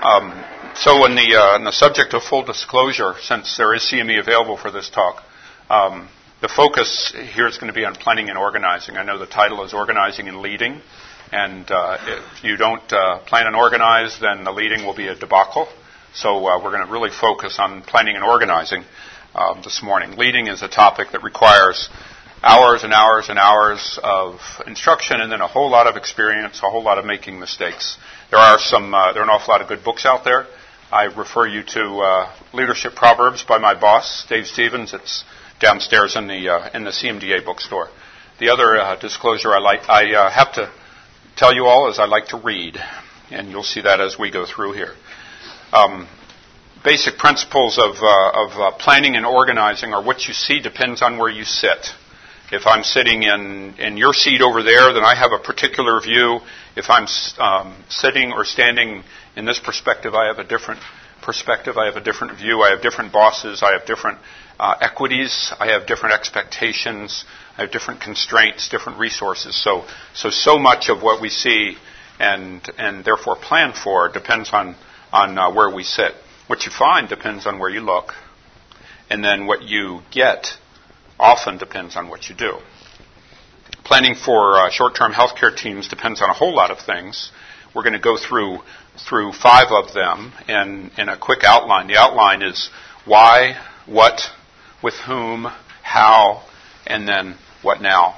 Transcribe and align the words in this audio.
Um, 0.00 0.32
so, 0.76 1.04
in 1.04 1.14
the, 1.14 1.36
uh, 1.36 1.56
in 1.56 1.64
the 1.64 1.72
subject 1.72 2.14
of 2.14 2.22
full 2.22 2.42
disclosure, 2.42 3.12
since 3.20 3.58
there 3.58 3.74
is 3.74 3.82
CME 3.82 4.18
available 4.18 4.56
for 4.56 4.70
this 4.70 4.88
talk, 4.88 5.22
um, 5.68 6.08
the 6.40 6.48
focus 6.48 7.14
here 7.34 7.46
is 7.46 7.58
going 7.58 7.70
to 7.70 7.74
be 7.74 7.84
on 7.84 7.94
planning 7.94 8.30
and 8.30 8.38
organizing. 8.38 8.96
I 8.96 9.04
know 9.04 9.18
the 9.18 9.26
title 9.26 9.62
is 9.62 9.74
Organizing 9.74 10.26
and 10.26 10.38
Leading, 10.38 10.80
and 11.32 11.70
uh, 11.70 11.98
if 12.00 12.42
you 12.42 12.56
don't 12.56 12.90
uh, 12.90 13.18
plan 13.26 13.46
and 13.46 13.54
organize, 13.54 14.18
then 14.18 14.44
the 14.44 14.52
leading 14.52 14.86
will 14.86 14.96
be 14.96 15.08
a 15.08 15.14
debacle. 15.14 15.68
So, 16.14 16.46
uh, 16.46 16.64
we're 16.64 16.72
going 16.72 16.86
to 16.86 16.90
really 16.90 17.10
focus 17.10 17.58
on 17.58 17.82
planning 17.82 18.16
and 18.16 18.24
organizing 18.24 18.84
um, 19.34 19.60
this 19.62 19.82
morning. 19.82 20.16
Leading 20.16 20.46
is 20.46 20.62
a 20.62 20.68
topic 20.68 21.08
that 21.12 21.22
requires 21.22 21.90
hours 22.42 22.84
and 22.84 22.92
hours 22.92 23.28
and 23.28 23.38
hours 23.38 23.98
of 24.02 24.40
instruction 24.66 25.20
and 25.20 25.30
then 25.30 25.40
a 25.40 25.46
whole 25.46 25.70
lot 25.70 25.86
of 25.86 25.96
experience, 25.96 26.60
a 26.62 26.70
whole 26.70 26.82
lot 26.82 26.98
of 26.98 27.04
making 27.04 27.38
mistakes. 27.38 27.98
There 28.30 28.38
are 28.38 28.58
some, 28.58 28.94
uh, 28.94 29.12
there 29.12 29.22
are 29.22 29.24
an 29.24 29.30
awful 29.30 29.52
lot 29.52 29.60
of 29.60 29.68
good 29.68 29.84
books 29.84 30.06
out 30.06 30.24
there. 30.24 30.46
I 30.92 31.04
refer 31.04 31.46
you 31.46 31.62
to 31.62 31.98
uh, 31.98 32.32
Leadership 32.52 32.94
Proverbs 32.96 33.44
by 33.44 33.58
my 33.58 33.78
boss, 33.78 34.26
Dave 34.28 34.46
Stevens. 34.46 34.92
It's 34.92 35.24
downstairs 35.60 36.16
in 36.16 36.26
the 36.26 36.48
uh, 36.48 36.70
in 36.74 36.82
the 36.82 36.90
CMDA 36.90 37.44
bookstore. 37.44 37.88
The 38.40 38.48
other 38.48 38.76
uh, 38.76 38.96
disclosure 38.96 39.52
I 39.52 39.58
like, 39.58 39.88
I 39.88 40.14
uh, 40.14 40.30
have 40.30 40.52
to 40.54 40.72
tell 41.36 41.54
you 41.54 41.66
all 41.66 41.88
is 41.90 42.00
I 42.00 42.06
like 42.06 42.28
to 42.28 42.38
read, 42.38 42.76
and 43.30 43.50
you'll 43.50 43.62
see 43.62 43.82
that 43.82 44.00
as 44.00 44.18
we 44.18 44.32
go 44.32 44.46
through 44.46 44.72
here. 44.72 44.94
Um, 45.72 46.08
basic 46.82 47.18
principles 47.18 47.78
of 47.78 47.96
uh, 48.02 48.32
of 48.34 48.78
planning 48.78 49.14
and 49.14 49.24
organizing 49.24 49.92
are 49.92 50.02
what 50.02 50.26
you 50.26 50.34
see 50.34 50.58
depends 50.60 51.02
on 51.02 51.18
where 51.18 51.30
you 51.30 51.44
sit. 51.44 51.86
If 52.52 52.66
I'm 52.66 52.82
sitting 52.82 53.22
in, 53.22 53.74
in 53.78 53.96
your 53.96 54.12
seat 54.12 54.40
over 54.40 54.62
there, 54.62 54.92
then 54.92 55.04
I 55.04 55.14
have 55.14 55.30
a 55.32 55.38
particular 55.38 56.00
view. 56.00 56.40
If 56.76 56.90
I'm 56.90 57.06
um, 57.38 57.84
sitting 57.88 58.32
or 58.32 58.44
standing 58.44 59.04
in 59.36 59.44
this 59.44 59.60
perspective, 59.60 60.14
I 60.14 60.26
have 60.26 60.38
a 60.38 60.44
different 60.44 60.80
perspective. 61.22 61.76
I 61.76 61.86
have 61.86 61.96
a 61.96 62.00
different 62.00 62.36
view. 62.38 62.62
I 62.62 62.70
have 62.70 62.82
different 62.82 63.12
bosses. 63.12 63.62
I 63.62 63.72
have 63.72 63.86
different 63.86 64.18
uh, 64.58 64.74
equities. 64.80 65.52
I 65.60 65.68
have 65.68 65.86
different 65.86 66.14
expectations. 66.14 67.24
I 67.56 67.62
have 67.62 67.70
different 67.70 68.00
constraints, 68.00 68.68
different 68.68 68.98
resources. 68.98 69.54
So, 69.54 69.84
so, 70.12 70.30
so 70.30 70.58
much 70.58 70.88
of 70.88 71.02
what 71.02 71.20
we 71.22 71.28
see 71.28 71.76
and, 72.18 72.68
and 72.78 73.04
therefore 73.04 73.36
plan 73.36 73.72
for 73.72 74.10
depends 74.10 74.50
on, 74.52 74.74
on 75.12 75.38
uh, 75.38 75.52
where 75.52 75.72
we 75.72 75.84
sit. 75.84 76.12
What 76.48 76.66
you 76.66 76.72
find 76.72 77.08
depends 77.08 77.46
on 77.46 77.60
where 77.60 77.70
you 77.70 77.80
look. 77.80 78.12
And 79.08 79.24
then 79.24 79.46
what 79.46 79.62
you 79.62 80.00
get 80.10 80.56
often 81.20 81.58
depends 81.58 81.96
on 81.96 82.08
what 82.08 82.28
you 82.28 82.34
do. 82.34 82.58
Planning 83.84 84.14
for 84.14 84.58
uh, 84.58 84.70
short-term 84.70 85.12
healthcare 85.12 85.54
teams 85.54 85.88
depends 85.88 86.22
on 86.22 86.30
a 86.30 86.32
whole 86.32 86.54
lot 86.54 86.70
of 86.70 86.78
things. 86.78 87.30
We're 87.74 87.82
going 87.82 87.94
to 87.94 88.00
go 88.00 88.16
through 88.16 88.58
through 89.08 89.32
five 89.32 89.68
of 89.70 89.94
them 89.94 90.32
in, 90.48 90.90
in 90.98 91.08
a 91.08 91.16
quick 91.16 91.44
outline. 91.44 91.86
The 91.86 91.96
outline 91.96 92.42
is 92.42 92.70
why, 93.04 93.56
what, 93.86 94.20
with 94.82 94.94
whom, 94.94 95.46
how, 95.82 96.44
and 96.86 97.08
then 97.08 97.36
what 97.62 97.80
now. 97.80 98.16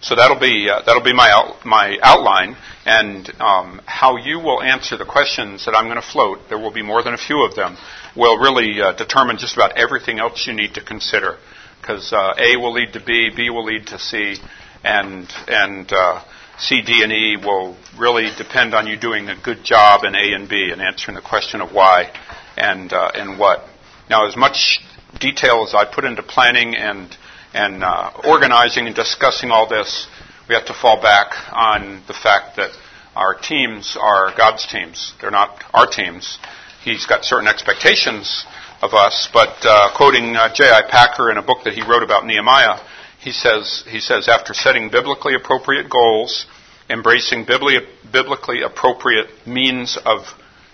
So 0.00 0.14
that'll 0.14 0.38
be 0.38 0.68
uh, 0.70 0.82
that'll 0.84 1.02
be 1.02 1.14
my 1.14 1.30
out, 1.30 1.64
my 1.64 1.98
outline, 2.02 2.56
and 2.84 3.28
um, 3.40 3.80
how 3.86 4.16
you 4.16 4.38
will 4.38 4.62
answer 4.62 4.96
the 4.96 5.06
questions 5.06 5.64
that 5.64 5.74
I'm 5.74 5.86
going 5.86 6.00
to 6.00 6.06
float. 6.06 6.48
There 6.48 6.58
will 6.58 6.72
be 6.72 6.82
more 6.82 7.02
than 7.02 7.14
a 7.14 7.18
few 7.18 7.44
of 7.44 7.56
them. 7.56 7.76
Will 8.14 8.38
really 8.38 8.80
uh, 8.80 8.92
determine 8.92 9.38
just 9.38 9.56
about 9.56 9.76
everything 9.76 10.18
else 10.18 10.46
you 10.46 10.52
need 10.52 10.74
to 10.74 10.84
consider 10.84 11.38
because 11.86 12.12
uh, 12.12 12.34
A 12.36 12.56
will 12.56 12.72
lead 12.72 12.92
to 12.94 13.00
B, 13.00 13.30
B 13.34 13.48
will 13.48 13.64
lead 13.64 13.86
to 13.88 13.98
C, 13.98 14.36
and 14.82 15.32
and 15.46 15.92
uh, 15.92 16.24
C, 16.58 16.82
D, 16.82 17.02
and 17.02 17.12
E 17.12 17.36
will 17.36 17.76
really 17.96 18.28
depend 18.36 18.74
on 18.74 18.86
you 18.86 18.96
doing 18.96 19.28
a 19.28 19.40
good 19.40 19.62
job 19.62 20.02
in 20.04 20.14
A 20.14 20.32
and 20.34 20.48
B 20.48 20.70
and 20.72 20.82
answering 20.82 21.14
the 21.14 21.22
question 21.22 21.60
of 21.60 21.72
why 21.72 22.10
and 22.56 22.92
uh, 22.92 23.10
and 23.14 23.38
what. 23.38 23.64
Now, 24.10 24.26
as 24.26 24.36
much 24.36 24.80
detail 25.20 25.64
as 25.66 25.74
I 25.74 25.84
put 25.84 26.04
into 26.04 26.22
planning 26.22 26.74
and 26.74 27.16
and 27.54 27.84
uh, 27.84 28.10
organizing 28.24 28.86
and 28.86 28.96
discussing 28.96 29.50
all 29.50 29.68
this, 29.68 30.08
we 30.48 30.56
have 30.56 30.66
to 30.66 30.74
fall 30.74 31.00
back 31.00 31.34
on 31.52 32.02
the 32.08 32.14
fact 32.14 32.56
that 32.56 32.70
our 33.14 33.34
teams 33.38 33.96
are 34.00 34.34
God's 34.36 34.66
teams. 34.66 35.14
They're 35.20 35.30
not 35.30 35.62
our 35.72 35.86
teams. 35.86 36.38
He's 36.82 37.06
got 37.06 37.24
certain 37.24 37.48
expectations 37.48 38.44
of 38.82 38.94
us. 38.94 39.28
But 39.32 39.56
uh, 39.62 39.96
quoting 39.96 40.36
uh, 40.36 40.52
J.I. 40.54 40.82
Packer 40.90 41.30
in 41.30 41.36
a 41.36 41.42
book 41.42 41.64
that 41.64 41.74
he 41.74 41.82
wrote 41.82 42.02
about 42.02 42.26
Nehemiah, 42.26 42.80
he 43.20 43.32
says, 43.32 43.84
he 43.88 44.00
says, 44.00 44.28
after 44.28 44.54
setting 44.54 44.90
biblically 44.90 45.34
appropriate 45.34 45.90
goals, 45.90 46.46
embracing 46.88 47.44
biblically 47.44 48.62
appropriate 48.62 49.28
means 49.46 49.98
of 50.04 50.20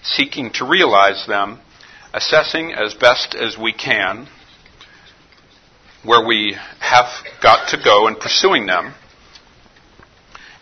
seeking 0.02 0.50
to 0.52 0.68
realize 0.68 1.26
them, 1.26 1.60
assessing 2.12 2.72
as 2.72 2.94
best 2.94 3.34
as 3.34 3.56
we 3.56 3.72
can 3.72 4.28
where 6.04 6.26
we 6.26 6.56
have 6.80 7.06
got 7.40 7.68
to 7.68 7.82
go 7.82 8.08
and 8.08 8.18
pursuing 8.18 8.66
them, 8.66 8.92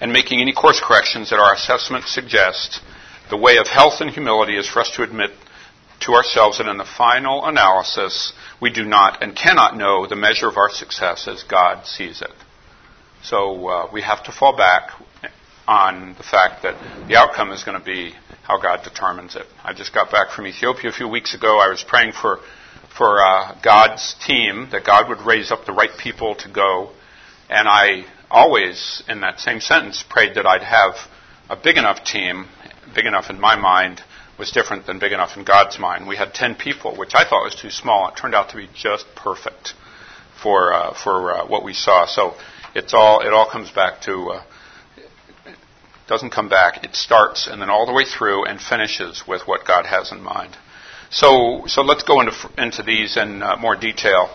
and 0.00 0.12
making 0.12 0.40
any 0.40 0.52
course 0.52 0.80
corrections 0.82 1.30
that 1.30 1.38
our 1.38 1.54
assessment 1.54 2.04
suggests, 2.06 2.80
the 3.30 3.36
way 3.36 3.56
of 3.56 3.66
health 3.66 4.00
and 4.00 4.10
humility 4.10 4.56
is 4.56 4.68
for 4.68 4.80
us 4.80 4.90
to 4.96 5.02
admit 5.02 5.30
to 6.00 6.12
ourselves 6.12 6.58
that 6.58 6.66
in 6.66 6.78
the 6.78 6.84
final 6.84 7.44
analysis, 7.44 8.32
we 8.60 8.70
do 8.70 8.84
not 8.84 9.22
and 9.22 9.36
cannot 9.36 9.76
know 9.76 10.06
the 10.06 10.16
measure 10.16 10.48
of 10.48 10.56
our 10.56 10.70
success 10.70 11.28
as 11.28 11.42
God 11.42 11.86
sees 11.86 12.22
it. 12.22 12.32
So 13.22 13.68
uh, 13.68 13.90
we 13.92 14.02
have 14.02 14.24
to 14.24 14.32
fall 14.32 14.56
back 14.56 14.92
on 15.68 16.14
the 16.16 16.22
fact 16.22 16.62
that 16.62 16.74
the 17.06 17.16
outcome 17.16 17.52
is 17.52 17.64
going 17.64 17.78
to 17.78 17.84
be 17.84 18.14
how 18.42 18.60
God 18.60 18.82
determines 18.82 19.36
it. 19.36 19.46
I 19.62 19.74
just 19.74 19.94
got 19.94 20.10
back 20.10 20.30
from 20.30 20.46
Ethiopia 20.46 20.90
a 20.90 20.92
few 20.92 21.06
weeks 21.08 21.34
ago. 21.34 21.58
I 21.58 21.68
was 21.68 21.84
praying 21.86 22.12
for 22.12 22.40
for 22.96 23.24
uh, 23.24 23.56
God's 23.62 24.16
team 24.26 24.68
that 24.72 24.84
God 24.84 25.08
would 25.08 25.24
raise 25.24 25.52
up 25.52 25.64
the 25.64 25.72
right 25.72 25.96
people 25.96 26.34
to 26.36 26.50
go, 26.50 26.90
and 27.48 27.68
I 27.68 28.04
always, 28.30 29.02
in 29.08 29.20
that 29.20 29.38
same 29.40 29.60
sentence, 29.60 30.04
prayed 30.08 30.34
that 30.34 30.46
I'd 30.46 30.62
have 30.62 30.94
a 31.48 31.56
big 31.56 31.76
enough 31.76 32.04
team, 32.04 32.46
big 32.94 33.06
enough 33.06 33.30
in 33.30 33.40
my 33.40 33.56
mind, 33.56 34.02
was 34.40 34.50
different 34.50 34.86
than 34.86 34.98
big 34.98 35.12
enough 35.12 35.36
in 35.36 35.44
God's 35.44 35.78
mind. 35.78 36.08
We 36.08 36.16
had 36.16 36.32
10 36.32 36.54
people, 36.56 36.96
which 36.96 37.14
I 37.14 37.24
thought 37.28 37.44
was 37.44 37.54
too 37.54 37.70
small. 37.70 38.08
It 38.08 38.16
turned 38.16 38.34
out 38.34 38.48
to 38.50 38.56
be 38.56 38.68
just 38.74 39.04
perfect 39.14 39.74
for, 40.42 40.72
uh, 40.72 40.94
for 40.94 41.32
uh, 41.32 41.46
what 41.46 41.62
we 41.62 41.74
saw. 41.74 42.06
So 42.06 42.34
it's 42.74 42.94
all, 42.94 43.20
it 43.20 43.34
all 43.34 43.48
comes 43.48 43.70
back 43.70 44.00
to, 44.02 44.30
uh, 44.30 44.42
doesn't 46.08 46.30
come 46.30 46.48
back, 46.48 46.82
it 46.82 46.96
starts 46.96 47.46
and 47.46 47.60
then 47.60 47.68
all 47.68 47.84
the 47.84 47.92
way 47.92 48.04
through 48.04 48.46
and 48.46 48.58
finishes 48.58 49.22
with 49.28 49.42
what 49.46 49.66
God 49.66 49.84
has 49.84 50.10
in 50.10 50.22
mind. 50.22 50.56
So, 51.10 51.64
so 51.66 51.82
let's 51.82 52.02
go 52.02 52.20
into, 52.20 52.32
into 52.56 52.82
these 52.82 53.18
in 53.18 53.42
uh, 53.42 53.56
more 53.58 53.76
detail 53.76 54.30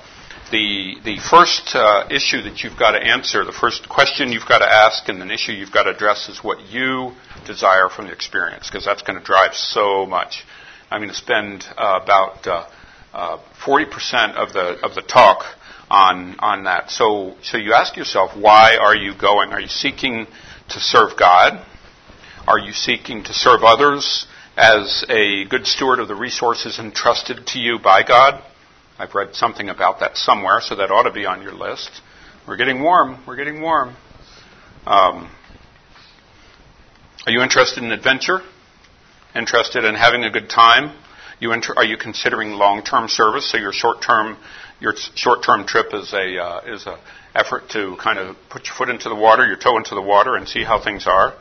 the 0.52 0.96
the 1.04 1.18
first 1.18 1.76
uh, 1.76 2.08
issue 2.10 2.44
that 2.44 2.64
you've 2.64 2.78
got 2.78 2.92
to 2.92 3.00
answer, 3.00 3.44
the 3.44 3.52
first 3.52 3.90
question 3.90 4.32
you've 4.32 4.48
got 4.48 4.60
to 4.60 4.72
ask, 4.72 5.08
and 5.10 5.22
an 5.22 5.32
issue 5.32 5.52
you've 5.52 5.72
got 5.72 5.84
to 5.84 5.92
address 5.92 6.30
is 6.30 6.44
what 6.44 6.62
you 6.70 7.14
desire 7.46 7.90
from 7.90 8.08
the 8.08 8.14
experience, 8.14 8.70
because 8.70 8.86
that's 8.86 9.02
going 9.02 9.18
to 9.18 9.26
drive 9.26 9.56
so 9.56 10.06
much. 10.06 10.44
I'm 10.92 11.02
going 11.02 11.10
to 11.10 11.16
spend 11.16 11.66
uh, 11.78 12.00
about 12.02 12.48
uh, 12.48 12.68
uh, 13.14 13.40
40% 13.64 14.36
of 14.36 14.54
the 14.54 14.80
of 14.86 14.94
the 14.94 15.02
talk 15.02 15.46
on 15.90 16.36
on 16.40 16.64
that. 16.66 16.92
So 16.92 17.36
so 17.42 17.58
you 17.58 17.74
ask 17.74 17.98
yourself, 17.98 18.38
why 18.38 18.78
are 18.78 18.96
you 18.96 19.18
going? 19.18 19.52
Are 19.52 19.62
you 19.62 19.68
seeking 19.68 20.28
to 20.70 20.80
serve 20.80 21.18
God? 21.18 21.66
Are 22.48 22.60
you 22.60 22.74
seeking 22.74 23.24
to 23.24 23.34
serve 23.34 23.64
others 23.64 24.28
as 24.56 25.04
a 25.10 25.46
good 25.46 25.66
steward 25.66 26.00
of 26.00 26.08
the 26.08 26.16
resources 26.16 26.78
entrusted 26.78 27.48
to 27.48 27.60
you 27.60 27.80
by 27.80 28.04
God? 28.04 28.44
I've 28.98 29.14
read 29.14 29.36
something 29.36 29.68
about 29.70 30.00
that 30.00 30.16
somewhere, 30.16 30.62
so 30.62 30.76
that 30.76 30.90
ought 30.90 31.04
to 31.04 31.12
be 31.12 31.26
on 31.26 31.42
your 31.42 31.54
list. 31.54 31.90
We're 32.48 32.56
getting 32.56 32.82
warm. 32.82 33.24
We're 33.28 33.36
getting 33.36 33.62
warm. 33.62 33.90
Um, 34.86 35.30
are 37.26 37.32
you 37.32 37.42
interested 37.42 37.84
in 37.84 37.92
adventure? 37.92 38.40
Interested 39.36 39.84
in 39.84 39.96
having 39.96 40.24
a 40.24 40.30
good 40.30 40.50
time? 40.50 40.98
You 41.40 41.52
inter- 41.52 41.74
are 41.76 41.84
you 41.84 41.98
considering 41.98 42.52
long-term 42.52 43.10
service? 43.10 43.52
So 43.52 43.58
your 43.58 43.74
short-term 43.74 44.38
your 44.80 44.94
short-term 45.16 45.66
trip 45.66 45.88
is 45.94 46.14
a 46.14 46.38
uh, 46.38 46.62
is 46.66 46.86
a 46.86 46.98
effort 47.34 47.70
to 47.72 47.98
kind 48.02 48.18
of 48.18 48.38
put 48.50 48.66
your 48.66 48.76
foot 48.76 48.90
into 48.90 49.10
the 49.10 49.16
water, 49.16 49.46
your 49.46 49.58
toe 49.58 49.78
into 49.78 49.96
the 49.96 50.02
water, 50.02 50.36
and 50.36 50.48
see 50.48 50.64
how 50.64 50.82
things 50.82 51.06
are. 51.06 51.34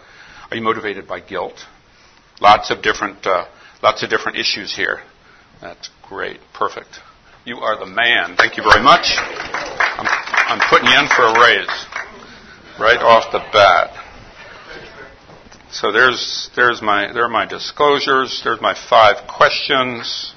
Are 0.51 0.57
you 0.57 0.63
motivated 0.63 1.07
by 1.07 1.21
guilt? 1.21 1.55
Lots 2.41 2.71
of 2.71 2.83
different 2.83 3.25
uh, 3.27 3.47
lots 3.83 4.03
of 4.03 4.11
different 4.11 4.39
issues 4.39 4.75
here. 4.75 5.01
That's 5.61 5.89
great. 6.09 6.41
Perfect. 6.53 6.99
You 7.47 7.59
are 7.59 7.79
the 7.79 7.85
man. 7.85 8.37
Thank 8.37 8.57
you 8.57 8.63
very 8.63 8.83
much. 8.83 9.05
I'm, 9.19 10.07
I'm 10.49 10.71
putting 10.71 10.89
you 10.89 10.99
in 10.99 11.09
for 11.09 11.25
a 11.25 11.41
raise 11.41 11.87
right 12.81 12.99
off 13.03 13.31
the 13.33 13.41
bat. 13.53 13.93
So 15.71 15.93
there's 15.93 16.49
there's 16.57 16.81
my 16.81 17.13
there 17.13 17.23
are 17.23 17.29
my 17.29 17.45
disclosures. 17.45 18.41
There's 18.43 18.63
my 18.63 18.75
five 18.89 19.29
questions. 19.29 20.33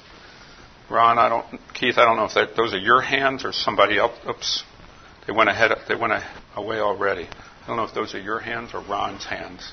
Ron, 0.90 1.18
I 1.18 1.30
don't 1.30 1.46
Keith, 1.72 1.96
I 1.96 2.04
don't 2.04 2.16
know 2.16 2.26
if 2.26 2.34
that, 2.34 2.54
those 2.56 2.74
are 2.74 2.78
your 2.78 3.00
hands 3.00 3.42
or 3.42 3.54
somebody 3.54 3.98
else. 3.98 4.12
Oops, 4.28 4.64
they 5.26 5.32
went 5.32 5.48
ahead. 5.48 5.70
They 5.88 5.94
went 5.94 6.12
away 6.56 6.76
already. 6.76 7.24
I 7.24 7.66
don't 7.66 7.78
know 7.78 7.84
if 7.84 7.94
those 7.94 8.14
are 8.14 8.20
your 8.20 8.40
hands 8.40 8.72
or 8.74 8.82
Ron's 8.82 9.24
hands. 9.24 9.72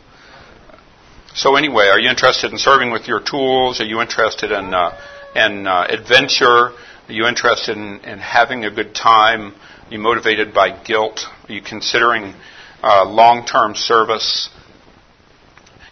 So 1.33 1.57
anyway, 1.57 1.87
are 1.87 1.99
you 1.99 2.09
interested 2.09 2.53
in 2.53 2.59
serving 2.59 2.91
with 2.91 3.09
your 3.09 3.19
tools? 3.19 3.81
Are 3.81 3.85
you 3.85 3.99
interested 3.99 4.51
in 4.53 4.73
uh, 4.73 4.97
in 5.35 5.67
uh, 5.67 5.87
adventure? 5.89 6.71
Are 7.07 7.13
you 7.13 7.27
interested 7.27 7.77
in, 7.77 7.99
in, 7.99 8.17
having 8.17 8.65
a 8.65 8.71
good 8.71 8.95
time? 8.95 9.53
Are 9.53 9.91
you 9.91 9.99
motivated 9.99 10.55
by 10.55 10.71
guilt? 10.83 11.27
Are 11.47 11.53
you 11.53 11.61
considering 11.61 12.33
uh, 12.81 13.07
long-term 13.07 13.75
service? 13.75 14.49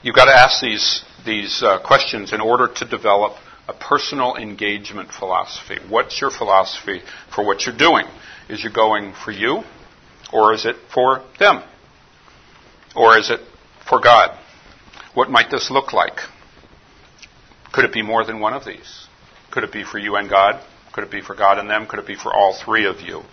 You've 0.01 0.15
got 0.15 0.25
to 0.25 0.33
ask 0.33 0.60
these 0.60 1.04
these 1.24 1.62
uh, 1.62 1.80
questions 1.86 2.33
in 2.33 2.42
order 2.42 2.68
to 2.68 2.86
develop 2.86 3.33
a 3.68 3.74
personal 3.74 4.36
engagement 4.38 5.12
philosophy. 5.12 5.77
What's 5.88 6.19
your 6.19 6.31
philosophy 6.31 7.01
for 7.33 7.45
what 7.45 7.65
you're 7.65 7.77
doing? 7.77 8.06
Is 8.50 8.63
you 8.63 8.71
going 8.71 9.13
for 9.13 9.31
you, 9.31 9.62
or 10.33 10.54
is 10.54 10.65
it 10.65 10.77
for 10.92 11.24
them, 11.38 11.63
or 12.95 13.19
is 13.19 13.30
it 13.30 13.39
for 13.88 14.01
God? 14.01 14.38
What 15.13 15.30
might 15.30 15.51
this 15.51 15.69
look 15.69 15.94
like? 15.94 16.21
Could 17.71 17.86
it 17.86 17.94
be 17.94 18.01
more 18.01 18.25
than 18.25 18.39
one 18.39 18.54
of 18.54 18.65
these? 18.65 19.07
Could 19.51 19.63
it 19.63 19.71
be 19.71 19.83
for 19.83 20.00
you 20.00 20.15
and 20.15 20.27
God? 20.27 20.60
Could 20.94 21.04
it 21.04 21.12
be 21.12 21.22
for 21.22 21.36
God 21.36 21.57
and 21.60 21.69
them? 21.69 21.88
Could 21.88 22.00
it 22.00 22.07
be 22.07 22.16
for 22.16 22.34
all 22.34 22.54
three 22.54 22.86
of 22.86 23.01
you? 23.01 23.24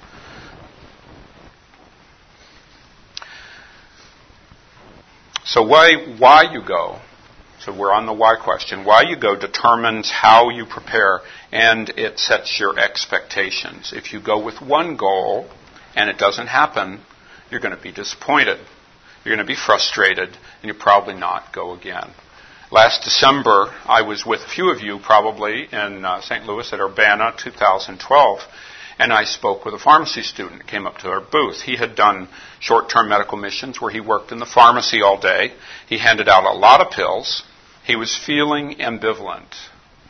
So 5.45 5.63
why 5.65 6.17
why 6.19 6.53
you 6.53 6.63
go? 6.63 7.01
So 7.61 7.77
we're 7.77 7.93
on 7.93 8.07
the 8.07 8.13
why 8.13 8.37
question. 8.37 8.85
Why 8.85 9.03
you 9.03 9.17
go 9.17 9.37
determines 9.37 10.11
how 10.11 10.49
you 10.49 10.65
prepare 10.65 11.21
and 11.53 11.91
it 11.91 12.19
sets 12.19 12.59
your 12.59 12.79
expectations. 12.79 13.93
If 13.95 14.15
you 14.15 14.21
go 14.21 14.43
with 14.43 14.63
one 14.63 14.97
goal 14.97 15.51
and 15.95 16.09
it 16.09 16.17
doesn't 16.17 16.47
happen, 16.47 17.01
you're 17.51 17.61
going 17.61 17.77
to 17.77 17.83
be 17.83 17.93
disappointed. 17.93 18.59
You're 19.25 19.37
going 19.37 19.47
to 19.47 19.53
be 19.53 19.59
frustrated 19.59 20.29
and 20.29 20.65
you 20.65 20.75
probably 20.75 21.15
not 21.15 21.53
go 21.53 21.75
again. 21.75 22.11
Last 22.73 23.03
December, 23.03 23.75
I 23.85 24.03
was 24.03 24.25
with 24.25 24.43
a 24.43 24.49
few 24.49 24.71
of 24.71 24.81
you 24.81 25.01
probably 25.01 25.67
in 25.73 26.05
uh, 26.05 26.21
St. 26.21 26.47
Louis 26.47 26.73
at 26.73 26.79
Urbana 26.79 27.35
2012, 27.37 28.39
and 28.97 29.13
I 29.13 29.25
spoke 29.25 29.65
with 29.65 29.75
a 29.75 29.79
pharmacy 29.79 30.23
student. 30.23 30.69
Came 30.69 30.87
up 30.87 30.99
to 30.99 31.09
our 31.09 31.21
booth. 31.21 31.63
He 31.63 31.75
had 31.75 31.97
done 31.97 32.29
short-term 32.61 33.09
medical 33.09 33.39
missions 33.39 33.81
where 33.81 33.91
he 33.91 33.99
worked 33.99 34.31
in 34.31 34.39
the 34.39 34.47
pharmacy 34.47 35.03
all 35.03 35.21
day. 35.21 35.53
He 35.89 35.99
handed 35.99 36.29
out 36.29 36.45
a 36.45 36.57
lot 36.57 36.81
of 36.81 36.93
pills. 36.93 37.43
He 37.85 37.97
was 37.97 38.17
feeling 38.17 38.77
ambivalent 38.77 39.53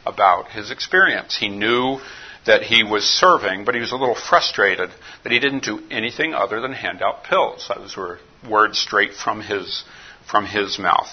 about 0.04 0.50
his 0.50 0.70
experience. 0.70 1.34
He 1.34 1.48
knew 1.48 1.98
that 2.44 2.62
he 2.62 2.84
was 2.84 3.04
serving, 3.04 3.64
but 3.64 3.74
he 3.74 3.80
was 3.80 3.92
a 3.92 3.96
little 3.96 4.14
frustrated 4.14 4.90
that 5.22 5.32
he 5.32 5.38
didn't 5.38 5.64
do 5.64 5.82
anything 5.90 6.34
other 6.34 6.60
than 6.60 6.74
hand 6.74 7.00
out 7.00 7.24
pills. 7.24 7.70
Those 7.74 7.96
were 7.96 8.18
words 8.46 8.78
straight 8.78 9.14
from 9.14 9.40
his 9.40 9.82
from 10.30 10.44
his 10.44 10.78
mouth. 10.78 11.08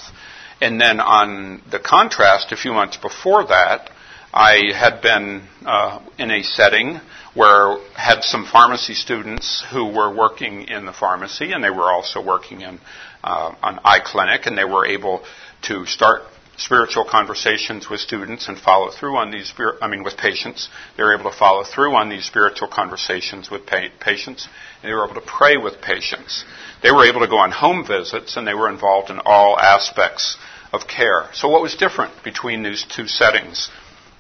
And 0.60 0.82
then 0.82 1.00
on 1.00 1.62
the 1.70 1.80
contrast, 1.80 2.52
a 2.52 2.58
few 2.58 2.74
months 2.74 2.98
before 2.98 3.46
that, 3.48 3.92
I 4.34 4.72
had 4.76 5.02
been 5.02 5.44
uh, 5.66 6.00
in 6.18 6.32
a 6.32 6.44
setting 6.44 7.00
where 7.34 7.78
had 7.94 8.24
some 8.24 8.46
pharmacy 8.46 8.94
students 8.94 9.64
who 9.72 9.86
were 9.86 10.14
working 10.14 10.64
in 10.64 10.86
the 10.86 10.94
pharmacy, 10.94 11.52
and 11.52 11.64
they 11.64 11.70
were 11.70 11.92
also 11.92 12.24
working 12.24 12.62
in 12.62 12.80
uh, 13.24 13.54
an 13.62 13.80
eye 13.84 14.00
clinic, 14.04 14.46
and 14.46 14.58
they 14.58 14.66
were 14.66 14.86
able 14.86 15.24
to 15.64 15.86
start 15.86 16.24
spiritual 16.58 17.06
conversations 17.06 17.90
with 17.90 18.00
students 18.00 18.48
and 18.48 18.58
follow 18.58 18.92
through 18.92 19.16
on 19.16 19.32
these 19.32 19.54
I 19.82 19.88
mean 19.88 20.04
with 20.04 20.18
patients. 20.18 20.70
They 20.98 21.04
were 21.04 21.18
able 21.18 21.30
to 21.32 21.38
follow 21.38 21.64
through 21.64 21.96
on 21.96 22.10
these 22.10 22.26
spiritual 22.26 22.68
conversations 22.68 23.50
with 23.50 23.66
pa- 23.66 23.90
patients, 24.00 24.48
and 24.82 24.90
they 24.90 24.94
were 24.94 25.06
able 25.06 25.22
to 25.22 25.28
pray 25.28 25.58
with 25.58 25.82
patients. 25.82 26.44
They 26.82 26.92
were 26.92 27.06
able 27.06 27.22
to 27.22 27.28
go 27.28 27.38
on 27.38 27.52
home 27.52 27.86
visits, 27.86 28.38
and 28.38 28.48
they 28.48 28.56
were 28.56 28.70
involved 28.70 29.10
in 29.10 29.20
all 29.24 29.58
aspects 29.60 30.38
of 30.74 30.88
care. 30.88 31.30
So, 31.34 31.48
what 31.48 31.62
was 31.62 31.76
different 31.76 32.24
between 32.24 32.64
these 32.64 32.84
two 32.84 33.08
settings? 33.08 33.70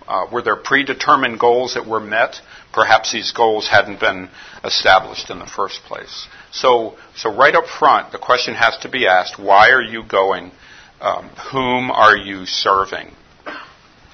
Uh, 0.07 0.25
were 0.31 0.41
there 0.41 0.55
predetermined 0.55 1.37
goals 1.37 1.73
that 1.73 1.85
were 1.85 1.99
met? 1.99 2.39
Perhaps 2.71 3.11
these 3.11 3.31
goals 3.31 3.67
hadn't 3.67 3.99
been 3.99 4.29
established 4.63 5.29
in 5.29 5.39
the 5.39 5.45
first 5.45 5.81
place. 5.83 6.27
So, 6.51 6.97
so 7.15 7.35
right 7.35 7.53
up 7.53 7.65
front, 7.65 8.13
the 8.13 8.17
question 8.17 8.53
has 8.53 8.77
to 8.83 8.89
be 8.89 9.07
asked: 9.07 9.37
Why 9.37 9.71
are 9.71 9.81
you 9.81 10.03
going? 10.03 10.51
Um, 10.99 11.29
whom 11.51 11.91
are 11.91 12.17
you 12.17 12.45
serving? 12.45 13.11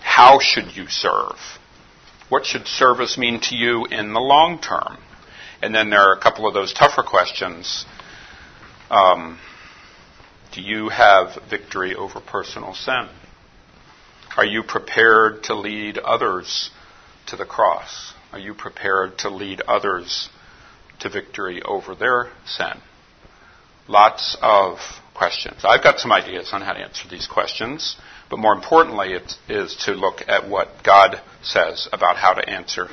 How 0.01 0.39
should 0.39 0.75
you 0.75 0.88
serve? 0.88 1.38
What 2.30 2.45
should 2.45 2.68
service 2.68 3.18
mean 3.18 3.39
to 3.41 3.56
you 3.56 3.85
in 3.85 4.13
the 4.13 4.19
long 4.19 4.59
term? 4.59 4.97
And 5.62 5.74
then 5.74 5.89
there 5.89 6.01
are 6.01 6.13
a 6.13 6.19
couple 6.19 6.45
of 6.45 6.53
those 6.53 6.74
tougher 6.74 7.03
questions. 7.03 7.85
Um, 8.89 9.39
do 10.51 10.62
you 10.62 10.89
have 10.89 11.41
victory 11.50 11.95
over 11.95 12.19
personal 12.19 12.74
sin? 12.74 13.07
Are 14.35 14.45
you 14.45 14.63
prepared 14.63 15.44
to 15.44 15.56
lead 15.56 15.97
others 15.97 16.69
to 17.27 17.38
the 17.38 17.45
cross? 17.45 18.13
Are 18.31 18.39
you 18.39 18.53
prepared 18.53 19.19
to 19.19 19.30
lead 19.30 19.62
others 19.62 20.30
to 21.00 21.09
victory 21.09 21.62
over 21.62 21.95
their 21.95 22.31
sin? 22.45 22.81
Lots 23.88 24.38
of 24.41 24.77
questions. 25.13 25.62
I've 25.63 25.83
got 25.83 26.00
some 26.00 26.12
ideas 26.12 26.50
on 26.53 26.62
how 26.62 26.74
to 26.74 26.80
answer 26.80 27.07
these 27.09 27.27
questions, 27.27 27.97
but 28.30 28.39
more 28.39 28.53
importantly, 28.53 29.13
it 29.13 29.33
is 29.50 29.75
to 29.85 29.91
look 29.91 30.21
at 30.27 30.50
what 30.50 30.83
God 30.83 31.21
says 31.41 31.88
about 31.91 32.18
how 32.18 32.33
to 32.33 32.50
answer 32.50 32.88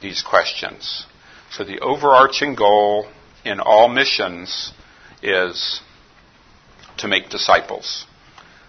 these 0.00 0.22
questions. 0.22 1.06
So 1.50 1.64
the 1.64 1.80
overarching 1.80 2.54
goal 2.54 3.08
in 3.44 3.60
all 3.60 3.88
missions 3.88 4.72
is 5.22 5.80
to 6.98 7.08
make 7.08 7.28
disciples. 7.28 8.06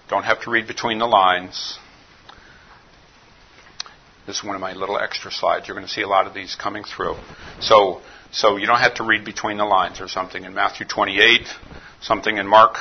Don't 0.09 0.23
have 0.23 0.41
to 0.41 0.51
read 0.51 0.67
between 0.67 0.99
the 0.99 1.07
lines. 1.07 1.79
This 4.31 4.37
is 4.37 4.45
one 4.45 4.55
of 4.55 4.61
my 4.61 4.71
little 4.71 4.97
extra 4.97 5.29
slides. 5.29 5.67
You're 5.67 5.75
going 5.75 5.85
to 5.85 5.91
see 5.91 6.03
a 6.03 6.07
lot 6.07 6.25
of 6.25 6.33
these 6.33 6.55
coming 6.55 6.85
through. 6.85 7.17
So, 7.59 7.99
so 8.31 8.55
you 8.55 8.65
don't 8.65 8.79
have 8.79 8.93
to 8.93 9.03
read 9.03 9.25
between 9.25 9.57
the 9.57 9.65
lines. 9.65 9.97
There's 9.97 10.13
something 10.13 10.45
in 10.45 10.53
Matthew 10.53 10.85
28, 10.85 11.49
something 11.99 12.37
in 12.37 12.47
Mark 12.47 12.77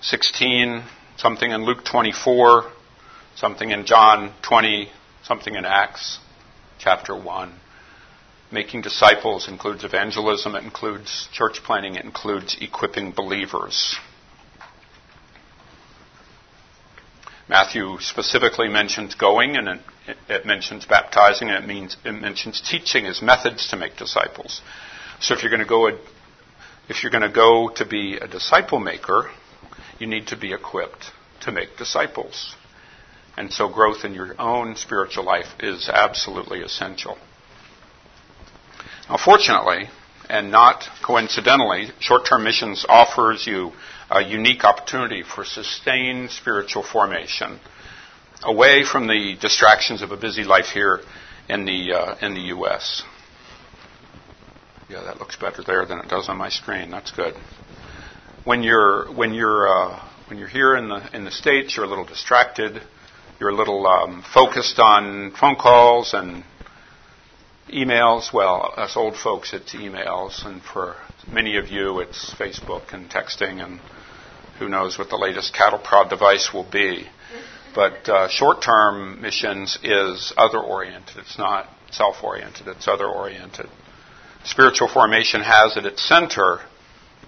16, 0.00 0.84
something 1.16 1.50
in 1.50 1.64
Luke 1.64 1.84
24, 1.84 2.70
something 3.34 3.72
in 3.72 3.84
John 3.84 4.32
20, 4.42 4.88
something 5.24 5.56
in 5.56 5.64
Acts 5.64 6.20
chapter 6.78 7.20
1. 7.20 7.52
Making 8.52 8.82
disciples 8.82 9.48
includes 9.48 9.82
evangelism, 9.82 10.54
it 10.54 10.62
includes 10.62 11.28
church 11.32 11.64
planting, 11.64 11.96
it 11.96 12.04
includes 12.04 12.56
equipping 12.60 13.10
believers. 13.10 13.96
Matthew 17.48 17.98
specifically 18.00 18.68
mentions 18.68 19.14
going 19.14 19.56
and 19.56 19.68
it, 19.68 19.80
it 20.28 20.46
mentions 20.46 20.84
baptizing 20.84 21.48
and 21.48 21.64
it 21.64 21.66
means 21.66 21.96
it 22.04 22.12
mentions 22.12 22.60
teaching 22.60 23.06
as 23.06 23.22
methods 23.22 23.68
to 23.68 23.76
make 23.76 23.96
disciples. 23.96 24.60
So 25.20 25.34
if 25.34 25.42
you're 25.42 25.50
going 25.50 25.60
to 25.60 25.66
go 25.66 25.88
if 26.88 27.02
you're 27.02 27.12
going 27.12 27.22
to 27.22 27.28
go 27.28 27.70
to 27.76 27.86
be 27.86 28.16
a 28.16 28.26
disciple 28.26 28.80
maker, 28.80 29.30
you 29.98 30.06
need 30.06 30.28
to 30.28 30.36
be 30.36 30.52
equipped 30.52 31.04
to 31.42 31.52
make 31.52 31.76
disciples. 31.76 32.54
And 33.36 33.52
so 33.52 33.68
growth 33.68 34.04
in 34.04 34.14
your 34.14 34.34
own 34.40 34.76
spiritual 34.76 35.24
life 35.24 35.46
is 35.60 35.88
absolutely 35.88 36.60
essential. 36.60 37.16
Now, 39.08 39.16
fortunately, 39.16 39.88
and 40.28 40.50
not 40.50 40.84
coincidentally, 41.04 41.88
short 42.00 42.26
term 42.26 42.44
missions 42.44 42.84
offers 42.88 43.46
you 43.46 43.72
a 44.10 44.22
unique 44.22 44.64
opportunity 44.64 45.22
for 45.22 45.44
sustained 45.44 46.30
spiritual 46.30 46.82
formation 46.82 47.60
away 48.42 48.84
from 48.84 49.06
the 49.06 49.36
distractions 49.40 50.02
of 50.02 50.12
a 50.12 50.16
busy 50.16 50.44
life 50.44 50.66
here 50.66 51.00
in 51.48 51.64
the, 51.64 51.92
uh, 51.92 52.16
in 52.22 52.34
the 52.34 52.40
U.S. 52.40 53.02
Yeah, 54.88 55.02
that 55.02 55.18
looks 55.18 55.36
better 55.36 55.62
there 55.62 55.84
than 55.86 55.98
it 55.98 56.08
does 56.08 56.28
on 56.28 56.38
my 56.38 56.48
screen. 56.48 56.90
That's 56.90 57.10
good. 57.10 57.34
When 58.44 58.62
you're, 58.62 59.12
when 59.12 59.34
you're, 59.34 59.68
uh, 59.68 60.08
when 60.28 60.38
you're 60.38 60.48
here 60.48 60.76
in 60.76 60.88
the, 60.88 61.14
in 61.14 61.24
the 61.24 61.30
States, 61.30 61.76
you're 61.76 61.84
a 61.84 61.88
little 61.88 62.06
distracted. 62.06 62.80
You're 63.38 63.50
a 63.50 63.54
little 63.54 63.86
um, 63.86 64.24
focused 64.32 64.78
on 64.78 65.32
phone 65.38 65.56
calls 65.56 66.14
and 66.14 66.44
emails. 67.68 68.32
Well, 68.32 68.72
us 68.76 68.96
old 68.96 69.16
folks, 69.16 69.52
it's 69.52 69.74
emails, 69.74 70.46
and 70.46 70.62
for 70.62 70.96
many 71.30 71.58
of 71.58 71.68
you, 71.68 72.00
it's 72.00 72.34
Facebook 72.38 72.94
and 72.94 73.10
texting 73.10 73.62
and 73.62 73.80
who 74.58 74.68
knows 74.68 74.98
what 74.98 75.08
the 75.10 75.16
latest 75.16 75.54
cattle 75.54 75.78
prod 75.78 76.10
device 76.10 76.52
will 76.52 76.68
be. 76.68 77.06
But 77.74 78.08
uh, 78.08 78.28
short 78.28 78.62
term 78.62 79.20
missions 79.20 79.78
is 79.82 80.32
other 80.36 80.58
oriented. 80.58 81.16
It's 81.18 81.38
not 81.38 81.68
self 81.90 82.22
oriented, 82.22 82.66
it's 82.68 82.88
other 82.88 83.06
oriented. 83.06 83.68
Spiritual 84.44 84.88
formation 84.88 85.42
has 85.42 85.76
at 85.76 85.84
its 85.84 86.06
center 86.06 86.60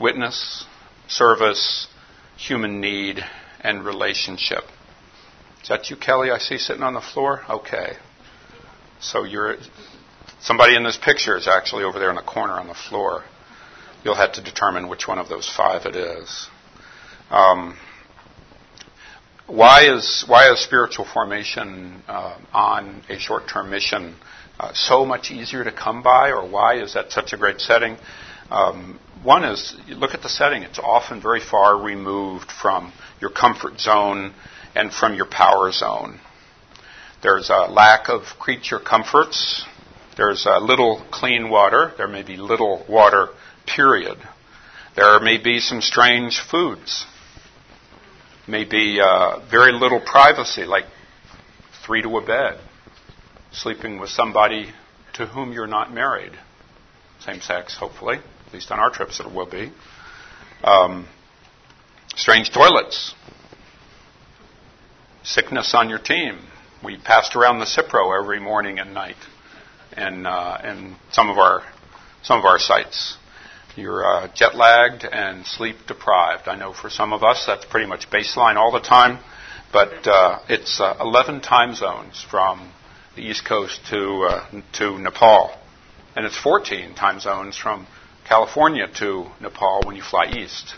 witness, 0.01 0.65
service, 1.09 1.87
human 2.37 2.81
need, 2.81 3.23
and 3.61 3.85
relationship. 3.85 4.65
Is 5.63 5.69
that 5.69 5.91
you, 5.91 5.97
Kelly? 5.97 6.31
I 6.31 6.39
see 6.39 6.57
sitting 6.57 6.83
on 6.83 6.95
the 6.95 7.01
floor? 7.01 7.43
Okay. 7.49 7.97
So 9.01 9.25
you're 9.25 9.57
somebody 10.41 10.75
in 10.75 10.83
this 10.83 10.99
picture 10.99 11.37
is 11.37 11.47
actually 11.47 11.85
over 11.85 11.99
there 11.99 12.11
in 12.11 12.17
the 12.17 12.23
corner 12.23 12.55
on 12.55 12.67
the 12.67 12.75
floor. 12.75 13.25
You'll 14.05 14.17
have 14.17 14.33
to 14.33 14.43
determine 14.43 14.89
which 14.89 15.07
one 15.07 15.19
of 15.19 15.29
those 15.29 15.49
five 15.49 15.85
it 15.85 15.95
is. 15.95 16.49
Um, 17.31 17.79
why 19.47 19.83
is 19.85 20.25
why 20.27 20.51
is 20.53 20.61
spiritual 20.63 21.05
formation 21.05 22.03
uh, 22.09 22.37
on 22.53 23.03
a 23.09 23.19
short-term 23.19 23.71
mission 23.71 24.17
uh, 24.59 24.73
so 24.75 25.05
much 25.05 25.31
easier 25.31 25.63
to 25.63 25.71
come 25.71 26.03
by, 26.03 26.31
or 26.31 26.49
why 26.49 26.81
is 26.81 26.95
that 26.95 27.13
such 27.13 27.33
a 27.33 27.37
great 27.37 27.61
setting? 27.61 27.97
Um, 28.51 28.99
one 29.23 29.45
is 29.45 29.77
you 29.87 29.95
look 29.95 30.13
at 30.13 30.23
the 30.23 30.29
setting; 30.29 30.65
it's 30.65 30.81
often 30.81 31.23
very 31.23 31.41
far 31.41 31.81
removed 31.81 32.51
from 32.51 32.93
your 33.21 33.31
comfort 33.31 33.79
zone 33.79 34.35
and 34.75 34.93
from 34.93 35.15
your 35.15 35.27
power 35.27 35.71
zone. 35.71 36.19
There's 37.23 37.49
a 37.49 37.71
lack 37.71 38.09
of 38.09 38.23
creature 38.41 38.81
comforts. 38.81 39.65
There's 40.17 40.47
a 40.47 40.59
little 40.59 41.07
clean 41.13 41.49
water. 41.49 41.93
There 41.97 42.09
may 42.09 42.23
be 42.23 42.37
little 42.37 42.85
water, 42.89 43.29
period. 43.67 44.19
There 44.97 45.21
may 45.21 45.39
be 45.39 45.61
some 45.61 45.81
strange 45.81 46.41
foods. 46.41 47.07
May 48.51 48.65
be 48.65 49.01
uh, 49.01 49.49
very 49.49 49.71
little 49.73 50.01
privacy, 50.01 50.65
like 50.65 50.85
three 51.87 52.03
to 52.03 52.17
a 52.19 52.27
bed, 52.27 52.59
sleeping 53.53 54.01
with 54.01 54.11
somebody 54.11 54.73
to 55.15 55.27
whom 55.27 55.53
you're 55.53 55.69
not 55.69 55.95
married. 55.95 56.33
Same 57.21 57.41
sex, 57.41 57.77
hopefully. 57.79 58.17
At 58.17 58.53
least 58.53 58.73
on 58.73 58.81
our 58.81 58.91
trips 58.91 59.21
it 59.21 59.33
will 59.33 59.49
be. 59.49 59.71
Um, 60.65 61.07
strange 62.17 62.53
toilets. 62.53 63.15
Sickness 65.23 65.73
on 65.75 65.89
your 65.89 66.01
team 66.01 66.41
we 66.83 66.97
passed 66.97 67.37
around 67.37 67.59
the 67.59 67.67
Cipro 67.67 68.19
every 68.21 68.41
morning 68.41 68.79
and 68.79 68.95
night, 68.95 69.17
and 69.93 70.27
uh, 70.27 70.59
and 70.63 70.97
some 71.13 71.29
of 71.29 71.39
our 71.39 71.63
some 72.23 72.39
of 72.39 72.45
our 72.45 72.59
sites. 72.59 73.17
You're 73.77 74.05
uh, 74.05 74.29
jet 74.35 74.57
lagged 74.57 75.05
and 75.05 75.47
sleep 75.47 75.77
deprived. 75.87 76.49
I 76.49 76.57
know 76.57 76.73
for 76.73 76.91
some 76.91 77.13
of 77.13 77.23
us 77.23 77.45
that's 77.47 77.65
pretty 77.65 77.87
much 77.87 78.11
baseline 78.11 78.57
all 78.57 78.73
the 78.73 78.81
time, 78.81 79.21
but 79.73 80.07
uh, 80.09 80.41
it's 80.49 80.81
uh, 80.81 80.97
11 81.01 81.41
time 81.41 81.75
zones 81.75 82.25
from 82.29 82.73
the 83.15 83.23
East 83.23 83.45
Coast 83.47 83.81
to 83.91 84.29
uh, 84.29 84.63
to 84.79 84.99
Nepal, 84.99 85.57
and 86.17 86.27
it's 86.27 86.37
14 86.37 86.95
time 86.95 87.21
zones 87.21 87.57
from 87.57 87.87
California 88.29 88.89
to 88.99 89.27
Nepal 89.41 89.83
when 89.85 89.95
you 89.95 90.03
fly 90.03 90.27
east. 90.27 90.75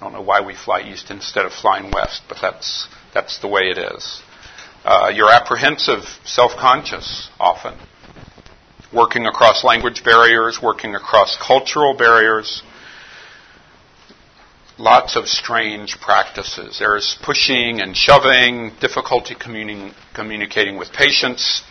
I 0.00 0.04
don't 0.04 0.14
know 0.14 0.22
why 0.22 0.40
we 0.40 0.54
fly 0.54 0.80
east 0.80 1.10
instead 1.10 1.44
of 1.44 1.52
flying 1.52 1.90
west, 1.90 2.22
but 2.28 2.38
that's 2.40 2.88
that's 3.12 3.40
the 3.40 3.48
way 3.48 3.62
it 3.62 3.78
is. 3.78 4.22
Uh, 4.84 5.12
you're 5.14 5.30
apprehensive, 5.30 6.02
self 6.24 6.52
conscious 6.52 7.28
often. 7.38 7.74
Working 8.92 9.26
across 9.26 9.64
language 9.64 10.04
barriers, 10.04 10.60
working 10.62 10.94
across 10.94 11.36
cultural 11.36 11.94
barriers. 11.96 12.62
Lots 14.78 15.16
of 15.16 15.28
strange 15.28 15.98
practices. 15.98 16.78
There's 16.78 17.16
pushing 17.22 17.80
and 17.80 17.96
shoving, 17.96 18.72
difficulty 18.80 19.34
communi- 19.34 19.94
communicating 20.14 20.76
with 20.76 20.92
patients. 20.92 21.62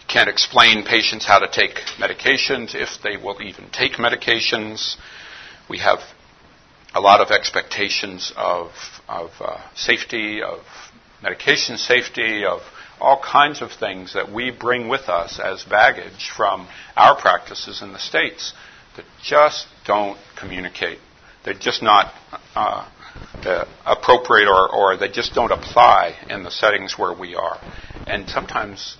You 0.00 0.06
can't 0.06 0.28
explain 0.28 0.84
patients 0.84 1.26
how 1.26 1.40
to 1.40 1.48
take 1.48 1.76
medications, 1.98 2.74
if 2.74 3.02
they 3.02 3.16
will 3.16 3.42
even 3.42 3.68
take 3.70 3.92
medications. 3.94 4.96
We 5.68 5.78
have 5.78 5.98
a 6.94 7.00
lot 7.00 7.20
of 7.20 7.30
expectations 7.30 8.32
of, 8.36 8.70
of 9.08 9.30
uh, 9.40 9.58
safety, 9.74 10.42
of 10.42 10.60
medication 11.22 11.76
safety, 11.76 12.44
of 12.44 12.60
all 13.00 13.20
kinds 13.20 13.62
of 13.62 13.70
things 13.72 14.14
that 14.14 14.32
we 14.32 14.50
bring 14.50 14.88
with 14.88 15.08
us 15.08 15.40
as 15.42 15.64
baggage 15.64 16.30
from 16.36 16.68
our 16.96 17.18
practices 17.20 17.82
in 17.82 17.92
the 17.92 17.98
States 17.98 18.52
that 18.96 19.04
just 19.22 19.66
don't 19.86 20.18
communicate. 20.38 20.98
They're 21.44 21.54
just 21.54 21.82
not 21.82 22.12
uh, 22.54 22.88
appropriate 23.86 24.48
or, 24.48 24.74
or 24.74 24.96
they 24.96 25.08
just 25.08 25.34
don't 25.34 25.52
apply 25.52 26.16
in 26.28 26.42
the 26.42 26.50
settings 26.50 26.98
where 26.98 27.12
we 27.12 27.34
are. 27.34 27.58
And 28.06 28.28
sometimes 28.28 28.96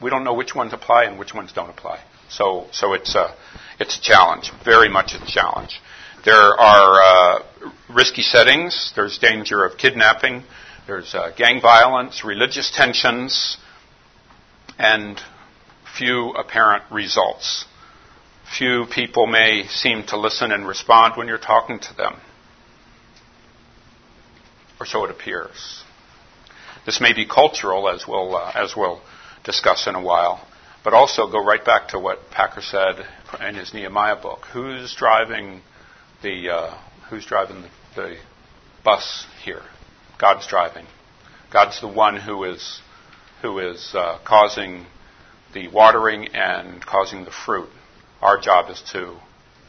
we 0.00 0.10
don't 0.10 0.24
know 0.24 0.34
which 0.34 0.54
ones 0.54 0.72
apply 0.72 1.04
and 1.04 1.18
which 1.18 1.34
ones 1.34 1.52
don't 1.52 1.70
apply. 1.70 2.00
So, 2.28 2.66
so 2.72 2.94
it's, 2.94 3.14
a, 3.14 3.34
it's 3.78 3.98
a 3.98 4.00
challenge, 4.00 4.52
very 4.64 4.88
much 4.88 5.14
a 5.14 5.26
challenge. 5.26 5.80
There 6.24 6.34
are 6.34 7.02
uh, 7.02 7.70
risky 7.88 8.22
settings. 8.22 8.92
There's 8.94 9.18
danger 9.18 9.64
of 9.64 9.78
kidnapping. 9.78 10.44
There's 10.90 11.14
uh, 11.14 11.30
gang 11.36 11.60
violence, 11.60 12.24
religious 12.24 12.68
tensions, 12.74 13.58
and 14.76 15.20
few 15.96 16.30
apparent 16.32 16.82
results. 16.90 17.64
Few 18.58 18.86
people 18.92 19.28
may 19.28 19.68
seem 19.68 20.02
to 20.08 20.18
listen 20.18 20.50
and 20.50 20.66
respond 20.66 21.14
when 21.16 21.28
you're 21.28 21.38
talking 21.38 21.78
to 21.78 21.96
them. 21.96 22.16
Or 24.80 24.84
so 24.84 25.04
it 25.04 25.12
appears. 25.12 25.84
This 26.86 27.00
may 27.00 27.12
be 27.12 27.24
cultural, 27.24 27.88
as 27.88 28.08
we'll, 28.08 28.34
uh, 28.34 28.50
as 28.52 28.74
we'll 28.76 29.00
discuss 29.44 29.86
in 29.86 29.94
a 29.94 30.02
while, 30.02 30.44
but 30.82 30.92
also 30.92 31.30
go 31.30 31.38
right 31.38 31.64
back 31.64 31.90
to 31.90 32.00
what 32.00 32.32
Packer 32.32 32.62
said 32.62 33.06
in 33.40 33.54
his 33.54 33.72
Nehemiah 33.72 34.20
book. 34.20 34.40
Who's 34.52 34.92
driving 34.96 35.60
the, 36.24 36.48
uh, 36.48 36.78
who's 37.10 37.26
driving 37.26 37.62
the, 37.62 37.68
the 37.94 38.16
bus 38.82 39.24
here? 39.44 39.62
God's 40.20 40.46
driving. 40.46 40.86
God's 41.50 41.80
the 41.80 41.88
one 41.88 42.16
who 42.16 42.44
is, 42.44 42.80
who 43.42 43.58
is 43.58 43.92
uh, 43.94 44.18
causing 44.24 44.86
the 45.54 45.68
watering 45.68 46.28
and 46.34 46.84
causing 46.84 47.24
the 47.24 47.30
fruit. 47.30 47.70
Our 48.20 48.38
job 48.38 48.70
is 48.70 48.82
to, 48.92 49.16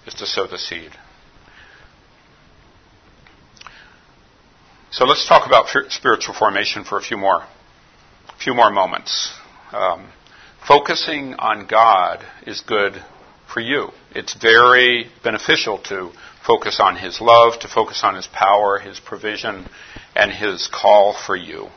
is 0.05 0.13
to 0.15 0.27
sow 0.27 0.47
the 0.47 0.57
seed. 0.57 0.91
So 4.91 5.05
let's 5.05 5.25
talk 5.25 5.47
about 5.47 5.67
spiritual 5.89 6.35
formation 6.35 6.83
for 6.83 6.97
a 6.97 7.01
few 7.01 7.15
more, 7.15 7.45
few 8.43 8.53
more 8.53 8.69
moments. 8.69 9.33
Um, 9.71 10.11
focusing 10.67 11.35
on 11.35 11.65
God 11.65 12.25
is 12.45 12.59
good 12.59 13.01
for 13.51 13.61
you. 13.61 13.91
It's 14.13 14.33
very 14.33 15.09
beneficial 15.23 15.79
to 15.83 16.11
focus 16.45 16.81
on 16.81 16.97
His 16.97 17.21
love, 17.21 17.59
to 17.61 17.69
focus 17.69 18.01
on 18.03 18.15
His 18.15 18.27
power, 18.27 18.79
His 18.79 18.99
provision, 18.99 19.65
and 20.15 20.31
His 20.31 20.67
call 20.67 21.13
for 21.13 21.35
you. 21.35 21.67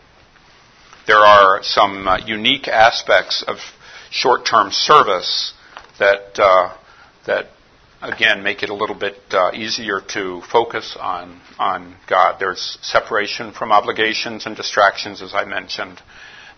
There 1.06 1.18
are 1.18 1.62
some 1.62 2.08
uh, 2.08 2.18
unique 2.18 2.66
aspects 2.66 3.44
of 3.46 3.58
short-term 4.10 4.70
service 4.70 5.52
that 5.98 6.38
uh, 6.38 6.76
that 7.26 7.48
again 8.00 8.42
make 8.42 8.62
it 8.62 8.70
a 8.70 8.74
little 8.74 8.94
bit 8.94 9.16
uh, 9.30 9.50
easier 9.52 10.00
to 10.00 10.40
focus 10.50 10.96
on 10.98 11.40
on 11.58 11.96
God. 12.08 12.36
There's 12.38 12.78
separation 12.80 13.52
from 13.52 13.72
obligations 13.72 14.46
and 14.46 14.56
distractions, 14.56 15.20
as 15.20 15.34
I 15.34 15.44
mentioned, 15.44 16.00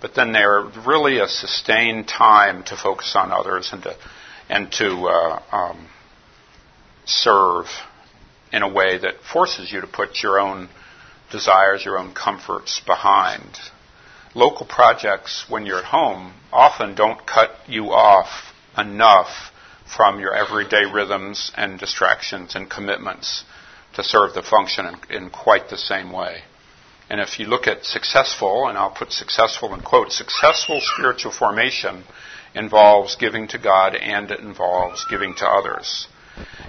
but 0.00 0.14
then 0.14 0.32
there's 0.32 0.76
really 0.86 1.18
a 1.18 1.28
sustained 1.28 2.06
time 2.06 2.62
to 2.64 2.76
focus 2.76 3.14
on 3.16 3.32
others 3.32 3.70
and 3.72 3.82
to 3.82 3.96
and 4.48 4.70
to 4.72 5.08
uh, 5.08 5.42
um, 5.50 5.88
serve 7.04 7.66
in 8.52 8.62
a 8.62 8.72
way 8.72 8.98
that 8.98 9.14
forces 9.32 9.72
you 9.72 9.80
to 9.80 9.86
put 9.86 10.22
your 10.22 10.38
own 10.38 10.68
desires, 11.30 11.84
your 11.84 11.98
own 11.98 12.14
comforts 12.14 12.80
behind. 12.86 13.58
Local 14.34 14.66
projects, 14.66 15.46
when 15.48 15.66
you're 15.66 15.78
at 15.78 15.84
home, 15.84 16.34
often 16.52 16.94
don't 16.94 17.26
cut 17.26 17.56
you 17.66 17.92
off 17.92 18.52
enough 18.76 19.50
from 19.86 20.20
your 20.20 20.34
everyday 20.34 20.84
rhythms 20.84 21.52
and 21.56 21.78
distractions 21.78 22.54
and 22.54 22.68
commitments 22.68 23.44
to 23.94 24.02
serve 24.02 24.34
the 24.34 24.42
function 24.42 24.86
in, 24.86 25.16
in, 25.16 25.30
quite 25.30 25.68
the 25.70 25.78
same 25.78 26.12
way. 26.12 26.42
And 27.08 27.20
if 27.20 27.38
you 27.38 27.46
look 27.46 27.66
at 27.66 27.84
successful, 27.84 28.66
and 28.66 28.76
I'll 28.76 28.90
put 28.90 29.12
successful 29.12 29.72
in 29.74 29.80
quotes, 29.80 30.18
successful 30.18 30.80
spiritual 30.82 31.32
formation 31.32 32.04
involves 32.54 33.16
giving 33.16 33.48
to 33.48 33.58
God 33.58 33.94
and 33.94 34.30
it 34.30 34.40
involves 34.40 35.06
giving 35.08 35.34
to 35.36 35.46
others. 35.46 36.08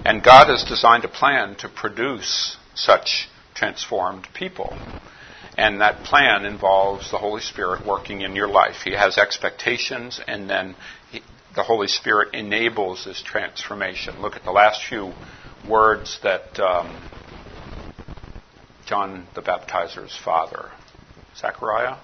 And 0.04 0.22
God 0.22 0.48
has 0.48 0.64
designed 0.64 1.04
a 1.04 1.08
plan 1.08 1.56
to 1.56 1.68
produce 1.68 2.56
such 2.74 3.28
transformed 3.58 4.26
people. 4.34 4.76
And 5.56 5.80
that 5.80 6.04
plan 6.04 6.44
involves 6.44 7.10
the 7.10 7.18
Holy 7.18 7.40
Spirit 7.40 7.84
working 7.84 8.20
in 8.20 8.36
your 8.36 8.48
life. 8.48 8.76
He 8.84 8.92
has 8.92 9.18
expectations, 9.18 10.20
and 10.26 10.48
then 10.48 10.76
he, 11.10 11.22
the 11.56 11.64
Holy 11.64 11.88
Spirit 11.88 12.32
enables 12.32 13.04
this 13.04 13.20
transformation. 13.20 14.22
Look 14.22 14.36
at 14.36 14.44
the 14.44 14.52
last 14.52 14.84
few 14.84 15.14
words 15.66 16.20
that 16.22 16.60
um, 16.60 17.02
John 18.86 19.26
the 19.34 19.42
Baptizer's 19.42 20.16
father, 20.24 20.70
Zechariah. 21.36 21.96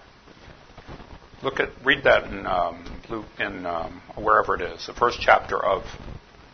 Look 1.42 1.60
at 1.60 1.70
read 1.84 2.04
that 2.04 2.24
in 2.24 2.46
um, 2.46 3.02
Luke, 3.08 3.26
in 3.38 3.66
um, 3.66 4.02
wherever 4.16 4.56
it 4.56 4.62
is, 4.62 4.86
the 4.86 4.94
first 4.94 5.18
chapter 5.20 5.62
of 5.62 5.84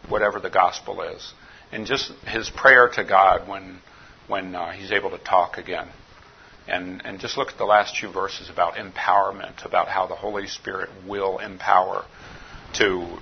whatever 0.09 0.38
the 0.38 0.50
gospel 0.50 1.00
is, 1.00 1.33
and 1.73 1.87
just 1.87 2.12
his 2.26 2.50
prayer 2.50 2.88
to 2.95 3.04
God 3.04 3.49
when 3.49 3.80
when 4.30 4.54
uh, 4.54 4.70
he's 4.72 4.92
able 4.92 5.10
to 5.10 5.18
talk 5.18 5.58
again. 5.58 5.88
And, 6.68 7.02
and 7.04 7.18
just 7.18 7.37
look 7.37 7.49
at 7.49 7.58
the 7.58 7.64
last 7.64 7.99
few 7.99 8.12
verses 8.12 8.49
about 8.49 8.75
empowerment, 8.75 9.64
about 9.64 9.88
how 9.88 10.06
the 10.06 10.14
Holy 10.14 10.46
Spirit 10.46 10.88
will 11.06 11.38
empower 11.38 12.04
to 12.75 13.18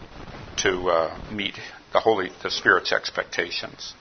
to 0.59 0.91
uh, 0.91 1.19
meet 1.31 1.55
the 1.93 2.01
Holy 2.01 2.31
the 2.43 2.51
Spirit's 2.51 2.93
expectations. 2.93 3.95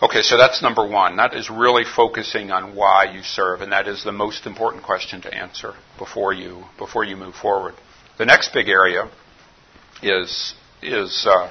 Okay, 0.00 0.22
so 0.22 0.36
that's 0.36 0.62
number 0.62 0.86
one. 0.86 1.16
That 1.16 1.34
is 1.34 1.50
really 1.50 1.82
focusing 1.84 2.52
on 2.52 2.76
why 2.76 3.10
you 3.12 3.22
serve, 3.22 3.62
and 3.62 3.72
that 3.72 3.88
is 3.88 4.04
the 4.04 4.12
most 4.12 4.46
important 4.46 4.84
question 4.84 5.22
to 5.22 5.34
answer 5.34 5.74
before 5.98 6.32
you 6.32 6.64
before 6.76 7.02
you 7.02 7.16
move 7.16 7.34
forward. 7.34 7.74
The 8.18 8.26
next 8.26 8.52
big 8.52 8.68
area 8.68 9.10
is 10.02 10.54
is 10.82 11.26
uh, 11.28 11.50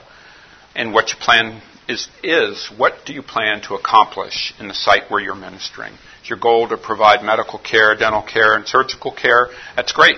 and 0.75 0.93
what 0.93 1.09
you 1.09 1.17
plan 1.19 1.61
is 1.87 2.07
is 2.23 2.69
what 2.75 3.05
do 3.05 3.13
you 3.13 3.21
plan 3.21 3.61
to 3.61 3.75
accomplish 3.75 4.53
in 4.59 4.67
the 4.67 4.73
site 4.73 5.09
where 5.09 5.21
you're 5.21 5.35
ministering? 5.35 5.93
Is 6.21 6.29
your 6.29 6.39
goal 6.39 6.67
to 6.69 6.77
provide 6.77 7.23
medical 7.23 7.59
care, 7.59 7.95
dental 7.95 8.21
care, 8.21 8.55
and 8.55 8.67
surgical 8.67 9.11
care? 9.11 9.49
That's 9.75 9.93
great. 9.93 10.17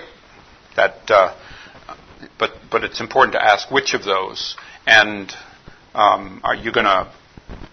That, 0.76 0.96
uh, 1.08 1.36
but 2.38 2.52
but 2.70 2.84
it's 2.84 3.00
important 3.00 3.34
to 3.34 3.44
ask 3.44 3.70
which 3.70 3.94
of 3.94 4.04
those, 4.04 4.56
and 4.86 5.32
um, 5.94 6.40
are 6.44 6.54
you 6.54 6.72
going 6.72 6.86
to 6.86 7.12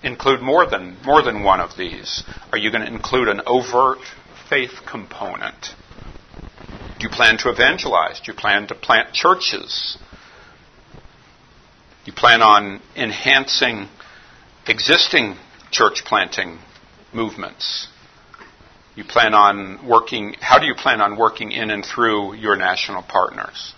include 0.03 0.41
more 0.41 0.69
than 0.69 0.97
more 1.03 1.21
than 1.21 1.43
one 1.43 1.59
of 1.59 1.77
these? 1.77 2.23
Are 2.51 2.57
you 2.57 2.71
going 2.71 2.85
to 2.85 2.91
include 2.91 3.27
an 3.27 3.41
overt 3.45 3.99
faith 4.49 4.71
component? 4.89 5.73
Do 6.99 7.03
you 7.03 7.09
plan 7.09 7.37
to 7.39 7.49
evangelize? 7.49 8.19
Do 8.19 8.31
you 8.31 8.37
plan 8.37 8.67
to 8.67 8.75
plant 8.75 9.13
churches? 9.13 9.97
You 12.07 12.13
plan 12.13 12.41
on 12.41 12.81
enhancing 12.95 13.89
existing 14.65 15.35
church 15.71 16.05
planting 16.05 16.57
movements? 17.11 17.89
You 18.95 19.03
plan 19.03 19.33
on 19.33 19.85
working, 19.85 20.37
how 20.39 20.57
do 20.57 20.67
you 20.67 20.73
plan 20.73 21.01
on 21.01 21.17
working 21.17 21.51
in 21.51 21.69
and 21.69 21.85
through 21.85 22.35
your 22.35 22.55
national 22.55 23.03
partners? 23.03 23.73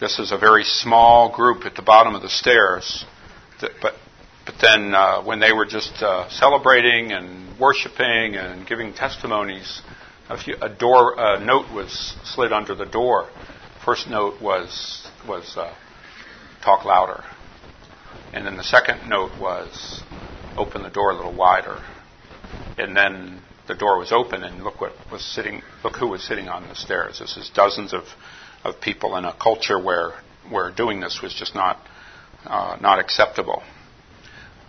This 0.00 0.18
is 0.18 0.32
a 0.32 0.38
very 0.38 0.64
small 0.64 1.32
group 1.32 1.64
at 1.64 1.76
the 1.76 1.82
bottom 1.82 2.16
of 2.16 2.22
the 2.22 2.28
stairs, 2.28 3.04
but 3.60 3.94
but 4.44 4.56
then 4.60 4.92
uh, 4.92 5.22
when 5.22 5.38
they 5.38 5.52
were 5.52 5.66
just 5.66 6.02
uh, 6.02 6.28
celebrating 6.28 7.12
and 7.12 7.58
worshiping 7.60 8.34
and 8.34 8.66
giving 8.66 8.92
testimonies, 8.92 9.82
a, 10.28 10.36
few, 10.36 10.56
a 10.60 10.68
door 10.68 11.14
a 11.16 11.38
note 11.38 11.72
was 11.72 12.16
slid 12.24 12.52
under 12.52 12.74
the 12.74 12.86
door. 12.86 13.30
First 13.84 14.10
note 14.10 14.42
was 14.42 15.08
was 15.28 15.56
uh, 15.56 15.72
talk 16.64 16.84
louder, 16.84 17.22
and 18.32 18.46
then 18.46 18.56
the 18.56 18.64
second 18.64 19.08
note 19.08 19.38
was 19.38 20.02
open 20.56 20.82
the 20.82 20.90
door 20.90 21.10
a 21.10 21.14
little 21.14 21.34
wider, 21.34 21.82
and 22.78 22.96
then 22.96 23.40
the 23.66 23.74
door 23.74 23.98
was 23.98 24.12
open 24.12 24.42
and 24.42 24.64
look 24.64 24.80
what 24.80 24.92
was 25.10 25.22
sitting 25.22 25.62
look 25.82 25.96
who 25.96 26.08
was 26.08 26.22
sitting 26.22 26.48
on 26.48 26.66
the 26.68 26.74
stairs. 26.74 27.18
This 27.18 27.36
is 27.36 27.50
dozens 27.50 27.92
of 27.92 28.04
of 28.64 28.80
people 28.80 29.16
in 29.16 29.24
a 29.24 29.34
culture 29.34 29.78
where 29.78 30.12
where 30.50 30.70
doing 30.70 31.00
this 31.00 31.20
was 31.22 31.34
just 31.34 31.54
not 31.54 31.78
uh, 32.46 32.76
not 32.80 32.98
acceptable. 32.98 33.62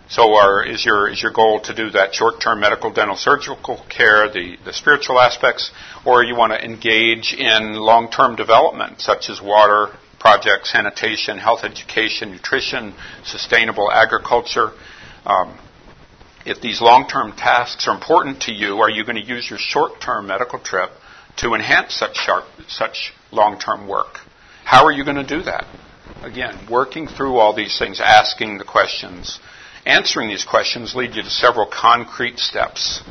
So 0.08 0.36
are, 0.36 0.64
is, 0.64 0.84
your, 0.84 1.08
is 1.08 1.20
your 1.20 1.32
goal 1.32 1.60
to 1.62 1.74
do 1.74 1.90
that 1.90 2.14
short-term 2.14 2.60
medical, 2.60 2.92
dental, 2.92 3.16
surgical 3.16 3.84
care, 3.88 4.30
the, 4.30 4.56
the 4.64 4.72
spiritual 4.72 5.18
aspects, 5.20 5.72
or 6.04 6.22
you 6.22 6.36
want 6.36 6.52
to 6.52 6.64
engage 6.64 7.34
in 7.34 7.74
long-term 7.74 8.36
development, 8.36 9.00
such 9.00 9.28
as 9.28 9.42
water 9.42 9.92
projects, 10.26 10.72
sanitation, 10.72 11.38
health 11.38 11.60
education, 11.62 12.32
nutrition, 12.32 12.94
sustainable 13.24 13.92
agriculture? 13.92 14.72
Um, 15.24 15.56
if 16.44 16.60
these 16.60 16.80
long-term 16.80 17.34
tasks 17.36 17.86
are 17.86 17.94
important 17.94 18.42
to 18.42 18.52
you, 18.52 18.78
are 18.78 18.90
you 18.90 19.04
going 19.04 19.22
to 19.22 19.24
use 19.24 19.48
your 19.48 19.60
short-term 19.60 20.26
medical 20.26 20.58
trip 20.58 20.90
to 21.36 21.54
enhance 21.54 21.94
such, 21.94 22.18
such 22.66 23.12
long-term 23.30 23.86
work? 23.86 24.18
How 24.64 24.84
are 24.84 24.90
you 24.90 25.04
going 25.04 25.24
to 25.24 25.26
do 25.26 25.42
that? 25.42 25.64
Again, 26.22 26.66
working 26.68 27.06
through 27.06 27.36
all 27.36 27.54
these 27.54 27.78
things, 27.78 28.00
asking 28.00 28.58
the 28.58 28.64
questions, 28.64 29.38
Answering 29.86 30.28
these 30.28 30.44
questions 30.44 30.96
lead 30.96 31.14
you 31.14 31.22
to 31.22 31.30
several 31.30 31.70
concrete 31.72 32.40
steps, 32.40 33.04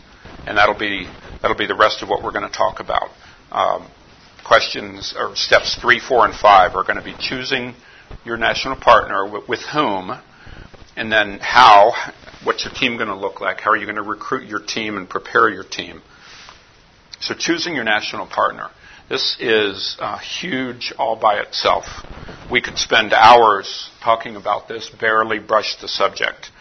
and 0.46 0.58
that'll 0.58 0.78
be 0.78 1.08
that'll 1.42 1.56
be 1.56 1.68
the 1.68 1.76
rest 1.76 2.04
of 2.04 2.10
what 2.10 2.22
we're 2.22 2.34
going 2.34 2.52
to 2.52 2.58
talk 2.58 2.82
about. 2.82 3.12
Um, 3.50 3.90
questions 4.46 5.14
or 5.18 5.36
steps 5.36 5.76
three, 5.76 6.00
four, 6.00 6.26
and 6.26 6.34
five 6.34 6.76
are 6.76 6.84
going 6.84 6.98
to 6.98 7.04
be 7.04 7.16
choosing 7.20 7.74
your 8.24 8.38
national 8.38 8.76
partner 8.76 9.28
with, 9.48 9.62
whom, 9.62 10.12
and 10.96 11.12
then 11.12 11.40
how. 11.42 11.94
What's 12.44 12.64
your 12.64 12.74
team 12.74 12.98
going 12.98 13.10
to 13.10 13.16
look 13.16 13.42
like? 13.42 13.60
How 13.60 13.72
are 13.72 13.78
you 13.78 13.86
going 13.86 13.96
to 13.96 14.04
recruit 14.04 14.48
your 14.48 14.60
team 14.60 14.98
and 14.98 15.10
prepare 15.10 15.50
your 15.50 15.64
team? 15.64 16.02
So 17.20 17.34
choosing 17.34 17.74
your 17.74 17.84
national 17.84 18.28
partner. 18.28 18.70
This 19.10 19.36
is 19.40 19.98
uh, 20.00 20.18
huge 20.18 20.94
all 20.98 21.16
by 21.16 21.40
itself. 21.40 21.86
We 22.52 22.62
could 22.62 22.78
spend 22.78 23.14
hours 23.14 23.90
talking 24.04 24.36
about 24.36 24.68
this, 24.68 24.90
barely 24.90 25.40
brush 25.40 25.80
the 25.82 25.88
subject. 25.88 26.52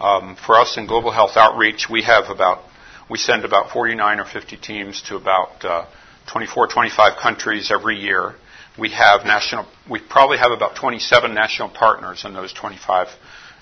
Um, 0.00 0.36
for 0.36 0.58
us 0.58 0.76
in 0.76 0.86
Global 0.86 1.10
Health 1.10 1.36
Outreach, 1.36 1.88
we 1.90 2.02
have 2.02 2.30
about 2.30 2.64
we 3.08 3.18
send 3.18 3.44
about 3.44 3.70
49 3.70 4.20
or 4.20 4.24
50 4.24 4.56
teams 4.56 5.02
to 5.02 5.16
about 5.16 5.64
uh, 5.64 5.86
24, 6.26 6.68
25 6.68 7.18
countries 7.18 7.70
every 7.70 7.96
year. 7.96 8.34
We 8.78 8.90
have 8.90 9.24
national. 9.24 9.66
We 9.88 10.00
probably 10.00 10.38
have 10.38 10.52
about 10.52 10.76
27 10.76 11.34
national 11.34 11.70
partners 11.70 12.24
in 12.24 12.34
those 12.34 12.52
25, 12.52 13.08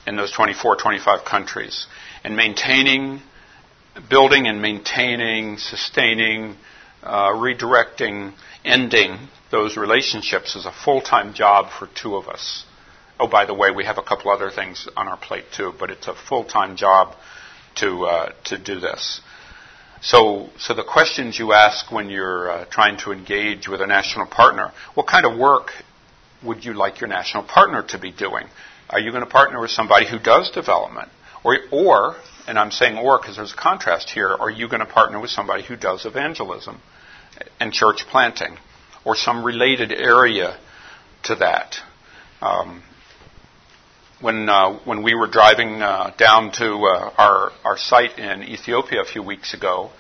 in 0.07 0.17
those 0.17 0.33
24, 0.33 0.77
25 0.77 1.25
countries, 1.25 1.87
and 2.25 2.37
maintaining, 2.37 3.21
building 4.11 4.47
and 4.47 4.61
maintaining, 4.61 5.59
sustaining, 5.59 6.57
uh, 7.03 7.29
redirecting, 7.29 8.33
ending 8.65 9.19
those 9.51 9.77
relationships 9.77 10.57
is 10.57 10.67
a 10.67 10.73
full-time 10.73 11.33
job 11.33 11.71
for 11.71 11.89
two 11.95 12.17
of 12.17 12.27
us. 12.27 12.65
Oh, 13.21 13.29
by 13.29 13.45
the 13.45 13.55
way, 13.55 13.71
we 13.71 13.85
have 13.85 13.99
a 13.99 14.03
couple 14.03 14.33
other 14.33 14.51
things 14.51 14.89
on 14.97 15.07
our 15.07 15.17
plate 15.17 15.45
too, 15.57 15.73
but 15.79 15.91
it's 15.91 16.09
a 16.09 16.15
full-time 16.15 16.77
job 16.77 17.15
to 17.77 18.05
uh, 18.05 18.33
to 18.47 18.59
do 18.59 18.81
this. 18.81 19.21
So, 20.05 20.51
so 20.59 20.75
the 20.75 20.85
questions 20.85 21.39
you 21.39 21.55
ask 21.55 21.91
when 21.91 22.11
you're 22.11 22.51
uh, 22.51 22.65
trying 22.67 22.99
to 22.99 23.13
engage 23.13 23.69
with 23.69 23.81
a 23.81 23.87
national 23.87 24.27
partner: 24.27 24.71
What 24.93 25.07
kind 25.07 25.25
of 25.25 25.39
work 25.39 25.71
would 26.43 26.63
you 26.63 26.75
like 26.75 27.01
your 27.01 27.09
national 27.09 27.45
partner 27.45 27.83
to 27.89 27.99
be 27.99 28.13
doing? 28.13 28.47
Are 28.91 29.01
you 29.01 29.13
going 29.13 29.25
to 29.25 29.31
partner 29.31 29.63
with 29.63 29.71
somebody 29.71 30.07
who 30.07 30.19
does 30.19 30.51
development, 30.51 31.09
or, 31.43 31.57
or 31.73 32.17
and 32.47 32.59
I'm 32.59 32.71
saying 32.71 32.99
or 32.99 33.19
because 33.19 33.37
there's 33.37 33.55
a 33.55 33.57
contrast 33.57 34.11
here. 34.11 34.29
Are 34.29 34.51
you 34.51 34.69
going 34.69 34.81
to 34.81 34.87
partner 34.87 35.19
with 35.19 35.31
somebody 35.31 35.65
who 35.65 35.75
does 35.75 36.05
evangelism 36.05 36.83
and 37.59 37.73
church 37.73 38.05
planting, 38.11 38.59
or 39.07 39.17
some 39.17 39.43
related 39.43 39.91
area 39.91 40.59
to 41.25 41.37
that? 41.37 41.77
Um, 42.43 42.83
when 44.21 44.49
uh, 44.49 44.79
when 44.85 45.03
we 45.03 45.15
were 45.15 45.27
driving 45.27 45.83
uh, 45.83 46.13
down 46.17 46.53
to 46.53 46.75
uh, 46.75 47.13
our 47.19 47.51
our 47.65 47.77
site 47.77 48.19
in 48.19 48.43
Ethiopia 48.43 49.01
a 49.01 49.05
few 49.05 49.23
weeks 49.23 49.55
ago, 49.55 49.91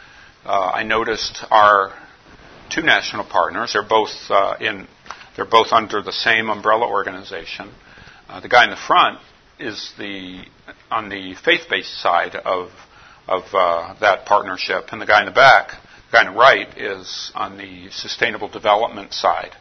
uh, 0.44 0.50
I 0.50 0.83
noticed 0.83 1.44
our 1.50 1.92
two 2.70 2.83
national 2.83 3.24
partners. 3.24 3.72
They're 3.72 3.87
both 3.87 4.14
uh, 4.31 4.57
in 4.61 4.87
they're 5.37 5.44
both 5.44 5.72
under 5.72 6.03
the 6.03 6.12
same 6.12 6.48
umbrella 6.48 6.88
organization. 6.88 7.72
Uh, 8.29 8.40
the 8.40 8.48
guy 8.48 8.64
in 8.64 8.70
the 8.70 8.77
front 8.77 9.18
is 9.59 9.92
the 9.98 10.44
on 10.90 11.09
the 11.09 11.35
faith-based 11.44 12.00
side 12.00 12.37
of 12.37 12.70
of 13.27 13.42
that 14.00 14.27
partnership, 14.27 14.85
and 14.92 15.00
the 15.00 15.07
guy 15.07 15.20
in 15.20 15.27
the 15.27 15.33
back, 15.33 15.70
the 16.11 16.12
guy 16.12 16.27
on 16.27 16.35
the 16.35 16.38
right, 16.38 16.79
is 16.79 17.33
on 17.35 17.57
the 17.57 17.90
sustainable 17.90 18.48
development 18.48 19.12
side. 19.12 19.53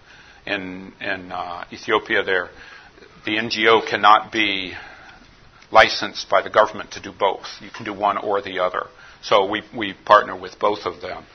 In 0.45 0.93
in 0.99 1.31
Ethiopia, 1.71 2.23
they're 2.23 2.49
the 3.25 3.37
NGO 3.37 3.87
cannot 3.87 4.31
be 4.31 4.73
licensed 5.71 6.29
by 6.29 6.41
the 6.41 6.49
government 6.49 6.91
to 6.91 7.01
do 7.01 7.11
both. 7.11 7.45
You 7.61 7.69
can 7.69 7.85
do 7.85 7.93
one 7.93 8.17
or 8.17 8.41
the 8.41 8.59
other. 8.59 8.87
So 9.21 9.49
we, 9.49 9.63
we 9.75 9.93
partner 9.93 10.39
with 10.39 10.59
both 10.59 10.85
of 10.85 11.01
them. 11.01 11.25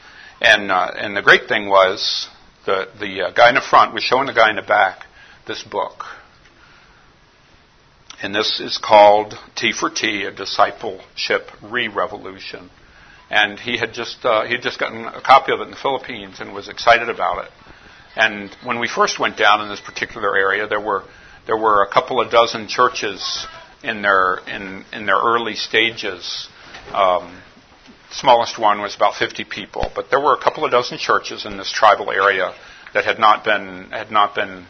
And, 0.41 0.71
uh, 0.71 0.93
and 0.95 1.17
the 1.17 1.23
great 1.23 1.49
thing 1.49 1.69
was 1.69 2.29
the, 2.67 2.89
the 3.01 3.23
uh, 3.23 3.31
guy 3.33 3.49
in 3.49 3.55
the 3.55 3.61
front 3.61 3.95
was 3.95 4.05
showing 4.05 4.27
the 4.27 4.35
guy 4.35 4.51
in 4.51 4.57
the 4.57 4.63
back 4.63 5.07
this 5.47 5.63
book. 5.63 6.05
And 8.23 8.35
this 8.35 8.61
is 8.61 8.79
called 8.79 9.35
T4T, 9.57 10.29
a 10.29 10.33
discipleship 10.33 11.51
re-revolution. 11.63 12.71
And 13.31 13.59
he 13.59 13.79
had 13.79 13.93
just 13.93 14.25
uh, 14.25 14.45
he 14.45 14.55
had 14.55 14.63
just 14.63 14.79
gotten 14.81 15.05
a 15.05 15.21
copy 15.21 15.53
of 15.53 15.61
it 15.61 15.65
in 15.65 15.71
the 15.71 15.77
Philippines 15.77 16.37
and 16.41 16.53
was 16.53 16.69
excited 16.69 17.09
about 17.09 17.45
it. 17.45 17.51
And 18.17 18.51
when 18.65 18.81
we 18.81 18.89
first 18.89 19.19
went 19.21 19.37
down 19.37 19.61
in 19.61 19.69
this 19.69 19.81
particular 19.81 20.37
area, 20.37 20.67
there 20.67 20.81
were 20.81 21.05
there 21.49 21.57
were 21.57 21.83
a 21.83 21.89
couple 21.89 22.21
of 22.21 22.31
dozen 22.31 22.69
churches 22.69 23.47
in 23.83 24.03
their 24.03 24.41
in 24.47 24.85
in 24.93 25.07
their 25.07 25.17
early 25.17 25.55
stages. 25.55 26.47
Um, 26.93 27.43
smallest 28.11 28.59
one 28.59 28.81
was 28.81 28.95
about 28.95 29.15
50 29.17 29.45
people, 29.45 29.91
but 29.95 30.11
there 30.11 30.21
were 30.21 30.35
a 30.35 30.41
couple 30.41 30.65
of 30.65 30.71
dozen 30.71 30.99
churches 30.99 31.47
in 31.47 31.57
this 31.57 31.73
tribal 31.73 32.11
area 32.11 32.55
that 32.93 33.05
had 33.05 33.19
not 33.19 33.45
been 33.45 33.91
had 33.91 34.11
not 34.11 34.35
been 34.35 34.67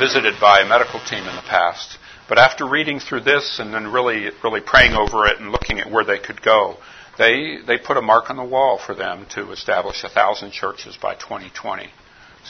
visited 0.00 0.34
by 0.40 0.60
a 0.60 0.68
medical 0.68 0.98
team 0.98 1.20
in 1.20 1.36
the 1.36 1.46
past. 1.48 1.96
But 2.28 2.38
after 2.38 2.66
reading 2.66 2.98
through 2.98 3.20
this 3.20 3.60
and 3.60 3.72
then 3.72 3.92
really 3.92 4.30
really 4.42 4.60
praying 4.60 4.94
over 4.94 5.26
it 5.26 5.38
and 5.38 5.52
looking 5.52 5.78
at 5.78 5.90
where 5.90 6.04
they 6.04 6.18
could 6.18 6.42
go, 6.42 6.76
they 7.18 7.58
they 7.64 7.78
put 7.78 7.96
a 7.96 8.02
mark 8.02 8.30
on 8.30 8.36
the 8.36 8.44
wall 8.44 8.78
for 8.84 8.96
them 8.96 9.26
to 9.36 9.52
establish 9.52 10.02
a 10.02 10.08
thousand 10.08 10.50
churches 10.50 10.98
by 11.00 11.14
2020. 11.14 11.88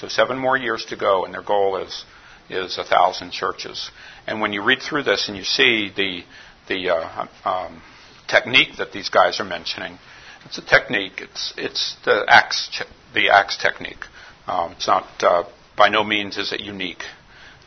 So 0.00 0.08
seven 0.08 0.38
more 0.38 0.56
years 0.56 0.86
to 0.86 0.96
go, 0.96 1.26
and 1.26 1.34
their 1.34 1.42
goal 1.42 1.76
is 1.76 2.04
is 2.48 2.78
a 2.78 2.84
thousand 2.84 3.32
churches. 3.32 3.90
And 4.26 4.40
when 4.40 4.52
you 4.52 4.62
read 4.62 4.80
through 4.82 5.04
this 5.04 5.28
and 5.28 5.36
you 5.36 5.44
see 5.44 5.90
the 5.94 6.22
the 6.68 6.90
uh, 6.90 7.26
um, 7.44 7.82
technique 8.28 8.76
that 8.78 8.92
these 8.92 9.08
guys 9.08 9.40
are 9.40 9.44
mentioning. 9.44 9.98
It's 10.44 10.58
a 10.58 10.64
technique. 10.64 11.20
It's 11.20 11.54
it's 11.56 11.96
the 12.04 12.24
axe 12.28 12.82
the 13.14 13.30
axe 13.30 13.56
technique. 13.56 14.04
Um, 14.46 14.72
it's 14.72 14.86
not 14.86 15.06
uh, 15.20 15.44
by 15.76 15.88
no 15.88 16.04
means 16.04 16.36
is 16.36 16.52
it 16.52 16.60
unique, 16.60 17.02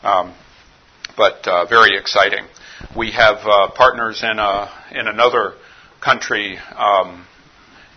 um, 0.04 0.34
but 1.18 1.48
uh, 1.48 1.65
very 1.65 1.98
exciting. 1.98 2.46
We 2.96 3.12
have 3.12 3.38
uh, 3.46 3.72
partners 3.72 4.24
in 4.24 4.39
a 4.39 4.72
in 4.92 5.08
another 5.08 5.56
country 6.02 6.58
um, 6.76 7.26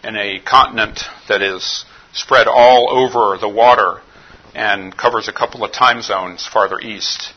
in 0.03 0.16
a 0.16 0.40
continent 0.40 1.01
that 1.29 1.42
is 1.42 1.85
spread 2.12 2.47
all 2.49 2.88
over 2.90 3.38
the 3.38 3.49
water 3.49 4.03
and 4.54 4.96
covers 4.96 5.28
a 5.28 5.32
couple 5.32 5.64
of 5.64 5.72
time 5.72 6.02
zones 6.02 6.46
farther 6.46 6.78
east. 6.80 7.32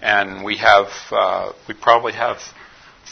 And 0.00 0.44
we 0.44 0.58
have 0.58 0.88
uh, 1.10 1.52
we 1.66 1.74
probably 1.74 2.12
have 2.12 2.38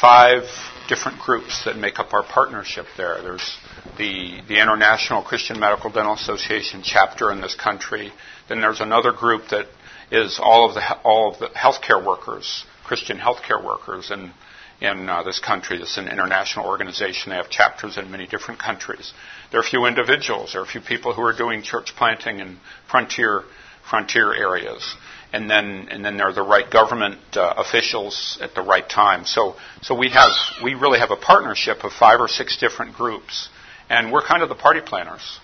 five 0.01 0.43
different 0.89 1.19
groups 1.19 1.65
that 1.65 1.77
make 1.77 1.99
up 1.99 2.13
our 2.13 2.23
partnership 2.23 2.87
there. 2.97 3.21
There's 3.23 3.57
the, 3.99 4.41
the 4.47 4.61
International 4.61 5.23
Christian 5.23 5.59
Medical 5.59 5.91
Dental 5.91 6.15
Association 6.15 6.83
chapter 6.85 7.33
in 7.33 7.41
this 7.41 7.55
country. 7.55 8.13
Then 8.49 8.61
there's 8.61 8.81
another 8.81 9.13
group 9.13 9.49
that 9.51 9.67
is 10.11 10.39
all 10.41 10.69
of 10.69 10.75
the, 10.75 10.99
all 11.03 11.33
of 11.33 11.39
the 11.39 11.49
healthcare 11.49 12.05
workers, 12.05 12.65
Christian 12.85 13.19
healthcare 13.19 13.63
workers 13.63 14.11
in, 14.11 14.33
in 14.81 15.09
uh, 15.09 15.23
this 15.23 15.39
country. 15.39 15.81
It's 15.81 15.97
an 15.97 16.09
international 16.09 16.67
organization. 16.67 17.31
They 17.31 17.37
have 17.37 17.51
chapters 17.51 17.97
in 17.97 18.11
many 18.11 18.27
different 18.27 18.61
countries. 18.61 19.13
There 19.51 19.61
are 19.61 19.63
a 19.63 19.67
few 19.67 19.87
individuals. 19.87 20.53
There 20.53 20.61
are 20.61 20.65
a 20.65 20.69
few 20.69 20.81
people 20.81 21.15
who 21.15 21.23
are 21.23 21.37
doing 21.37 21.63
church 21.63 21.95
planting 21.97 22.41
in 22.41 22.59
frontier, 22.89 23.45
frontier 23.89 24.35
areas 24.35 24.97
and 25.33 25.51
then 25.51 25.89
and 25.91 26.05
then 26.05 26.17
there 26.17 26.29
are 26.29 26.33
the 26.33 26.43
right 26.43 26.71
government 26.71 27.19
uh, 27.35 27.55
officials 27.59 28.39
at 28.41 28.55
the 28.55 28.63
right 28.63 28.89
time. 28.89 29.25
So 29.25 29.57
so 29.83 29.95
we 29.95 30.11
have 30.11 30.31
we 30.63 30.75
really 30.75 30.99
have 30.99 31.11
a 31.11 31.17
partnership 31.17 31.85
of 31.85 31.93
five 31.93 32.21
or 32.21 32.29
six 32.29 32.57
different 32.59 32.95
groups, 32.95 33.49
and 33.91 34.13
we're 34.13 34.23
kind 34.23 34.43
of 34.43 34.49
the 34.49 34.55
party 34.55 34.81
planners. 34.81 35.41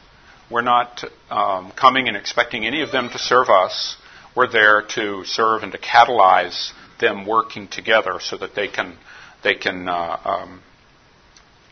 We're 0.51 0.63
not 0.63 1.05
um, 1.31 1.73
coming 1.73 2.09
and 2.09 2.17
expecting 2.17 2.67
any 2.67 2.83
of 2.83 2.93
them 2.93 3.11
to 3.11 3.19
serve 3.19 3.49
us. 3.49 3.97
We're 4.35 4.51
there 4.51 4.83
to 4.95 5.25
serve 5.25 5.63
and 5.63 5.73
to 5.73 5.79
catalyze 5.79 6.73
them 7.01 7.27
working 7.27 7.69
together 7.69 8.19
so 8.21 8.37
that 8.39 8.55
they 8.55 8.69
can 8.69 8.97
they 9.43 9.55
can 9.55 9.89
uh, 9.89 10.19
um, 10.25 10.63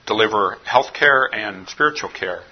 deliver 0.07 0.57
health 0.65 0.93
care 0.93 1.25
and 1.33 1.69
spiritual 1.69 2.11
care 2.11 2.43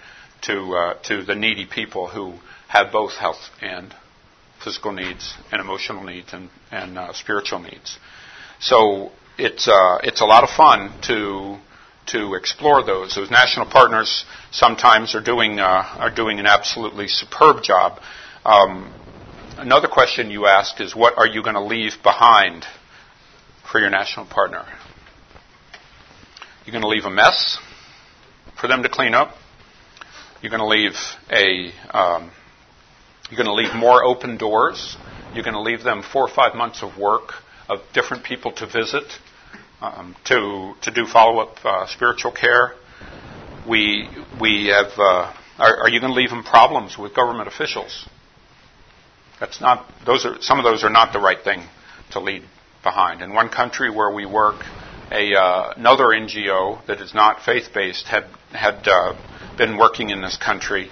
to 0.43 0.75
uh, 0.75 0.95
to 1.05 1.25
the 1.25 1.35
needy 1.35 1.67
people 1.67 2.09
who 2.09 2.35
have 2.69 2.93
both 2.93 3.13
health 3.15 3.51
and 3.61 3.95
physical 4.63 4.93
needs 4.93 5.35
and 5.51 5.61
emotional 5.61 6.05
needs 6.05 6.33
and, 6.33 6.51
and 6.71 6.99
uh, 6.99 7.13
spiritual 7.13 7.59
needs. 7.61 7.99
So 8.61 9.11
it's 9.39 9.69
uh, 9.69 9.99
it's 10.03 10.21
a 10.21 10.25
lot 10.25 10.45
of 10.45 10.51
fun 10.51 10.93
to 11.03 11.59
to 12.09 12.35
explore 12.35 12.85
those. 12.85 13.15
Those 13.15 13.31
national 13.31 13.67
partners 13.67 14.25
sometimes 14.51 15.15
are 15.15 15.23
doing 15.23 15.59
uh, 15.59 15.85
are 15.99 16.15
doing 16.15 16.39
an 16.39 16.47
absolutely 16.47 17.09
superb 17.09 17.63
job. 17.63 18.01
Um, 18.45 18.93
another 19.57 19.89
question 19.89 20.31
you 20.31 20.47
asked 20.47 20.81
is, 20.81 20.95
what 20.95 21.19
are 21.19 21.27
you 21.27 21.43
going 21.43 21.55
to 21.55 21.65
leave 21.65 22.03
behind 22.03 22.65
for 23.71 23.81
your 23.81 23.91
national 23.91 24.27
partner? 24.27 24.65
You're 26.69 26.73
going 26.73 26.83
to 26.83 26.89
leave 26.89 27.07
a 27.07 27.11
mess 27.11 27.57
for 28.61 28.69
them 28.69 28.83
to 28.83 28.91
clean 28.91 29.15
up. 29.15 29.35
You're 30.43 30.51
going 30.51 30.61
to 30.61 30.67
leave 30.67 30.93
a 31.31 31.73
um, 31.97 32.31
you're 33.31 33.43
going 33.43 33.47
to 33.47 33.55
leave 33.55 33.75
more 33.75 34.05
open 34.05 34.37
doors. 34.37 34.99
You're 35.33 35.45
going 35.45 35.55
to 35.55 35.63
leave 35.63 35.83
them 35.83 36.03
four 36.03 36.25
or 36.25 36.29
five 36.29 36.55
months 36.55 36.83
of 36.83 36.99
work 36.99 37.33
of 37.71 37.79
different 37.95 38.23
people 38.23 38.53
to 38.53 38.67
visit, 38.67 39.05
um, 39.81 40.15
to 40.27 40.75
to 40.83 40.91
do 40.91 41.07
follow 41.07 41.41
up 41.41 41.57
uh, 41.65 41.87
spiritual 41.87 42.33
care. 42.33 42.75
We 43.67 44.07
we 44.39 44.67
have. 44.67 44.93
Uh, 44.99 45.35
are, 45.59 45.85
are 45.85 45.89
you 45.89 46.01
going 46.01 46.13
to 46.13 46.21
leave 46.21 46.29
them 46.29 46.45
problems 46.45 46.99
with 46.99 47.15
government 47.15 47.49
officials? 47.49 48.07
That's 49.41 49.59
not. 49.59 49.91
Those 50.05 50.27
are 50.27 50.37
some 50.43 50.59
of 50.59 50.65
those 50.65 50.85
are 50.85 50.91
not 50.91 51.15
the 51.15 51.19
right 51.19 51.43
thing 51.43 51.63
to 52.11 52.21
leave 52.21 52.45
behind. 52.83 53.23
In 53.23 53.33
one 53.33 53.49
country 53.49 53.89
where 53.89 54.11
we 54.11 54.27
work, 54.27 54.67
a 55.11 55.35
uh, 55.35 55.73
another 55.77 56.05
NGO 56.07 56.85
that 56.87 57.01
is 57.01 57.15
not 57.15 57.43
faith 57.43 57.69
based 57.75 58.07
had 58.07 58.25
had 58.51 58.87
uh, 58.87 59.15
been 59.57 59.79
working 59.79 60.11
in 60.11 60.21
this 60.21 60.37
country 60.37 60.91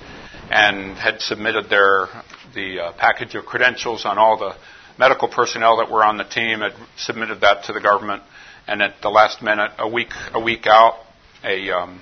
and 0.51 0.97
had 0.97 1.21
submitted 1.21 1.69
their 1.69 2.09
the 2.55 2.81
uh, 2.81 2.93
package 2.93 3.35
of 3.35 3.45
credentials 3.45 4.05
on 4.05 4.19
all 4.19 4.39
the 4.39 4.55
medical 4.99 5.29
personnel 5.29 5.79
that 5.79 5.91
were 5.91 6.03
on 6.03 6.17
the 6.17 6.25
team. 6.25 6.61
Had 6.61 6.75
submitted 6.97 7.41
that 7.43 7.65
to 7.65 7.73
the 7.73 7.81
government, 7.81 8.23
and 8.67 8.83
at 8.83 8.95
the 9.03 9.11
last 9.11 9.43
minute, 9.43 9.73
a 9.79 9.89
week 9.89 10.13
a 10.33 10.41
week 10.41 10.67
out, 10.67 10.99
a 11.45 11.71
um, 11.71 12.01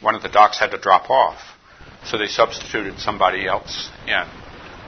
one 0.00 0.14
of 0.14 0.22
the 0.22 0.28
docs 0.28 0.58
had 0.58 0.70
to 0.72 0.78
drop 0.78 1.10
off, 1.10 1.40
so 2.04 2.18
they 2.18 2.26
substituted 2.26 2.98
somebody 2.98 3.46
else 3.46 3.90
in 4.06 4.26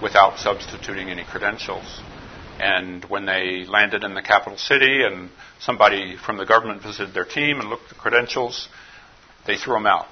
without 0.03 0.39
substituting 0.39 1.11
any 1.11 1.25
credentials. 1.25 2.01
And 2.61 3.07
when 3.07 3.25
they 3.25 3.65
landed 3.65 4.05
in 4.05 4.13
the 4.13 4.21
capital 4.21 4.59
city 4.59 5.03
and 5.03 5.31
somebody 5.61 6.19
from 6.19 6.37
the 6.37 6.45
government 6.45 6.83
visited 6.83 7.15
their 7.15 7.25
team 7.25 7.59
and 7.59 7.71
looked 7.71 7.85
at 7.85 7.89
the 7.89 7.95
credentials, 7.95 8.69
they 9.47 9.57
threw 9.57 9.73
them 9.73 9.87
out. 9.87 10.07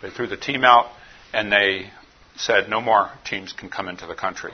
They 0.00 0.08
threw 0.08 0.26
the 0.26 0.38
team 0.38 0.64
out 0.64 0.86
and 1.34 1.52
they 1.52 1.90
said 2.36 2.70
no 2.70 2.80
more 2.80 3.10
teams 3.26 3.52
can 3.52 3.68
come 3.68 3.86
into 3.86 4.06
the 4.06 4.14
country. 4.14 4.52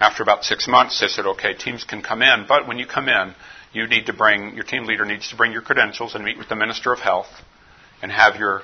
After 0.00 0.22
about 0.22 0.42
six 0.44 0.66
months, 0.66 0.98
they 0.98 1.08
said, 1.08 1.26
okay, 1.26 1.52
teams 1.52 1.84
can 1.84 2.00
come 2.00 2.22
in, 2.22 2.46
but 2.48 2.66
when 2.66 2.78
you 2.78 2.86
come 2.86 3.10
in, 3.10 3.34
you 3.74 3.86
need 3.86 4.06
to 4.06 4.14
bring, 4.14 4.54
your 4.54 4.64
team 4.64 4.84
leader 4.86 5.04
needs 5.04 5.28
to 5.28 5.36
bring 5.36 5.52
your 5.52 5.60
credentials 5.60 6.14
and 6.14 6.24
meet 6.24 6.38
with 6.38 6.48
the 6.48 6.56
Minister 6.56 6.94
of 6.94 7.00
Health 7.00 7.28
and 8.00 8.10
have 8.10 8.36
your, 8.36 8.62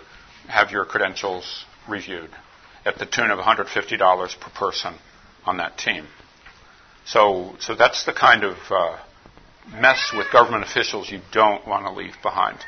have 0.49 0.71
your 0.71 0.87
credentials 0.87 1.67
reviewed 1.87 2.31
at 2.87 2.99
the 2.99 3.05
tune 3.05 3.31
of 3.31 3.39
$150 3.39 4.41
per 4.41 4.51
person 4.51 4.95
on 5.45 5.59
that 5.59 5.77
team. 5.77 6.07
So, 7.07 7.55
so 7.61 7.77
that's 7.77 8.05
the 8.05 8.12
kind 8.12 8.42
of 8.42 8.57
uh, 8.69 8.99
mess 9.81 10.12
with 10.16 10.27
government 10.33 10.64
officials 10.64 11.11
you 11.11 11.21
don't 11.33 11.66
want 11.66 11.87
to 11.87 11.92
leave 11.92 12.14
behind. 12.21 12.59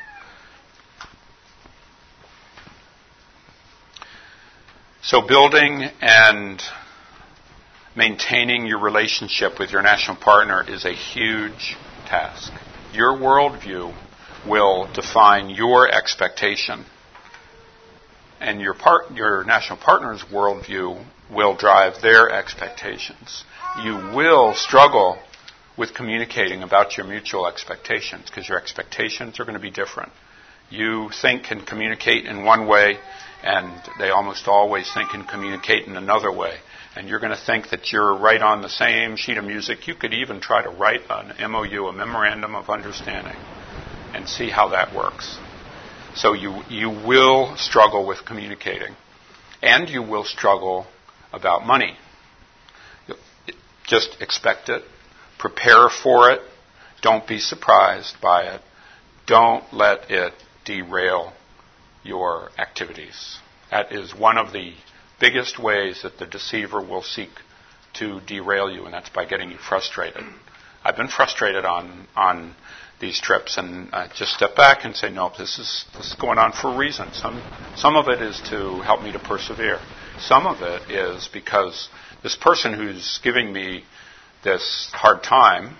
So, 5.01 5.25
building 5.27 5.89
and 6.01 6.61
maintaining 7.97 8.65
your 8.65 8.79
relationship 8.79 9.59
with 9.59 9.71
your 9.71 9.81
national 9.81 10.17
partner 10.17 10.63
is 10.67 10.85
a 10.85 10.93
huge 10.93 11.75
task. 12.07 12.53
Your 12.93 13.17
worldview 13.17 13.93
will 14.47 14.89
define 14.93 15.49
your 15.49 15.89
expectation, 15.89 16.85
and 18.39 18.61
your, 18.61 18.73
part, 18.73 19.11
your 19.11 19.43
national 19.43 19.79
partner's 19.79 20.23
worldview 20.23 21.03
will 21.29 21.55
drive 21.55 22.01
their 22.01 22.29
expectations. 22.29 23.43
You 23.83 23.95
will 24.13 24.55
struggle 24.55 25.17
with 25.77 25.93
communicating 25.93 26.63
about 26.63 26.97
your 26.97 27.05
mutual 27.05 27.47
expectations 27.47 28.25
because 28.29 28.49
your 28.49 28.59
expectations 28.59 29.39
are 29.39 29.45
going 29.45 29.53
to 29.53 29.61
be 29.61 29.71
different. 29.71 30.11
You 30.69 31.09
think 31.21 31.49
and 31.49 31.65
communicate 31.65 32.25
in 32.25 32.43
one 32.43 32.67
way, 32.67 32.97
and 33.41 33.81
they 33.97 34.09
almost 34.09 34.49
always 34.49 34.91
think 34.93 35.13
and 35.13 35.25
communicate 35.25 35.87
in 35.87 35.95
another 35.95 36.31
way. 36.31 36.57
And 36.95 37.07
you're 37.07 37.21
going 37.21 37.31
to 37.35 37.45
think 37.45 37.69
that 37.69 37.93
you're 37.93 38.17
right 38.17 38.41
on 38.41 38.61
the 38.61 38.69
same 38.69 39.15
sheet 39.15 39.37
of 39.37 39.45
music. 39.45 39.87
You 39.87 39.95
could 39.95 40.13
even 40.13 40.41
try 40.41 40.61
to 40.61 40.69
write 40.69 41.01
an 41.09 41.51
MOU, 41.51 41.87
a 41.87 41.93
memorandum 41.93 42.55
of 42.55 42.69
understanding, 42.69 43.37
and 44.13 44.27
see 44.27 44.49
how 44.49 44.69
that 44.69 44.93
works. 44.93 45.37
So 46.15 46.33
you, 46.33 46.63
you 46.69 46.89
will 46.89 47.55
struggle 47.55 48.05
with 48.05 48.25
communicating. 48.25 48.95
And 49.61 49.87
you 49.89 50.03
will 50.03 50.25
struggle 50.25 50.85
about 51.31 51.65
money. 51.65 51.95
Just 53.89 54.17
expect 54.21 54.69
it, 54.69 54.83
prepare 55.39 55.89
for 55.89 56.29
it, 56.29 56.41
don't 57.01 57.27
be 57.27 57.39
surprised 57.39 58.15
by 58.21 58.43
it, 58.43 58.61
don't 59.25 59.63
let 59.73 60.11
it 60.11 60.33
derail 60.63 61.33
your 62.03 62.51
activities. 62.59 63.39
That 63.71 63.91
is 63.91 64.13
one 64.13 64.37
of 64.37 64.53
the 64.53 64.73
biggest 65.19 65.57
ways 65.57 66.03
that 66.03 66.19
the 66.19 66.27
deceiver 66.27 66.81
will 66.81 67.01
seek 67.01 67.29
to 67.95 68.21
derail 68.21 68.71
you, 68.71 68.85
and 68.85 68.93
that's 68.93 69.09
by 69.09 69.25
getting 69.25 69.49
you 69.49 69.57
frustrated. 69.57 70.23
I've 70.83 70.95
been 70.95 71.07
frustrated 71.07 71.65
on 71.65 72.07
on 72.15 72.55
these 72.99 73.19
trips, 73.19 73.57
and 73.57 73.89
I 73.93 74.07
just 74.13 74.33
step 74.33 74.55
back 74.55 74.85
and 74.85 74.95
say, 74.95 75.09
no, 75.09 75.31
this 75.37 75.57
is 75.57 75.85
this 75.97 76.07
is 76.11 76.15
going 76.15 76.37
on 76.37 76.51
for 76.51 76.73
a 76.73 76.77
reason. 76.77 77.11
Some 77.13 77.41
some 77.75 77.95
of 77.95 78.07
it 78.07 78.21
is 78.21 78.39
to 78.49 78.81
help 78.81 79.01
me 79.01 79.11
to 79.13 79.19
persevere. 79.19 79.79
Some 80.19 80.45
of 80.45 80.61
it 80.61 80.91
is 80.91 81.27
because 81.31 81.89
this 82.23 82.35
person 82.35 82.73
who's 82.73 83.19
giving 83.23 83.51
me 83.51 83.83
this 84.43 84.89
hard 84.93 85.23
time, 85.23 85.75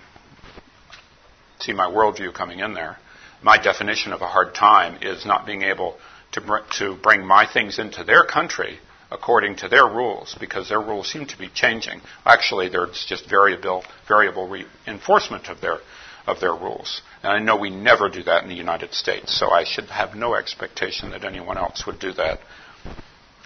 see 1.58 1.72
my 1.72 1.86
worldview 1.86 2.32
coming 2.32 2.60
in 2.60 2.74
there. 2.74 2.96
My 3.42 3.62
definition 3.62 4.12
of 4.12 4.22
a 4.22 4.26
hard 4.26 4.54
time 4.54 5.02
is 5.02 5.24
not 5.24 5.46
being 5.46 5.62
able 5.62 5.96
to, 6.32 6.40
br- 6.40 6.58
to 6.78 6.94
bring 6.96 7.24
my 7.26 7.46
things 7.50 7.78
into 7.78 8.04
their 8.04 8.24
country 8.24 8.78
according 9.10 9.56
to 9.56 9.68
their 9.68 9.86
rules 9.86 10.36
because 10.38 10.68
their 10.68 10.80
rules 10.80 11.10
seem 11.10 11.26
to 11.26 11.38
be 11.38 11.48
changing. 11.48 12.00
Actually, 12.24 12.68
there's 12.68 13.04
just 13.08 13.28
variable, 13.28 13.84
variable 14.06 14.48
re- 14.48 14.66
enforcement 14.86 15.48
of 15.48 15.60
their, 15.60 15.78
of 16.26 16.38
their 16.40 16.54
rules. 16.54 17.02
And 17.22 17.32
I 17.32 17.38
know 17.40 17.56
we 17.56 17.70
never 17.70 18.08
do 18.08 18.22
that 18.24 18.42
in 18.44 18.48
the 18.48 18.54
United 18.54 18.94
States, 18.94 19.36
so 19.36 19.50
I 19.50 19.64
should 19.64 19.86
have 19.86 20.14
no 20.14 20.34
expectation 20.34 21.10
that 21.10 21.24
anyone 21.24 21.58
else 21.58 21.84
would 21.86 21.98
do 21.98 22.12
that. 22.12 22.40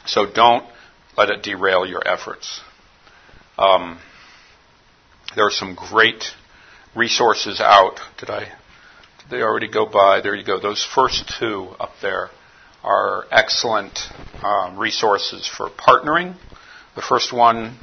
So 0.07 0.31
don't 0.31 0.67
let 1.17 1.31
it 1.31 1.43
derail 1.43 1.87
your 1.87 2.07
efforts. 2.07 2.61
Um, 3.57 3.99
there 5.37 5.47
are 5.47 5.51
some 5.51 5.75
great 5.75 6.25
resources 6.95 7.61
out. 7.61 8.01
Did 8.19 8.31
I? 8.31 8.41
Did 9.21 9.31
they 9.31 9.43
already 9.43 9.69
go 9.69 9.87
by? 9.87 10.21
There 10.21 10.35
you 10.35 10.45
go. 10.45 10.61
Those 10.61 10.85
first 10.85 11.33
two 11.39 11.75
up 11.79 11.93
there 12.03 12.31
are 12.83 13.25
excellent 13.31 13.99
um, 14.43 14.79
resources 14.79 15.49
for 15.49 15.71
partnering. 15.71 16.37
The 16.95 17.03
first 17.03 17.33
one 17.33 17.79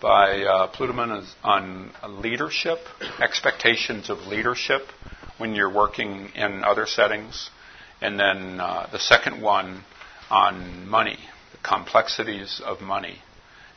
by 0.00 0.42
uh, 0.42 1.18
is 1.18 1.34
on 1.42 1.90
leadership, 2.08 2.78
expectations 3.20 4.10
of 4.10 4.18
leadership 4.26 4.82
when 5.38 5.54
you're 5.54 5.72
working 5.72 6.28
in 6.34 6.64
other 6.64 6.86
settings. 6.86 7.50
And 8.00 8.18
then 8.18 8.60
uh, 8.60 8.88
the 8.92 8.98
second 8.98 9.40
one 9.40 9.82
on 10.30 10.88
money, 10.88 11.18
the 11.52 11.58
complexities 11.66 12.60
of 12.64 12.80
money. 12.80 13.20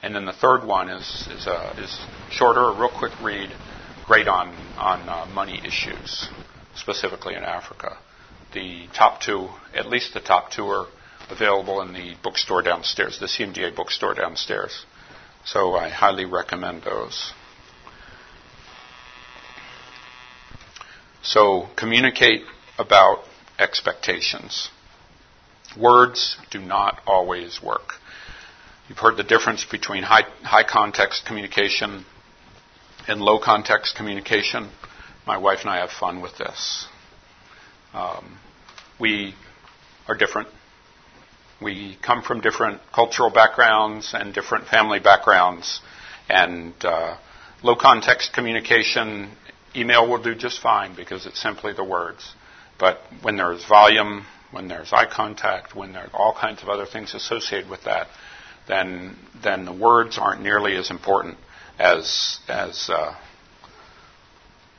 And 0.03 0.13
then 0.13 0.25
the 0.25 0.33
third 0.33 0.63
one 0.63 0.89
is, 0.89 1.27
is, 1.31 1.47
uh, 1.47 1.73
is 1.77 1.97
shorter, 2.29 2.63
a 2.63 2.79
real 2.79 2.89
quick 2.89 3.13
read, 3.21 3.49
great 4.05 4.27
on, 4.27 4.49
on 4.77 5.09
uh, 5.09 5.25
money 5.33 5.59
issues, 5.65 6.29
specifically 6.75 7.35
in 7.35 7.43
Africa. 7.43 7.97
The 8.53 8.87
top 8.93 9.21
two, 9.21 9.49
at 9.75 9.87
least 9.87 10.13
the 10.13 10.19
top 10.19 10.51
two, 10.51 10.65
are 10.65 10.85
available 11.29 11.81
in 11.81 11.93
the 11.93 12.15
bookstore 12.23 12.61
downstairs, 12.61 13.19
the 13.19 13.25
CMDA 13.25 13.75
bookstore 13.75 14.13
downstairs. 14.13 14.85
So 15.45 15.75
I 15.75 15.89
highly 15.89 16.25
recommend 16.25 16.83
those. 16.83 17.33
So 21.23 21.67
communicate 21.75 22.43
about 22.77 23.23
expectations. 23.59 24.69
Words 25.77 26.37
do 26.51 26.59
not 26.59 27.01
always 27.05 27.61
work. 27.61 27.93
You've 28.87 28.99
heard 28.99 29.17
the 29.17 29.23
difference 29.23 29.65
between 29.65 30.03
high, 30.03 30.23
high 30.43 30.63
context 30.63 31.25
communication 31.25 32.05
and 33.05 33.19
low 33.19 33.37
context 33.37 33.97
communication. 33.97 34.69
My 35.25 35.37
wife 35.37 35.59
and 35.61 35.69
I 35.69 35.79
have 35.81 35.89
fun 35.89 36.21
with 36.21 36.37
this. 36.37 36.87
Um, 37.93 38.39
we 38.97 39.33
are 40.07 40.15
different. 40.15 40.47
We 41.61 41.97
come 42.01 42.21
from 42.21 42.39
different 42.39 42.79
cultural 42.93 43.29
backgrounds 43.29 44.13
and 44.13 44.33
different 44.33 44.67
family 44.67 44.99
backgrounds, 44.99 45.81
and 46.29 46.73
uh, 46.85 47.17
low 47.63 47.75
context 47.75 48.31
communication, 48.33 49.31
email 49.75 50.07
will 50.07 50.23
do 50.23 50.33
just 50.33 50.61
fine 50.61 50.95
because 50.95 51.25
it's 51.25 51.41
simply 51.41 51.73
the 51.73 51.83
words. 51.83 52.33
But 52.79 52.99
when 53.21 53.35
there's 53.35 53.65
volume, 53.65 54.25
when 54.51 54.69
there's 54.69 54.93
eye 54.93 55.07
contact, 55.11 55.75
when 55.75 55.91
there 55.91 56.03
are 56.03 56.09
all 56.13 56.37
kinds 56.39 56.63
of 56.63 56.69
other 56.69 56.85
things 56.85 57.13
associated 57.13 57.69
with 57.69 57.83
that, 57.83 58.07
then 58.67 59.15
then 59.43 59.65
the 59.65 59.71
words 59.71 60.17
aren't 60.17 60.41
nearly 60.41 60.75
as 60.75 60.89
important 60.89 61.37
as 61.79 62.39
as 62.47 62.89
uh, 62.89 63.15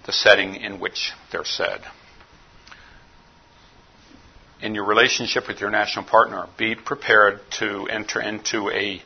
the 0.07 0.13
setting 0.13 0.55
in 0.57 0.81
which 0.81 1.13
they're 1.31 1.45
said. 1.45 1.81
In 4.61 4.75
your 4.75 4.85
relationship 4.85 5.47
with 5.47 5.61
your 5.61 5.71
national 5.71 6.05
partner, 6.07 6.49
be 6.57 6.75
prepared 6.75 7.41
to 7.59 7.87
enter 7.89 8.21
into 8.21 8.71
a 8.71 9.01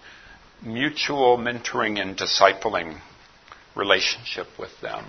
mutual 0.63 1.37
mentoring 1.37 2.01
and 2.01 2.17
discipling 2.17 2.99
relationship 3.75 4.47
with 4.59 4.71
them, 4.81 5.05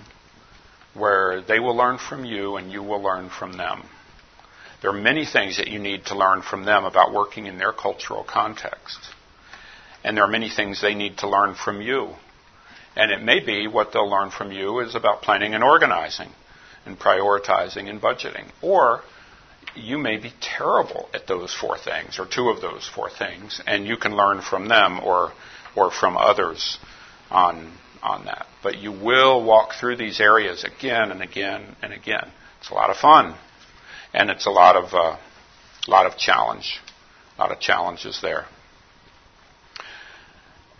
where 0.92 1.40
they 1.40 1.60
will 1.60 1.76
learn 1.76 1.98
from 1.98 2.24
you 2.24 2.56
and 2.56 2.70
you 2.70 2.82
will 2.82 3.00
learn 3.00 3.30
from 3.30 3.52
them. 3.52 3.84
There 4.82 4.90
are 4.90 5.00
many 5.00 5.24
things 5.24 5.56
that 5.56 5.68
you 5.68 5.78
need 5.78 6.06
to 6.06 6.14
learn 6.14 6.42
from 6.42 6.64
them 6.64 6.84
about 6.84 7.14
working 7.14 7.46
in 7.46 7.56
their 7.56 7.72
cultural 7.72 8.22
context. 8.22 8.98
And 10.04 10.16
there 10.16 10.24
are 10.24 10.30
many 10.30 10.50
things 10.50 10.80
they 10.80 10.94
need 10.94 11.18
to 11.18 11.28
learn 11.28 11.54
from 11.54 11.80
you. 11.80 12.10
And 12.94 13.10
it 13.10 13.22
may 13.22 13.40
be 13.40 13.66
what 13.66 13.92
they'll 13.92 14.08
learn 14.08 14.30
from 14.30 14.52
you 14.52 14.80
is 14.80 14.94
about 14.94 15.22
planning 15.22 15.54
and 15.54 15.64
organizing 15.64 16.28
and 16.84 16.98
prioritizing 16.98 17.88
and 17.88 18.00
budgeting. 18.00 18.50
Or 18.62 19.00
you 19.74 19.98
may 19.98 20.18
be 20.18 20.32
terrible 20.40 21.08
at 21.14 21.26
those 21.26 21.52
four 21.52 21.78
things 21.78 22.18
or 22.18 22.26
two 22.26 22.50
of 22.50 22.60
those 22.60 22.88
four 22.94 23.10
things, 23.10 23.60
and 23.66 23.86
you 23.86 23.96
can 23.96 24.14
learn 24.14 24.42
from 24.42 24.68
them 24.68 25.00
or, 25.00 25.32
or 25.74 25.90
from 25.90 26.16
others 26.16 26.78
on, 27.30 27.76
on 28.02 28.26
that. 28.26 28.46
But 28.62 28.78
you 28.78 28.92
will 28.92 29.42
walk 29.42 29.72
through 29.80 29.96
these 29.96 30.20
areas 30.20 30.64
again 30.64 31.10
and 31.10 31.22
again 31.22 31.74
and 31.82 31.92
again. 31.92 32.30
It's 32.60 32.70
a 32.70 32.74
lot 32.74 32.90
of 32.90 32.96
fun, 32.96 33.34
and 34.12 34.30
it's 34.30 34.46
a 34.46 34.50
lot 34.50 34.76
of, 34.76 34.94
uh, 34.94 35.16
lot 35.88 36.06
of 36.06 36.16
challenge, 36.16 36.78
a 37.36 37.40
lot 37.40 37.50
of 37.50 37.58
challenges 37.58 38.20
there 38.22 38.46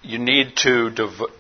you 0.05 0.19
need 0.19 0.57
to, 0.57 0.91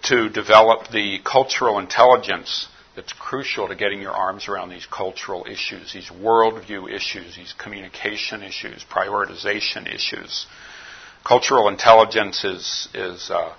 to 0.05 0.29
develop 0.31 0.89
the 0.91 1.19
cultural 1.25 1.79
intelligence 1.79 2.69
that's 2.97 3.13
crucial 3.13 3.69
to 3.69 3.75
getting 3.75 4.01
your 4.01 4.13
arms 4.13 4.49
around 4.49 4.71
these 4.71 4.87
cultural 4.87 5.47
issues, 5.47 5.93
these 5.93 6.09
worldview 6.09 6.91
issues, 6.91 7.37
these 7.37 7.53
communication 7.59 8.43
issues, 8.43 8.85
prioritization 8.91 9.93
issues. 9.93 10.47
Cultural 11.27 11.69
intelligence 11.69 12.45
is, 12.45 12.89
is 12.95 13.31
uh, 13.31 13.55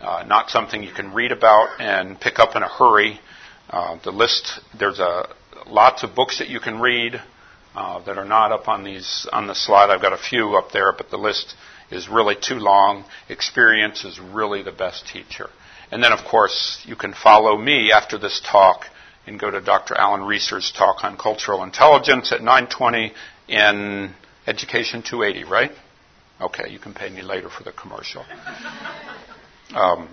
uh, 0.00 0.24
not 0.26 0.50
something 0.50 0.82
you 0.82 0.92
can 0.92 1.12
read 1.12 1.32
about 1.32 1.80
and 1.80 2.20
pick 2.20 2.38
up 2.38 2.56
in 2.56 2.62
a 2.62 2.68
hurry. 2.68 3.20
Uh, 3.68 3.98
the 4.02 4.12
list, 4.12 4.60
there's 4.78 5.00
lots 5.66 6.02
of 6.02 6.14
books 6.14 6.38
that 6.38 6.48
you 6.48 6.60
can 6.60 6.80
read 6.80 7.20
uh, 7.74 8.02
that 8.04 8.16
are 8.18 8.24
not 8.24 8.50
up 8.50 8.66
on 8.68 8.82
these 8.82 9.28
on 9.32 9.46
the 9.46 9.54
slide. 9.54 9.90
I've 9.90 10.02
got 10.02 10.12
a 10.12 10.18
few 10.18 10.56
up 10.56 10.72
there, 10.72 10.92
but 10.92 11.10
the 11.10 11.18
list 11.18 11.54
is 11.90 12.08
really 12.08 12.36
too 12.36 12.56
long. 12.56 13.04
Experience 13.28 14.04
is 14.04 14.20
really 14.20 14.62
the 14.62 14.72
best 14.72 15.06
teacher. 15.06 15.48
And 15.90 16.02
then, 16.02 16.12
of 16.12 16.24
course, 16.24 16.82
you 16.84 16.96
can 16.96 17.14
follow 17.14 17.56
me 17.56 17.92
after 17.92 18.18
this 18.18 18.40
talk 18.40 18.86
and 19.26 19.38
go 19.38 19.50
to 19.50 19.60
Dr. 19.60 19.94
Alan 19.94 20.22
Reeser's 20.22 20.72
talk 20.72 21.04
on 21.04 21.16
cultural 21.16 21.62
intelligence 21.62 22.32
at 22.32 22.40
9:20 22.40 23.12
in 23.48 24.14
Education 24.46 25.02
280, 25.02 25.44
right? 25.44 25.72
Okay, 26.40 26.70
you 26.70 26.78
can 26.78 26.94
pay 26.94 27.10
me 27.10 27.22
later 27.22 27.48
for 27.50 27.64
the 27.64 27.72
commercial. 27.72 28.24
Um, 29.74 30.08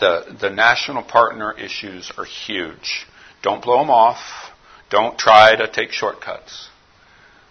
the 0.00 0.34
the 0.40 0.48
national 0.48 1.02
partner 1.02 1.52
issues 1.52 2.10
are 2.16 2.24
huge. 2.24 3.06
Don't 3.42 3.62
blow 3.62 3.80
them 3.80 3.90
off. 3.90 4.50
Don't 4.88 5.18
try 5.18 5.54
to 5.54 5.68
take 5.68 5.92
shortcuts. 5.92 6.70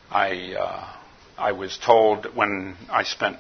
I 0.10 0.56
uh, 0.60 1.01
I 1.42 1.54
was 1.54 1.76
told 1.76 2.36
when 2.36 2.78
I 2.92 3.02
spent 3.04 3.38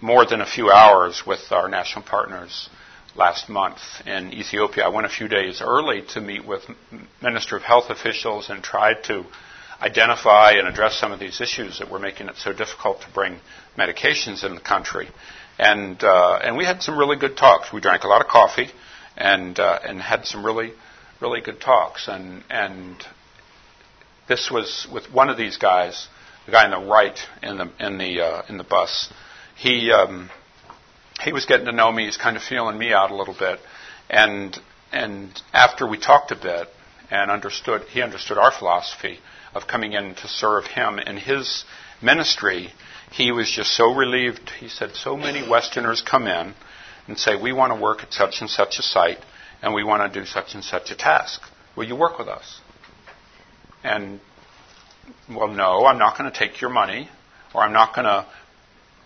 more 0.00 0.24
than 0.24 0.40
a 0.40 0.46
few 0.46 0.70
hours 0.70 1.26
with 1.26 1.52
our 1.52 1.68
national 1.68 2.06
partners 2.06 2.70
last 3.14 3.50
month 3.50 3.80
in 4.06 4.32
Ethiopia. 4.32 4.84
I 4.86 4.88
went 4.88 5.06
a 5.06 5.10
few 5.10 5.28
days 5.28 5.60
early 5.60 6.02
to 6.14 6.22
meet 6.22 6.46
with 6.46 6.62
Minister 7.20 7.56
of 7.56 7.62
Health 7.62 7.90
officials 7.90 8.48
and 8.48 8.64
tried 8.64 9.04
to 9.04 9.26
identify 9.78 10.52
and 10.52 10.66
address 10.66 10.98
some 10.98 11.12
of 11.12 11.20
these 11.20 11.42
issues 11.42 11.80
that 11.80 11.90
were 11.90 11.98
making 11.98 12.28
it 12.28 12.36
so 12.36 12.54
difficult 12.54 13.02
to 13.02 13.08
bring 13.12 13.40
medications 13.76 14.42
in 14.42 14.54
the 14.54 14.60
country. 14.62 15.08
And 15.58 16.02
uh, 16.02 16.40
and 16.42 16.56
we 16.56 16.64
had 16.64 16.82
some 16.82 16.96
really 16.96 17.18
good 17.18 17.36
talks. 17.36 17.70
We 17.74 17.82
drank 17.82 18.04
a 18.04 18.08
lot 18.08 18.22
of 18.22 18.28
coffee, 18.28 18.70
and 19.18 19.58
uh, 19.60 19.80
and 19.86 20.00
had 20.00 20.24
some 20.24 20.46
really 20.46 20.72
really 21.20 21.42
good 21.42 21.60
talks. 21.60 22.08
And 22.08 22.42
and 22.48 22.96
this 24.28 24.50
was 24.50 24.86
with 24.90 25.12
one 25.12 25.28
of 25.28 25.36
these 25.36 25.58
guys 25.58 26.08
the 26.48 26.52
guy 26.52 26.64
on 26.64 26.70
the 26.70 26.90
right 26.90 27.18
in 27.42 27.58
the 27.58 27.70
in 27.78 27.98
the 27.98 28.22
uh, 28.22 28.42
in 28.48 28.56
the 28.56 28.64
bus, 28.64 29.12
he 29.54 29.92
um, 29.92 30.30
he 31.20 31.30
was 31.30 31.44
getting 31.44 31.66
to 31.66 31.72
know 31.72 31.92
me. 31.92 32.06
He's 32.06 32.16
kind 32.16 32.38
of 32.38 32.42
feeling 32.42 32.78
me 32.78 32.90
out 32.90 33.10
a 33.10 33.14
little 33.14 33.36
bit, 33.38 33.58
and 34.08 34.58
and 34.90 35.30
after 35.52 35.86
we 35.86 35.98
talked 35.98 36.32
a 36.32 36.36
bit 36.36 36.68
and 37.10 37.30
understood, 37.30 37.82
he 37.90 38.00
understood 38.00 38.38
our 38.38 38.50
philosophy 38.50 39.18
of 39.54 39.66
coming 39.66 39.92
in 39.92 40.14
to 40.14 40.26
serve 40.26 40.64
him 40.64 40.98
in 40.98 41.18
his 41.18 41.66
ministry. 42.00 42.70
He 43.12 43.30
was 43.30 43.50
just 43.50 43.76
so 43.76 43.94
relieved. 43.94 44.50
He 44.58 44.68
said, 44.68 44.94
so 44.94 45.16
many 45.16 45.46
Westerners 45.46 46.02
come 46.02 46.26
in 46.26 46.54
and 47.06 47.18
say, 47.18 47.36
we 47.40 47.52
want 47.52 47.74
to 47.74 47.80
work 47.80 48.02
at 48.02 48.12
such 48.12 48.40
and 48.40 48.48
such 48.48 48.78
a 48.78 48.82
site, 48.82 49.18
and 49.62 49.74
we 49.74 49.84
want 49.84 50.10
to 50.12 50.20
do 50.20 50.26
such 50.26 50.54
and 50.54 50.64
such 50.64 50.90
a 50.90 50.96
task. 50.96 51.42
Will 51.76 51.84
you 51.84 51.96
work 51.96 52.18
with 52.18 52.28
us? 52.28 52.60
And 53.82 54.20
well, 55.28 55.48
no, 55.48 55.86
I'm 55.86 55.98
not 55.98 56.18
going 56.18 56.30
to 56.30 56.38
take 56.38 56.60
your 56.60 56.70
money, 56.70 57.08
or 57.54 57.62
I'm 57.62 57.72
not 57.72 57.94
going 57.94 58.06
to 58.06 58.26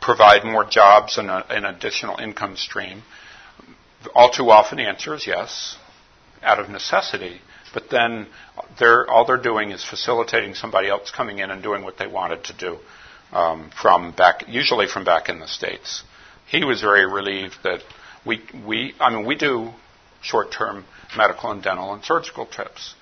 provide 0.01 0.45
more 0.45 0.65
jobs 0.65 1.19
and 1.19 1.31
an 1.31 1.65
additional 1.65 2.19
income 2.19 2.57
stream. 2.57 3.03
All 4.15 4.31
too 4.31 4.51
often, 4.51 4.79
the 4.79 4.85
answer 4.85 5.15
is 5.15 5.27
yes, 5.27 5.77
out 6.43 6.59
of 6.59 6.69
necessity. 6.69 7.41
But 7.73 7.85
then 7.91 8.27
they're, 8.79 9.09
all 9.11 9.25
they're 9.25 9.37
doing 9.37 9.71
is 9.71 9.85
facilitating 9.85 10.55
somebody 10.55 10.89
else 10.89 11.11
coming 11.11 11.39
in 11.39 11.51
and 11.51 11.63
doing 11.63 11.85
what 11.85 11.99
they 11.99 12.07
wanted 12.07 12.45
to 12.45 12.53
do 12.57 12.79
um, 13.33 13.71
from 13.81 14.13
back, 14.13 14.45
usually 14.49 14.87
from 14.87 15.05
back 15.05 15.29
in 15.29 15.39
the 15.41 15.49
states. 15.49 16.03
He 16.49 16.65
was 16.65 16.81
very 16.81 17.07
relieved 17.07 17.57
that 17.65 17.81
we, 18.27 18.43
we, 18.67 18.95
I 19.01 19.15
mean, 19.15 19.27
we 19.27 19.37
do 19.37 19.71
short-term 20.21 20.85
medical 21.17 21.51
and 21.51 21.63
dental 21.63 21.95
and 21.95 22.05
surgical 22.05 22.47
trips. 22.47 22.95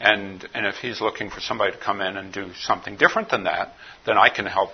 And, 0.00 0.46
and 0.54 0.66
if 0.66 0.76
he's 0.76 1.00
looking 1.00 1.30
for 1.30 1.40
somebody 1.40 1.72
to 1.72 1.78
come 1.78 2.00
in 2.00 2.16
and 2.16 2.32
do 2.32 2.52
something 2.60 2.96
different 2.96 3.30
than 3.30 3.44
that, 3.44 3.72
then 4.06 4.18
I 4.18 4.28
can 4.28 4.46
help 4.46 4.70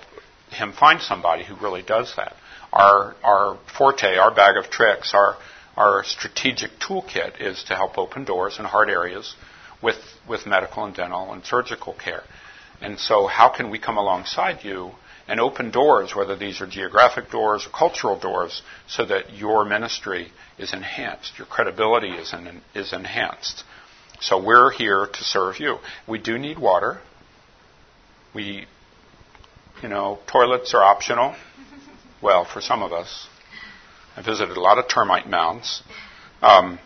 him 0.51 0.73
find 0.73 1.01
somebody 1.01 1.45
who 1.45 1.57
really 1.57 1.83
does 1.83 2.13
that. 2.17 2.35
Our, 2.73 3.15
our 3.23 3.59
forte, 3.77 4.17
our 4.17 4.35
bag 4.35 4.57
of 4.57 4.71
tricks, 4.71 5.13
our, 5.15 5.37
our 5.77 6.05
strategic 6.05 6.73
toolkit 6.81 7.41
is 7.41 7.65
to 7.65 7.77
help 7.77 7.99
open 7.99 8.25
doors 8.25 8.59
in 8.59 8.65
hard 8.65 8.91
areas 8.91 9.35
with, 9.83 9.97
with 10.29 10.47
medical 10.47 10.85
and 10.85 10.95
dental 10.95 11.33
and 11.33 11.45
surgical 11.45 11.95
care. 11.95 12.23
And 12.81 12.99
so, 12.99 13.27
how 13.27 13.51
can 13.51 13.71
we 13.71 13.79
come 13.79 13.99
alongside 13.99 14.65
you 14.65 14.93
and 15.29 15.39
open 15.39 15.71
doors, 15.71 16.15
whether 16.15 16.37
these 16.37 16.61
are 16.61 16.67
geographic 16.67 17.31
doors 17.31 17.67
or 17.67 17.71
cultural 17.71 18.19
doors, 18.19 18.63
so 18.89 19.05
that 19.05 19.35
your 19.35 19.65
ministry 19.65 20.33
is 20.59 20.73
enhanced, 20.73 21.39
your 21.39 21.47
credibility 21.47 22.11
is, 22.11 22.35
is 22.75 22.93
enhanced? 22.93 23.65
So, 24.21 24.43
we're 24.43 24.71
here 24.71 25.07
to 25.07 25.25
serve 25.25 25.61
you. 25.61 25.79
We 26.07 26.19
do 26.19 26.39
need 26.39 26.59
water. 26.59 27.01
We, 28.35 28.67
you 29.83 29.89
know, 29.89 30.19
toilets 30.31 30.75
are 30.75 30.83
optional. 30.83 31.35
Well, 32.23 32.45
for 32.45 32.61
some 32.61 32.83
of 32.83 32.93
us. 32.93 33.29
I 34.17 34.23
visited 34.23 34.57
a 34.57 34.61
lot 34.61 34.79
of 34.79 34.89
termite 34.89 35.29
mounds. 35.29 35.83
Um, 36.43 36.79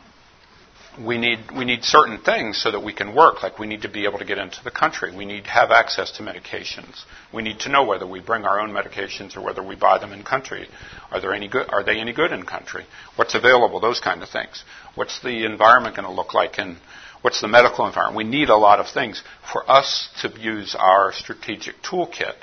we 1.03 1.19
need 1.19 1.39
we 1.57 1.65
need 1.65 1.83
certain 1.83 2.19
things 2.21 2.63
so 2.63 2.71
that 2.71 2.81
we 2.81 2.93
can 2.93 3.15
work. 3.15 3.43
Like 3.43 3.59
we 3.59 3.67
need 3.67 3.83
to 3.83 3.89
be 3.89 4.05
able 4.05 4.19
to 4.19 4.25
get 4.25 4.39
into 4.39 4.63
the 4.63 4.71
country. 4.71 5.15
We 5.15 5.25
need 5.25 5.45
to 5.45 5.51
have 5.51 5.71
access 5.71 6.13
to 6.13 6.23
medications. 6.23 7.03
We 7.33 7.43
need 7.43 7.61
to 7.61 7.69
know 7.69 7.85
whether 7.85 8.07
we 8.07 8.21
bring 8.21 8.45
our 8.45 8.61
own 8.61 8.71
medications 8.71 9.37
or 9.37 9.41
whether 9.41 9.63
we 9.63 9.75
buy 9.75 9.99
them 9.99 10.13
in 10.13 10.23
country. 10.23 10.69
Are 11.11 11.21
there 11.21 11.35
any 11.35 11.49
good? 11.49 11.69
Are 11.71 11.83
they 11.83 11.99
any 11.99 12.13
good 12.13 12.31
in 12.33 12.45
country? 12.45 12.85
What's 13.17 13.35
available? 13.35 13.81
Those 13.81 13.99
kind 13.99 14.23
of 14.23 14.29
things. 14.29 14.63
What's 14.95 15.21
the 15.21 15.45
environment 15.45 15.97
going 15.97 16.07
to 16.07 16.15
look 16.15 16.35
like? 16.35 16.59
And 16.59 16.77
what's 17.25 17.41
the 17.41 17.49
medical 17.49 17.87
environment? 17.87 18.19
We 18.19 18.25
need 18.25 18.51
a 18.51 18.57
lot 18.57 18.81
of 18.81 18.89
things 18.89 19.23
for 19.51 19.69
us 19.69 20.11
to 20.21 20.29
use 20.39 20.77
our 20.79 21.11
strategic 21.11 21.77
toolkit 21.83 22.35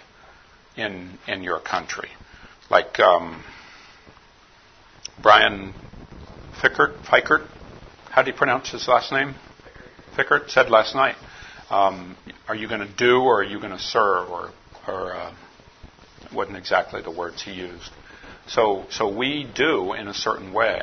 in 0.75 1.19
in 1.27 1.43
your 1.43 1.59
country. 1.59 2.09
Like 2.67 2.99
um, 2.99 3.43
Brian 5.21 5.75
Fikkert, 6.59 7.47
how 8.09 8.23
do 8.23 8.31
you 8.31 8.35
pronounce 8.35 8.71
his 8.71 8.87
last 8.87 9.11
name? 9.11 9.35
Fikkert 10.17 10.49
said 10.49 10.71
last 10.71 10.95
night. 10.95 11.15
Um, 11.69 12.17
are 12.47 12.55
you 12.55 12.67
going 12.67 12.81
to 12.81 12.93
do 12.97 13.19
or 13.19 13.41
are 13.41 13.43
you 13.43 13.59
going 13.59 13.77
to 13.77 13.79
serve? 13.79 14.29
Or, 14.31 14.49
or 14.87 15.13
uh, 15.13 15.35
wasn't 16.33 16.57
exactly 16.57 17.03
the 17.03 17.11
words 17.11 17.43
he 17.43 17.51
used. 17.51 17.91
So, 18.47 18.85
so 18.89 19.15
we 19.15 19.47
do 19.55 19.93
in 19.93 20.07
a 20.07 20.13
certain 20.13 20.53
way, 20.53 20.81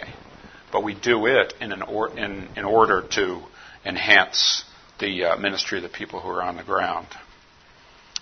but 0.70 0.84
we 0.84 0.94
do 0.94 1.26
it 1.26 1.52
in, 1.60 1.72
an 1.72 1.82
or, 1.82 2.16
in, 2.16 2.48
in 2.56 2.64
order 2.64 3.02
to 3.16 3.42
enhance 3.84 4.64
the 5.00 5.24
uh, 5.24 5.36
ministry 5.36 5.78
of 5.78 5.82
the 5.82 5.88
people 5.88 6.20
who 6.20 6.28
are 6.28 6.42
on 6.42 6.56
the 6.56 6.64
ground. 6.64 7.06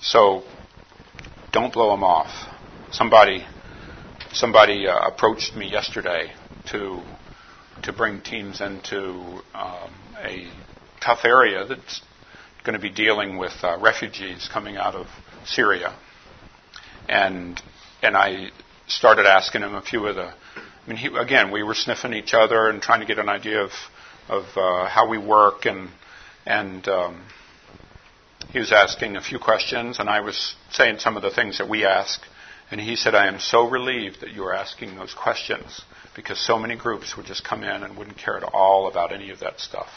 So, 0.01 0.42
don't 1.53 1.73
blow 1.73 1.90
them 1.90 2.05
off. 2.05 2.31
Somebody, 2.92 3.47
somebody 4.33 4.87
uh, 4.87 4.99
approached 5.09 5.57
me 5.57 5.71
yesterday 5.71 6.33
to 6.71 7.03
to 7.83 7.92
bring 7.92 8.21
teams 8.21 8.61
into 8.61 9.42
um, 9.55 9.90
a 10.19 10.51
tough 11.01 11.21
area 11.25 11.66
that's 11.66 12.01
going 12.64 12.75
to 12.75 12.81
be 12.81 12.90
dealing 12.90 13.37
with 13.37 13.53
uh, 13.62 13.79
refugees 13.81 14.49
coming 14.53 14.77
out 14.77 14.95
of 14.95 15.07
Syria. 15.45 15.95
And 17.09 17.61
and 18.03 18.16
I 18.16 18.51
started 18.88 19.27
asking 19.27 19.62
him 19.62 19.75
a 19.75 19.83
few 19.83 20.07
of 20.07 20.16
the. 20.16 20.33
I 20.33 20.88
mean, 20.88 20.97
he, 20.97 21.09
again, 21.09 21.51
we 21.51 21.62
were 21.62 21.75
sniffing 21.75 22.12
each 22.12 22.35
other 22.35 22.69
and 22.69 22.81
trying 22.81 23.01
to 23.01 23.07
get 23.07 23.19
an 23.19 23.29
idea 23.29 23.62
of 23.62 23.71
of 24.28 24.44
uh, 24.56 24.88
how 24.88 25.08
we 25.08 25.18
work, 25.18 25.66
and 25.66 25.90
and 26.44 26.86
um, 26.88 27.22
he 28.50 28.58
was 28.58 28.72
asking 28.72 29.16
a 29.16 29.20
few 29.20 29.38
questions, 29.38 29.98
and 29.98 30.08
I 30.08 30.20
was 30.20 30.54
saying 30.70 30.98
some 30.98 31.16
of 31.16 31.22
the 31.22 31.30
things 31.30 31.58
that 31.58 31.68
we 31.68 31.84
ask. 31.84 32.20
And 32.68 32.80
he 32.80 32.96
said, 32.96 33.14
I 33.14 33.28
am 33.28 33.38
so 33.38 33.68
relieved 33.68 34.22
that 34.22 34.32
you 34.32 34.42
are 34.44 34.52
asking 34.52 34.96
those 34.96 35.14
questions 35.14 35.82
because 36.16 36.44
so 36.44 36.58
many 36.58 36.74
groups 36.74 37.16
would 37.16 37.26
just 37.26 37.44
come 37.44 37.62
in 37.62 37.84
and 37.84 37.96
wouldn't 37.96 38.18
care 38.18 38.36
at 38.36 38.42
all 38.42 38.88
about 38.88 39.12
any 39.12 39.30
of 39.30 39.38
that 39.40 39.60
stuff. 39.60 39.88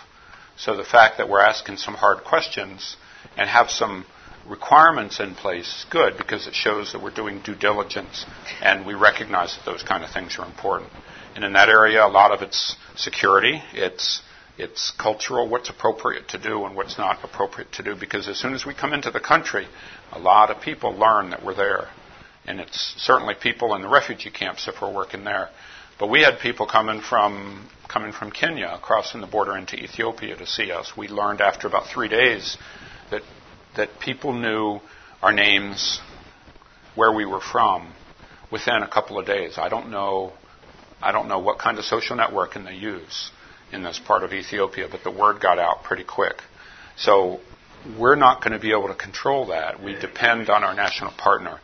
So 0.56 0.76
the 0.76 0.84
fact 0.84 1.18
that 1.18 1.30
we're 1.30 1.42
asking 1.42 1.78
some 1.78 1.96
hard 1.96 2.24
questions 2.24 2.96
and 3.38 3.50
have 3.50 3.72
some 3.72 4.06
requirements 4.48 5.20
in 5.20 5.36
place 5.36 5.68
is 5.68 5.86
good 5.90 6.18
because 6.18 6.48
it 6.48 6.54
shows 6.54 6.92
that 6.92 7.02
we're 7.02 7.14
doing 7.14 7.42
due 7.42 7.56
diligence 7.56 8.26
and 8.62 8.86
we 8.86 8.94
recognize 8.94 9.56
that 9.56 9.66
those 9.66 9.84
kind 9.84 10.04
of 10.04 10.12
things 10.12 10.38
are 10.38 10.46
important. 10.46 10.92
And 11.36 11.44
in 11.44 11.54
that 11.54 11.70
area, 11.70 12.06
a 12.06 12.10
lot 12.10 12.32
of 12.32 12.42
it's 12.42 12.76
security, 12.96 13.62
it's 13.74 14.22
it's 14.58 14.92
cultural, 14.92 15.48
what's 15.48 15.70
appropriate 15.70 16.28
to 16.30 16.38
do 16.38 16.66
and 16.66 16.76
what's 16.76 16.98
not 16.98 17.24
appropriate 17.24 17.72
to 17.74 17.84
do. 17.84 17.96
Because 17.96 18.28
as 18.28 18.38
soon 18.38 18.54
as 18.54 18.66
we 18.66 18.74
come 18.74 18.92
into 18.92 19.10
the 19.10 19.22
country, 19.22 19.66
a 20.12 20.20
lot 20.20 20.52
of 20.52 20.62
people 20.62 20.92
learn 20.92 21.30
that 21.30 21.46
we're 21.46 21.56
there. 21.56 21.88
And 22.46 22.60
it's 22.60 22.94
certainly 22.98 23.36
people 23.42 23.74
in 23.76 23.82
the 23.82 23.88
refugee 23.88 24.32
camps 24.32 24.68
if 24.68 24.82
we're 24.82 24.94
working 24.94 25.24
there. 25.24 25.50
But 25.98 26.10
we 26.10 26.22
had 26.22 26.40
people 26.40 26.66
coming 26.66 27.02
from 27.02 27.70
coming 27.88 28.12
from 28.12 28.32
Kenya, 28.32 28.78
crossing 28.82 29.22
the 29.22 29.28
border 29.28 29.58
into 29.58 29.76
Ethiopia 29.76 30.36
to 30.36 30.46
see 30.46 30.72
us. 30.72 30.92
We 30.96 31.08
learned 31.08 31.42
after 31.42 31.68
about 31.68 31.88
three 31.88 32.10
days 32.10 32.58
that 33.12 33.22
that 33.78 34.00
people 34.00 34.34
knew 34.34 34.80
our 35.22 35.32
names, 35.32 36.02
where 36.96 37.14
we 37.14 37.26
were 37.26 37.42
from, 37.42 37.94
within 38.52 38.84
a 38.84 38.88
couple 38.88 39.20
of 39.20 39.26
days. 39.26 39.58
I 39.58 39.70
don't 39.70 39.90
know 39.90 40.34
I 41.02 41.12
don't 41.12 41.28
know 41.28 41.40
what 41.40 41.60
kind 41.60 41.78
of 41.78 41.86
social 41.86 42.18
networking 42.18 42.66
they 42.66 42.76
use 42.76 43.32
in 43.72 43.84
this 43.84 44.00
part 44.00 44.24
of 44.24 44.34
Ethiopia, 44.34 44.88
but 44.90 45.04
the 45.04 45.12
word 45.12 45.40
got 45.40 45.60
out 45.60 45.84
pretty 45.84 46.04
quick. 46.04 46.42
So 46.98 47.40
we're 47.98 48.16
not 48.16 48.42
going 48.42 48.54
to 48.54 48.60
be 48.60 48.72
able 48.72 48.88
to 48.88 48.96
control 48.96 49.48
that. 49.48 49.82
We 49.82 49.96
depend 49.96 50.50
on 50.50 50.64
our 50.64 50.74
national 50.74 51.12
partner 51.12 51.60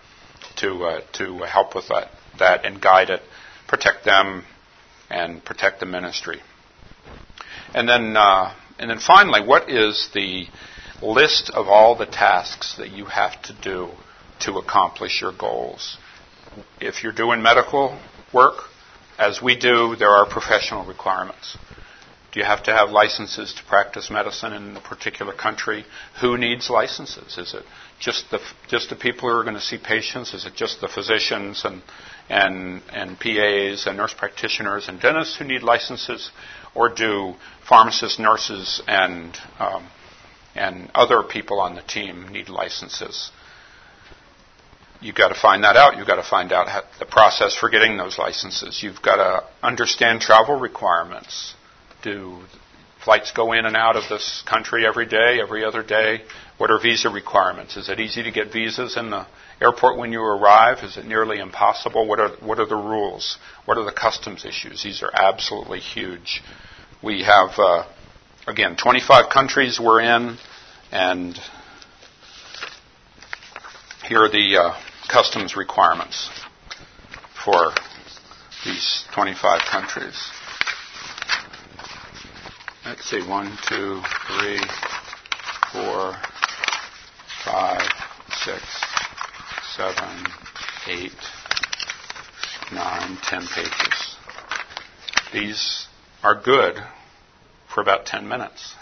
to 0.58 0.86
uh, 0.86 1.02
to 1.13 1.39
help 1.39 1.76
with 1.76 1.89
that, 1.89 2.12
that 2.39 2.65
and 2.65 2.82
guide 2.82 3.10
it 3.10 3.21
protect 3.67 4.06
them 4.06 4.43
and 5.10 5.43
protect 5.43 5.80
the 5.80 5.86
ministry. 5.86 6.41
And 7.74 7.88
then, 7.88 8.15
uh, 8.15 8.54
and 8.80 8.89
then 8.89 9.00
finally, 9.00 9.45
what 9.45 9.69
is 9.69 10.10
the 10.13 10.45
list 11.02 11.50
of 11.50 11.67
all 11.67 11.95
the 11.95 12.06
tasks 12.06 12.76
that 12.78 12.91
you 12.91 13.06
have 13.06 13.41
to 13.43 13.54
do 13.54 13.89
to 14.41 14.58
accomplish 14.58 15.21
your 15.21 15.34
goals? 15.34 15.98
If 16.80 17.04
you're 17.04 17.13
doing 17.13 17.41
medical 17.41 18.00
work, 18.34 18.63
as 19.17 19.41
we 19.41 19.56
do, 19.56 19.95
there 19.95 20.10
are 20.10 20.25
professional 20.25 20.86
requirements. 20.86 21.58
Do 22.36 22.41
you 22.41 22.45
have 22.45 22.63
to 22.63 22.73
have 22.73 22.89
licenses 22.89 23.54
to 23.54 23.63
practice 23.63 24.10
medicine 24.10 24.51
in 24.51 24.75
a 24.75 24.82
particular 24.82 25.32
country? 25.34 25.86
Who 26.19 26.38
needs 26.38 26.69
licenses? 26.69 27.38
Is 27.38 27.54
it 27.54 27.63
just 27.97 28.30
the 28.30 28.41
just 28.67 28.89
the 28.89 28.97
people 28.97 29.30
who 29.30 29.38
are 29.38 29.43
going 29.43 29.56
to 29.56 29.62
see 29.62 29.78
patients? 29.78 30.34
Is 30.34 30.45
it 30.45 30.54
just 30.54 30.82
the 30.82 30.89
physicians 30.89 31.63
and 31.63 31.82
and 32.28 32.82
and 32.91 33.17
PAs 33.17 33.88
and 33.88 33.95
nurse 33.95 34.13
practitioners 34.13 34.89
and 34.89 34.99
dentists 34.99 35.38
who 35.38 35.45
need 35.45 35.63
licenses, 35.63 36.30
or 36.73 36.89
do 36.89 37.36
pharmacists, 37.65 38.19
nurses, 38.19 38.82
and 38.86 39.38
um, 39.58 39.88
and 40.56 40.91
other 40.93 41.23
people 41.23 41.62
on 41.62 41.75
the 41.75 41.84
team 41.84 42.28
need 42.34 42.49
licenses? 42.49 43.32
You've 45.06 45.13
got 45.13 45.28
to 45.28 45.39
find 45.39 45.63
that 45.63 45.78
out. 45.78 45.98
You've 45.98 46.08
got 46.08 46.15
to 46.15 46.28
find 46.28 46.52
out 46.52 46.68
how, 46.68 46.82
the 46.98 47.06
process 47.06 47.56
for 47.56 47.70
getting 47.70 47.96
those 47.96 48.18
licenses. 48.18 48.82
You've 48.82 49.04
got 49.04 49.18
to 49.18 49.44
understand 49.62 50.20
travel 50.20 50.60
requirements. 50.60 51.54
Do 52.02 52.39
flights 53.04 53.32
go 53.32 53.54
in 53.54 53.68
and 53.68 53.78
out 53.78 53.98
of 53.98 54.10
this 54.10 54.44
country 54.48 54.84
every 54.84 55.06
day, 55.06 55.39
every 55.39 55.63
other 55.63 55.84
day? 55.84 56.24
What 56.58 56.72
are 56.72 56.80
visa 56.82 57.12
requirements? 57.12 57.78
Is 57.78 57.88
it 57.88 58.00
easy 58.00 58.24
to 58.24 58.32
get 58.32 58.52
visas 58.52 58.98
in 58.98 59.12
the 59.12 59.28
airport 59.62 60.00
when 60.00 60.12
you 60.12 60.24
arrive? 60.24 60.80
Is 60.84 60.98
it 60.98 61.06
nearly 61.06 61.38
impossible? 61.38 62.08
What 62.08 62.20
are, 62.20 62.30
what 62.38 62.58
are 62.58 62.65
the 62.65 62.76
rules? 62.76 63.38
What 63.65 63.78
are 63.78 63.86
the 63.86 63.91
customs 63.91 64.44
issues? 64.44 64.82
These 64.82 65.04
are 65.04 65.12
absolutely 65.13 65.82
huge. 65.82 66.41
We 67.04 67.22
have, 67.22 67.60
uh, 67.60 67.86
again, 68.48 68.76
25 68.76 69.30
countries 69.30 69.80
we're 69.80 70.02
in, 70.02 70.38
and 70.91 71.39
here 74.08 74.24
are 74.24 74.32
the 74.32 74.58
uh, 74.58 74.82
customs 75.08 75.56
requirements 75.56 76.30
for 77.43 77.72
these 78.64 79.06
25 79.14 79.62
countries. 79.62 80.32
Let's 82.86 83.10
see, 83.10 83.22
one, 83.28 83.58
two, 83.68 84.01
three, 84.28 84.60
four, 85.72 86.16
five, 87.43 87.82
six, 88.32 88.62
seven, 89.76 90.26
eight, 90.88 91.12
nine, 92.72 93.18
ten 93.24 93.41
pages. 93.47 94.16
These 95.34 95.88
are 96.24 96.39
good 96.41 96.76
for 97.74 97.82
about 97.82 98.06
10 98.06 98.28
minutes 98.28 98.74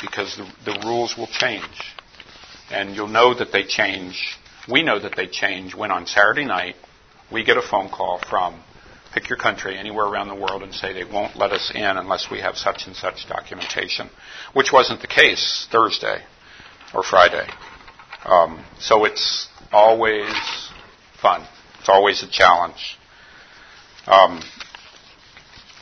because 0.00 0.36
the, 0.36 0.50
the, 0.64 0.86
rules 0.86 1.16
will 1.16 1.28
change. 1.28 1.94
And 2.70 2.96
you'll 2.96 3.08
know 3.08 3.34
that 3.34 3.52
they 3.52 3.64
change. 3.64 4.38
We 4.70 4.82
know 4.82 4.98
that 4.98 5.16
they 5.16 5.26
change 5.26 5.74
when 5.74 5.90
on 5.90 6.06
Saturday 6.06 6.44
night 6.44 6.76
we 7.32 7.44
get 7.44 7.56
a 7.56 7.62
phone 7.62 7.88
call 7.88 8.20
from 8.28 8.62
pick 9.12 9.28
your 9.28 9.38
country, 9.38 9.76
anywhere 9.76 10.06
around 10.06 10.28
the 10.28 10.34
world, 10.34 10.62
and 10.62 10.72
say 10.72 10.92
they 10.92 11.04
won't 11.04 11.36
let 11.36 11.52
us 11.52 11.70
in 11.74 11.82
unless 11.82 12.30
we 12.30 12.40
have 12.40 12.56
such 12.56 12.84
and 12.86 12.96
such 12.96 13.26
documentation, 13.28 14.08
which 14.54 14.72
wasn't 14.72 15.00
the 15.00 15.06
case 15.06 15.66
Thursday 15.70 16.22
or 16.94 17.02
Friday. 17.02 17.46
Um, 18.24 18.64
so 18.78 19.04
it's 19.04 19.48
always 19.70 20.32
fun. 21.20 21.46
It's 21.80 21.88
always 21.88 22.22
a 22.22 22.30
challenge. 22.30 22.98
Um, 24.06 24.42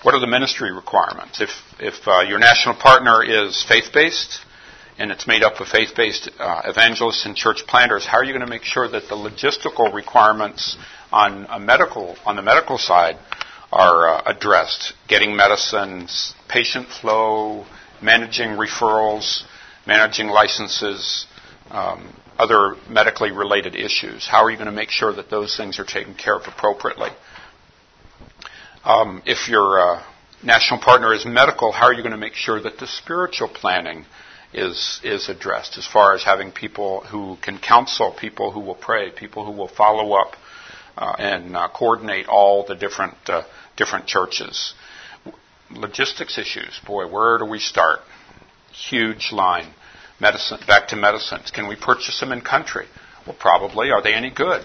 what 0.02 0.14
are 0.14 0.20
the 0.20 0.26
ministry 0.26 0.72
requirements? 0.72 1.40
If, 1.40 1.50
if 1.78 2.08
uh, 2.08 2.22
your 2.22 2.38
national 2.38 2.76
partner 2.76 3.22
is 3.22 3.64
faith 3.68 3.92
based 3.92 4.40
and 5.00 5.10
it's 5.10 5.26
made 5.26 5.42
up 5.42 5.58
of 5.60 5.66
faith 5.66 5.92
based 5.96 6.30
uh, 6.38 6.60
evangelists 6.66 7.24
and 7.24 7.34
church 7.34 7.66
planters, 7.66 8.04
how 8.04 8.18
are 8.18 8.24
you 8.24 8.32
going 8.32 8.44
to 8.44 8.50
make 8.50 8.64
sure 8.64 8.86
that 8.86 9.08
the 9.08 9.14
logistical 9.14 9.92
requirements 9.94 10.76
on, 11.10 11.46
medical, 11.64 12.16
on 12.26 12.36
the 12.36 12.42
medical 12.42 12.76
side 12.76 13.16
are 13.72 14.08
uh, 14.08 14.22
addressed? 14.26 14.92
Getting 15.08 15.34
medicines, 15.34 16.34
patient 16.50 16.86
flow, 16.88 17.64
managing 18.02 18.50
referrals, 18.50 19.42
managing 19.86 20.28
licenses, 20.28 21.26
um, 21.70 22.14
other 22.38 22.76
medically 22.86 23.32
related 23.32 23.74
issues. 23.74 24.28
How 24.28 24.44
are 24.44 24.50
you 24.50 24.58
going 24.58 24.66
to 24.66 24.72
make 24.72 24.90
sure 24.90 25.14
that 25.14 25.30
those 25.30 25.56
things 25.56 25.78
are 25.78 25.84
taken 25.84 26.14
care 26.14 26.36
of 26.36 26.42
appropriately? 26.46 27.08
Um, 28.84 29.22
if 29.24 29.48
your 29.48 29.80
uh, 29.80 30.02
national 30.44 30.80
partner 30.80 31.14
is 31.14 31.24
medical, 31.24 31.72
how 31.72 31.86
are 31.86 31.94
you 31.94 32.02
going 32.02 32.12
to 32.12 32.18
make 32.18 32.34
sure 32.34 32.60
that 32.60 32.76
the 32.78 32.86
spiritual 32.86 33.48
planning 33.48 34.04
is 34.52 35.00
is 35.04 35.28
addressed 35.28 35.78
as 35.78 35.86
far 35.86 36.14
as 36.14 36.24
having 36.24 36.50
people 36.50 37.00
who 37.02 37.36
can 37.42 37.58
counsel, 37.58 38.12
people 38.12 38.50
who 38.50 38.60
will 38.60 38.74
pray, 38.74 39.10
people 39.10 39.44
who 39.44 39.52
will 39.52 39.68
follow 39.68 40.12
up 40.12 40.36
uh, 40.96 41.14
and 41.18 41.56
uh, 41.56 41.68
coordinate 41.68 42.26
all 42.26 42.64
the 42.66 42.74
different 42.74 43.14
uh, 43.28 43.42
different 43.76 44.06
churches. 44.06 44.74
Logistics 45.70 46.36
issues, 46.36 46.80
boy, 46.84 47.06
where 47.06 47.38
do 47.38 47.44
we 47.44 47.60
start? 47.60 48.00
Huge 48.72 49.30
line. 49.32 49.72
Medicine, 50.18 50.58
back 50.66 50.88
to 50.88 50.96
medicines. 50.96 51.50
Can 51.50 51.68
we 51.68 51.76
purchase 51.76 52.18
them 52.20 52.32
in 52.32 52.40
country? 52.40 52.86
Well, 53.26 53.36
probably. 53.38 53.90
Are 53.90 54.02
they 54.02 54.14
any 54.14 54.30
good? 54.30 54.64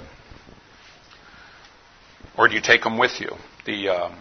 Or 2.38 2.47
do 2.49 2.55
you 2.55 2.61
take 2.61 2.83
them 2.83 2.97
with 2.97 3.21
you? 3.21 3.31
the 3.65 3.89
um, 3.89 4.19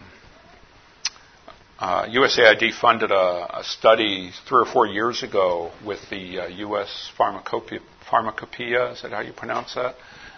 uh, 1.79 2.07
USAID 2.07 2.73
funded 2.73 3.11
a, 3.11 3.59
a, 3.59 3.65
study 3.65 4.31
three 4.49 4.63
or 4.63 4.67
four 4.67 4.87
years 4.87 5.23
ago 5.23 5.73
with 5.85 5.99
the 6.09 6.41
uh, 6.41 6.47
U.S. 6.47 7.11
Pharmacopoeia, 7.17 7.81
Pharmacopoeia, 8.09 8.93
is 8.93 9.03
that 9.03 9.11
how 9.11 9.21
you 9.21 9.33
pronounce 9.33 9.75
that? 9.75 9.97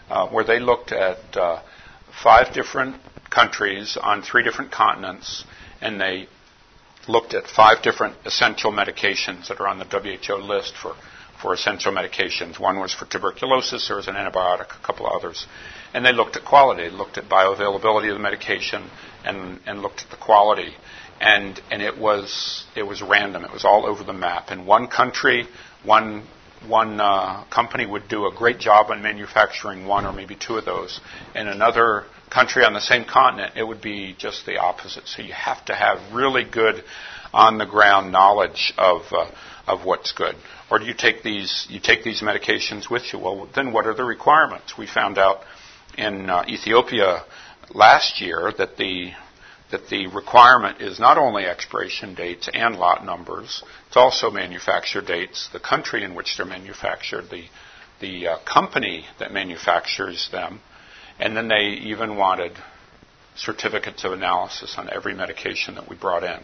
Uh, 0.08 0.28
where 0.28 0.44
they 0.44 0.60
looked 0.60 0.92
at 0.92 1.36
uh, 1.36 1.60
five 2.22 2.54
different 2.54 2.96
countries 3.28 3.98
on 4.00 4.22
three 4.22 4.42
different 4.42 4.70
continents, 4.70 5.44
and 5.80 6.00
they 6.00 6.26
looked 7.08 7.34
at 7.34 7.46
five 7.46 7.82
different 7.82 8.16
essential 8.24 8.72
medications 8.72 9.48
that 9.48 9.60
are 9.60 9.68
on 9.68 9.78
the 9.78 9.84
WHO 9.84 10.36
list 10.36 10.74
for, 10.80 10.94
for 11.40 11.52
essential 11.52 11.92
medications. 11.92 12.58
One 12.58 12.80
was 12.80 12.94
for 12.94 13.04
tuberculosis, 13.04 13.88
there 13.88 13.96
was 13.96 14.08
an 14.08 14.14
antibiotic, 14.14 14.74
a 14.74 14.86
couple 14.86 15.06
others. 15.06 15.46
And 15.92 16.04
they 16.04 16.12
looked 16.12 16.36
at 16.36 16.44
quality, 16.44 16.88
they 16.88 16.96
looked 16.96 17.18
at 17.18 17.28
bioavailability 17.28 18.08
of 18.08 18.14
the 18.14 18.22
medication, 18.22 18.88
and, 19.24 19.60
and 19.66 19.82
looked 19.82 20.02
at 20.02 20.10
the 20.10 20.16
quality. 20.16 20.74
And, 21.20 21.60
and 21.70 21.80
it, 21.82 21.98
was, 21.98 22.64
it 22.76 22.82
was 22.82 23.02
random, 23.02 23.44
it 23.44 23.52
was 23.52 23.64
all 23.64 23.86
over 23.86 24.04
the 24.04 24.12
map. 24.12 24.50
In 24.50 24.66
one 24.66 24.88
country, 24.88 25.46
one, 25.82 26.26
one 26.66 27.00
uh, 27.00 27.44
company 27.44 27.86
would 27.86 28.08
do 28.08 28.26
a 28.26 28.34
great 28.34 28.58
job 28.58 28.90
on 28.90 29.02
manufacturing 29.02 29.86
one 29.86 30.04
or 30.04 30.12
maybe 30.12 30.36
two 30.36 30.56
of 30.56 30.64
those. 30.64 31.00
In 31.34 31.48
another 31.48 32.04
country 32.30 32.64
on 32.64 32.74
the 32.74 32.80
same 32.80 33.04
continent, 33.04 33.54
it 33.56 33.62
would 33.62 33.80
be 33.80 34.14
just 34.18 34.44
the 34.44 34.58
opposite. 34.58 35.06
So 35.06 35.22
you 35.22 35.32
have 35.32 35.64
to 35.66 35.74
have 35.74 36.12
really 36.12 36.44
good 36.44 36.84
on 37.32 37.58
the 37.58 37.66
ground 37.66 38.12
knowledge 38.12 38.72
of, 38.76 39.02
uh, 39.12 39.30
of 39.66 39.84
what's 39.84 40.12
good. 40.12 40.34
Or 40.70 40.78
do 40.78 40.84
you 40.84 40.94
take 40.94 41.22
these 41.22 41.66
you 41.70 41.80
take 41.80 42.02
these 42.02 42.22
medications 42.22 42.90
with 42.90 43.12
you? 43.12 43.18
Well, 43.18 43.48
then 43.54 43.72
what 43.72 43.86
are 43.86 43.94
the 43.94 44.04
requirements? 44.04 44.76
We 44.76 44.86
found 44.86 45.16
out 45.18 45.40
in 45.96 46.28
uh, 46.28 46.44
Ethiopia 46.48 47.24
last 47.72 48.20
year 48.20 48.52
that 48.58 48.76
the 48.76 49.12
that 49.70 49.88
the 49.88 50.06
requirement 50.08 50.80
is 50.80 51.00
not 51.00 51.18
only 51.18 51.44
expiration 51.44 52.14
dates 52.14 52.48
and 52.52 52.76
lot 52.76 53.04
numbers, 53.04 53.62
it's 53.88 53.96
also 53.96 54.30
manufacture 54.30 55.02
dates, 55.02 55.48
the 55.52 55.60
country 55.60 56.04
in 56.04 56.14
which 56.14 56.36
they're 56.36 56.46
manufactured, 56.46 57.28
the 57.30 57.44
the 58.00 58.28
uh, 58.28 58.38
company 58.44 59.04
that 59.18 59.32
manufactures 59.32 60.28
them, 60.30 60.60
and 61.18 61.36
then 61.36 61.48
they 61.48 61.78
even 61.84 62.16
wanted 62.16 62.52
certificates 63.36 64.04
of 64.04 64.12
analysis 64.12 64.74
on 64.78 64.90
every 64.90 65.14
medication 65.14 65.74
that 65.76 65.88
we 65.88 65.96
brought 65.96 66.24
in. 66.24 66.40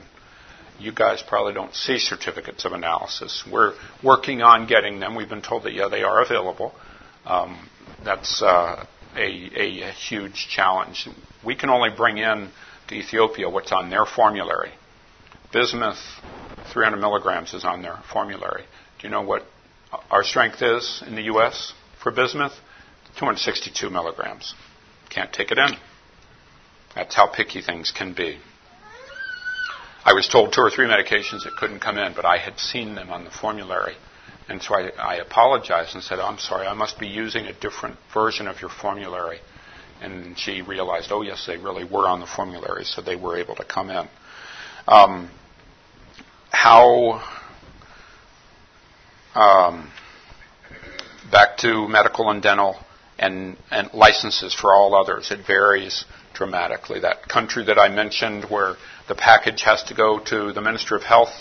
You 0.79 0.93
guys 0.93 1.23
probably 1.27 1.53
don't 1.53 1.75
see 1.75 1.99
certificates 1.99 2.65
of 2.65 2.73
analysis. 2.73 3.45
We're 3.51 3.75
working 4.03 4.43
on 4.43 4.67
getting 4.67 5.01
them. 5.01 5.15
We've 5.15 5.29
been 5.29 5.43
told 5.43 5.65
that 5.65 5.73
yeah, 5.73 5.89
they 5.89 6.03
are 6.03 6.23
available. 6.23 6.75
Um, 7.25 7.69
that's 8.05 8.43
uh, 8.43 8.85
a, 9.15 9.21
a 9.21 9.93
huge 9.93 10.49
challenge. 10.51 11.09
We 11.45 11.55
can 11.55 11.71
only 11.71 11.91
bring 11.95 12.19
in 12.19 12.51
to 12.93 12.99
Ethiopia 12.99 13.49
what's 13.49 13.73
on 13.73 13.91
their 13.91 14.05
formulary. 14.05 14.73
Bismuth, 15.53 15.99
300 16.73 16.97
milligrams 16.97 17.55
is 17.55 17.65
on 17.65 17.83
their 17.83 17.99
formulary. 18.13 18.65
Do 18.99 19.07
you 19.07 19.11
know 19.11 19.23
what 19.23 19.45
our 20.11 20.23
strength 20.23 20.63
is 20.63 21.03
in 21.07 21.15
the 21.15 21.23
U.S. 21.23 21.73
for 22.03 22.11
bismuth? 22.13 22.53
262 23.19 23.91
milligrams. 23.91 24.55
Can't 25.11 25.33
take 25.33 25.51
it 25.51 25.59
in. 25.59 25.71
That's 26.95 27.15
how 27.15 27.27
picky 27.27 27.61
things 27.61 27.93
can 27.97 28.15
be. 28.15 28.39
I 30.05 30.15
was 30.15 30.29
told 30.29 30.53
two 30.53 30.63
or 30.63 30.71
three 30.71 30.87
medications 30.87 31.45
that 31.45 31.57
couldn't 31.57 31.81
come 31.81 31.99
in, 31.99 32.15
but 32.15 32.25
I 32.25 32.39
had 32.39 32.59
seen 32.59 32.95
them 32.95 33.11
on 33.11 33.25
the 33.25 33.31
formulary. 33.31 33.95
And 34.49 34.61
so 34.61 34.75
I, 34.75 34.89
I 34.99 35.15
apologized 35.17 35.95
and 35.95 36.03
said, 36.03 36.19
oh, 36.19 36.27
I'm 36.27 36.39
sorry, 36.39 36.67
I 36.67 36.75
must 36.75 36.99
be 36.99 37.07
using 37.07 37.47
a 37.47 37.53
different 37.53 37.97
version 38.13 38.49
of 38.49 38.61
your 38.61 38.71
formulary. 38.71 39.39
And 40.03 40.39
she 40.39 40.63
realized, 40.63 41.13
oh, 41.13 41.23
yes, 41.23 41.47
they 41.47 41.57
really 41.57 41.85
were 41.85 42.09
on 42.09 42.21
the 42.21 42.27
formulary, 42.27 42.85
so 42.85 43.01
they 43.01 43.17
were 43.17 43.37
able 43.37 43.55
to 43.57 43.65
come 43.65 43.91
in. 43.91 44.09
Um, 44.89 45.31
how, 46.51 47.23
um, 49.35 49.91
back 51.31 51.59
to 51.59 51.89
medical 51.89 52.31
and 52.31 52.43
dental 52.43 52.77
and, 53.19 53.57
and 53.71 53.93
licenses 53.95 54.53
for 54.53 54.75
all 54.75 54.95
others, 54.95 55.31
it 55.31 55.47
varies 55.47 56.05
dramatically. 56.35 57.01
That 57.01 57.29
country 57.29 57.65
that 57.67 57.79
I 57.79 57.89
mentioned 57.89 58.45
where 58.51 58.75
the 59.09 59.15
package 59.15 59.63
has 59.63 59.85
to 59.85 59.95
go 59.95 60.19
to 60.19 60.53
the 60.53 60.61
Minister 60.61 60.97
of 60.97 61.05
Health 61.05 61.33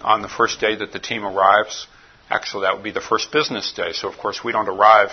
on 0.00 0.22
the 0.22 0.28
first 0.28 0.60
day 0.60 0.74
that 0.76 0.92
the 0.92 0.98
team 0.98 1.24
arrives, 1.24 1.86
Actually, 2.30 2.62
that 2.62 2.74
would 2.74 2.84
be 2.84 2.92
the 2.92 3.00
first 3.00 3.32
business 3.32 3.72
day. 3.72 3.92
So, 3.92 4.08
of 4.08 4.16
course, 4.16 4.42
we 4.44 4.52
don't 4.52 4.68
arrive 4.68 5.10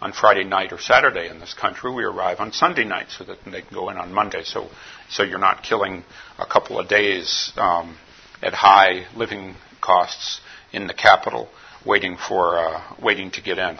on 0.00 0.12
Friday 0.12 0.44
night 0.44 0.72
or 0.72 0.78
Saturday 0.78 1.28
in 1.28 1.40
this 1.40 1.54
country. 1.54 1.92
We 1.92 2.04
arrive 2.04 2.40
on 2.40 2.52
Sunday 2.52 2.84
night 2.84 3.08
so 3.16 3.24
that 3.24 3.38
they 3.44 3.62
can 3.62 3.74
go 3.74 3.90
in 3.90 3.98
on 3.98 4.12
Monday. 4.12 4.44
So, 4.44 4.68
so 5.08 5.22
you're 5.22 5.38
not 5.38 5.62
killing 5.62 6.04
a 6.38 6.46
couple 6.46 6.78
of 6.78 6.88
days 6.88 7.52
um, 7.56 7.96
at 8.42 8.54
high 8.54 9.06
living 9.14 9.56
costs 9.80 10.40
in 10.72 10.86
the 10.86 10.94
capital, 10.94 11.48
waiting 11.84 12.16
for 12.16 12.58
uh, 12.58 12.82
waiting 13.02 13.30
to 13.32 13.42
get 13.42 13.58
in. 13.58 13.78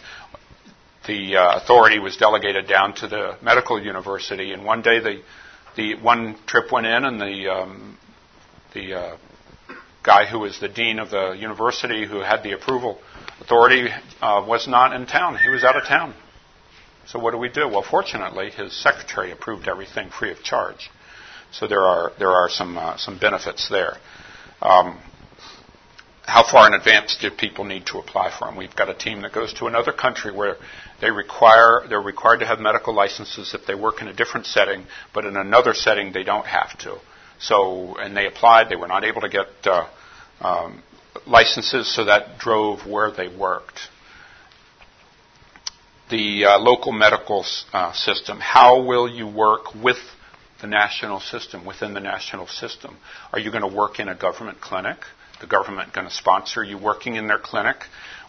The 1.06 1.36
uh, 1.36 1.56
authority 1.56 1.98
was 1.98 2.16
delegated 2.16 2.68
down 2.68 2.94
to 2.96 3.08
the 3.08 3.36
medical 3.42 3.82
university, 3.82 4.52
and 4.52 4.64
one 4.64 4.82
day 4.82 5.00
the 5.00 5.22
the 5.76 5.94
one 5.94 6.36
trip 6.46 6.70
went 6.72 6.86
in, 6.86 7.04
and 7.04 7.20
the 7.20 7.48
um, 7.48 7.98
the 8.74 8.94
uh, 8.94 9.16
guy 10.02 10.26
who 10.26 10.40
was 10.40 10.60
the 10.60 10.68
dean 10.68 10.98
of 10.98 11.10
the 11.10 11.32
university 11.32 12.06
who 12.06 12.20
had 12.20 12.42
the 12.42 12.52
approval 12.52 12.98
authority 13.40 13.88
uh, 14.20 14.44
was 14.46 14.68
not 14.68 14.92
in 14.92 15.06
town. 15.06 15.36
He 15.36 15.50
was 15.50 15.64
out 15.64 15.76
of 15.76 15.84
town. 15.84 16.14
So 17.06 17.18
what 17.18 17.32
do 17.32 17.38
we 17.38 17.48
do? 17.48 17.68
Well, 17.68 17.82
fortunately, 17.82 18.50
his 18.50 18.72
secretary 18.80 19.32
approved 19.32 19.66
everything 19.66 20.10
free 20.10 20.30
of 20.30 20.42
charge. 20.42 20.90
So 21.52 21.66
there 21.66 21.82
are 21.82 22.12
there 22.18 22.30
are 22.30 22.48
some 22.48 22.78
uh, 22.78 22.96
some 22.96 23.18
benefits 23.18 23.68
there. 23.68 23.96
Um, 24.62 25.00
how 26.22 26.44
far 26.48 26.68
in 26.68 26.74
advance 26.74 27.16
do 27.20 27.28
people 27.30 27.64
need 27.64 27.86
to 27.86 27.98
apply 27.98 28.30
for 28.30 28.46
them? 28.46 28.56
We've 28.56 28.76
got 28.76 28.88
a 28.88 28.94
team 28.94 29.22
that 29.22 29.32
goes 29.32 29.52
to 29.54 29.66
another 29.66 29.90
country 29.92 30.30
where 30.30 30.56
they 31.00 31.10
require 31.10 31.82
they're 31.88 32.00
required 32.00 32.38
to 32.40 32.46
have 32.46 32.60
medical 32.60 32.94
licenses 32.94 33.52
if 33.54 33.66
they 33.66 33.74
work 33.74 34.00
in 34.00 34.06
a 34.06 34.12
different 34.12 34.46
setting, 34.46 34.84
but 35.12 35.24
in 35.24 35.36
another 35.36 35.74
setting 35.74 36.12
they 36.12 36.22
don't 36.22 36.46
have 36.46 36.78
to. 36.80 36.98
So, 37.40 37.96
and 37.96 38.16
they 38.16 38.26
applied. 38.26 38.68
They 38.68 38.76
were 38.76 38.86
not 38.86 39.02
able 39.02 39.22
to 39.22 39.28
get 39.28 39.46
uh, 39.64 39.88
um, 40.40 40.82
licenses, 41.26 41.92
so 41.94 42.04
that 42.04 42.38
drove 42.38 42.86
where 42.86 43.10
they 43.10 43.28
worked. 43.28 43.78
The 46.10 46.44
uh, 46.44 46.58
local 46.58 46.92
medical 46.92 47.44
uh, 47.72 47.92
system. 47.92 48.38
How 48.40 48.82
will 48.82 49.08
you 49.08 49.26
work 49.26 49.74
with 49.74 49.98
the 50.60 50.66
national 50.66 51.20
system, 51.20 51.64
within 51.64 51.94
the 51.94 52.00
national 52.00 52.46
system? 52.46 52.96
Are 53.32 53.38
you 53.38 53.50
going 53.50 53.68
to 53.68 53.74
work 53.76 53.98
in 53.98 54.08
a 54.08 54.14
government 54.14 54.60
clinic? 54.60 54.98
The 55.40 55.46
government 55.46 55.92
going 55.92 56.06
to 56.06 56.12
sponsor 56.12 56.62
you 56.62 56.76
working 56.76 57.16
in 57.16 57.26
their 57.26 57.38
clinic? 57.38 57.76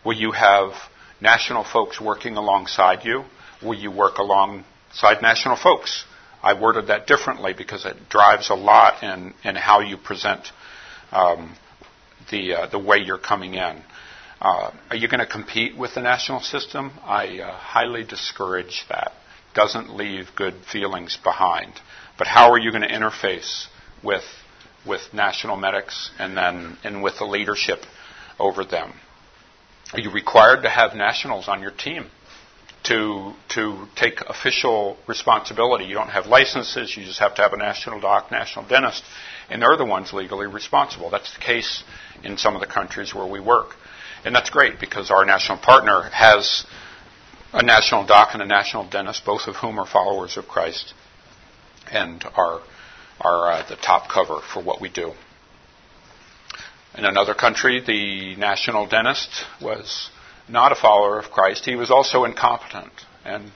Will 0.05 0.15
you 0.15 0.31
have 0.31 0.71
national 1.19 1.63
folks 1.63 1.99
working 1.99 2.37
alongside 2.37 3.03
you? 3.03 3.25
Will 3.61 3.77
you 3.77 3.91
work 3.91 4.17
alongside 4.17 5.21
national 5.21 5.57
folks? 5.57 6.05
I 6.41 6.59
worded 6.59 6.87
that 6.87 7.05
differently 7.05 7.53
because 7.53 7.85
it 7.85 8.09
drives 8.09 8.49
a 8.49 8.55
lot 8.55 9.03
in, 9.03 9.33
in 9.43 9.55
how 9.55 9.81
you 9.81 9.97
present 9.97 10.47
um, 11.11 11.55
the, 12.31 12.53
uh, 12.53 12.67
the 12.67 12.79
way 12.79 12.97
you're 12.97 13.17
coming 13.17 13.53
in. 13.53 13.83
Uh, 14.41 14.71
are 14.89 14.95
you 14.95 15.07
going 15.07 15.19
to 15.19 15.27
compete 15.27 15.77
with 15.77 15.93
the 15.93 16.01
national 16.01 16.39
system? 16.39 16.91
I 17.03 17.39
uh, 17.39 17.51
highly 17.55 18.03
discourage 18.03 18.85
that. 18.89 19.11
Doesn't 19.53 19.95
leave 19.95 20.29
good 20.35 20.55
feelings 20.71 21.17
behind. 21.23 21.73
But 22.17 22.27
how 22.27 22.51
are 22.51 22.57
you 22.57 22.71
going 22.71 22.83
to 22.83 22.89
interface 22.89 23.67
with 24.03 24.23
with 24.87 25.01
national 25.13 25.57
medics 25.57 26.09
and 26.17 26.35
then 26.35 26.77
and 26.83 27.03
with 27.03 27.19
the 27.19 27.25
leadership 27.25 27.79
over 28.39 28.65
them? 28.65 28.93
Are 29.93 29.99
you 29.99 30.11
required 30.11 30.63
to 30.63 30.69
have 30.69 30.95
nationals 30.95 31.47
on 31.47 31.61
your 31.61 31.71
team 31.71 32.09
to 32.83 33.33
to 33.49 33.87
take 33.95 34.21
official 34.21 34.97
responsibility? 35.07 35.85
You 35.85 35.95
don't 35.95 36.09
have 36.09 36.27
licenses. 36.27 36.95
You 36.95 37.05
just 37.05 37.19
have 37.19 37.35
to 37.35 37.41
have 37.41 37.53
a 37.53 37.57
national 37.57 37.99
doc, 37.99 38.31
national 38.31 38.67
dentist, 38.67 39.03
and 39.49 39.61
they're 39.61 39.77
the 39.77 39.85
ones 39.85 40.13
legally 40.13 40.47
responsible. 40.47 41.09
That's 41.09 41.33
the 41.33 41.39
case 41.41 41.83
in 42.23 42.37
some 42.37 42.55
of 42.55 42.61
the 42.61 42.67
countries 42.67 43.13
where 43.13 43.25
we 43.25 43.39
work. 43.39 43.75
And 44.23 44.35
that's 44.35 44.49
great 44.49 44.79
because 44.79 45.09
our 45.09 45.25
national 45.25 45.57
partner 45.57 46.03
has 46.11 46.65
a 47.53 47.63
national 47.63 48.05
doc 48.05 48.29
and 48.33 48.41
a 48.41 48.45
national 48.45 48.89
dentist, 48.89 49.25
both 49.25 49.47
of 49.47 49.55
whom 49.55 49.79
are 49.79 49.87
followers 49.87 50.37
of 50.37 50.47
Christ 50.47 50.93
and 51.91 52.23
are, 52.35 52.61
are 53.19 53.51
uh, 53.51 53.67
the 53.67 53.75
top 53.75 54.09
cover 54.09 54.39
for 54.53 54.63
what 54.63 54.79
we 54.79 54.89
do. 54.89 55.13
In 56.97 57.05
another 57.05 57.33
country, 57.33 57.81
the 57.85 58.35
national 58.35 58.87
dentist 58.87 59.45
was 59.61 60.09
not 60.49 60.71
a 60.71 60.75
follower 60.75 61.19
of 61.19 61.31
Christ. 61.31 61.65
He 61.65 61.75
was 61.75 61.91
also 61.91 62.25
incompetent. 62.25 62.91
And 63.23 63.51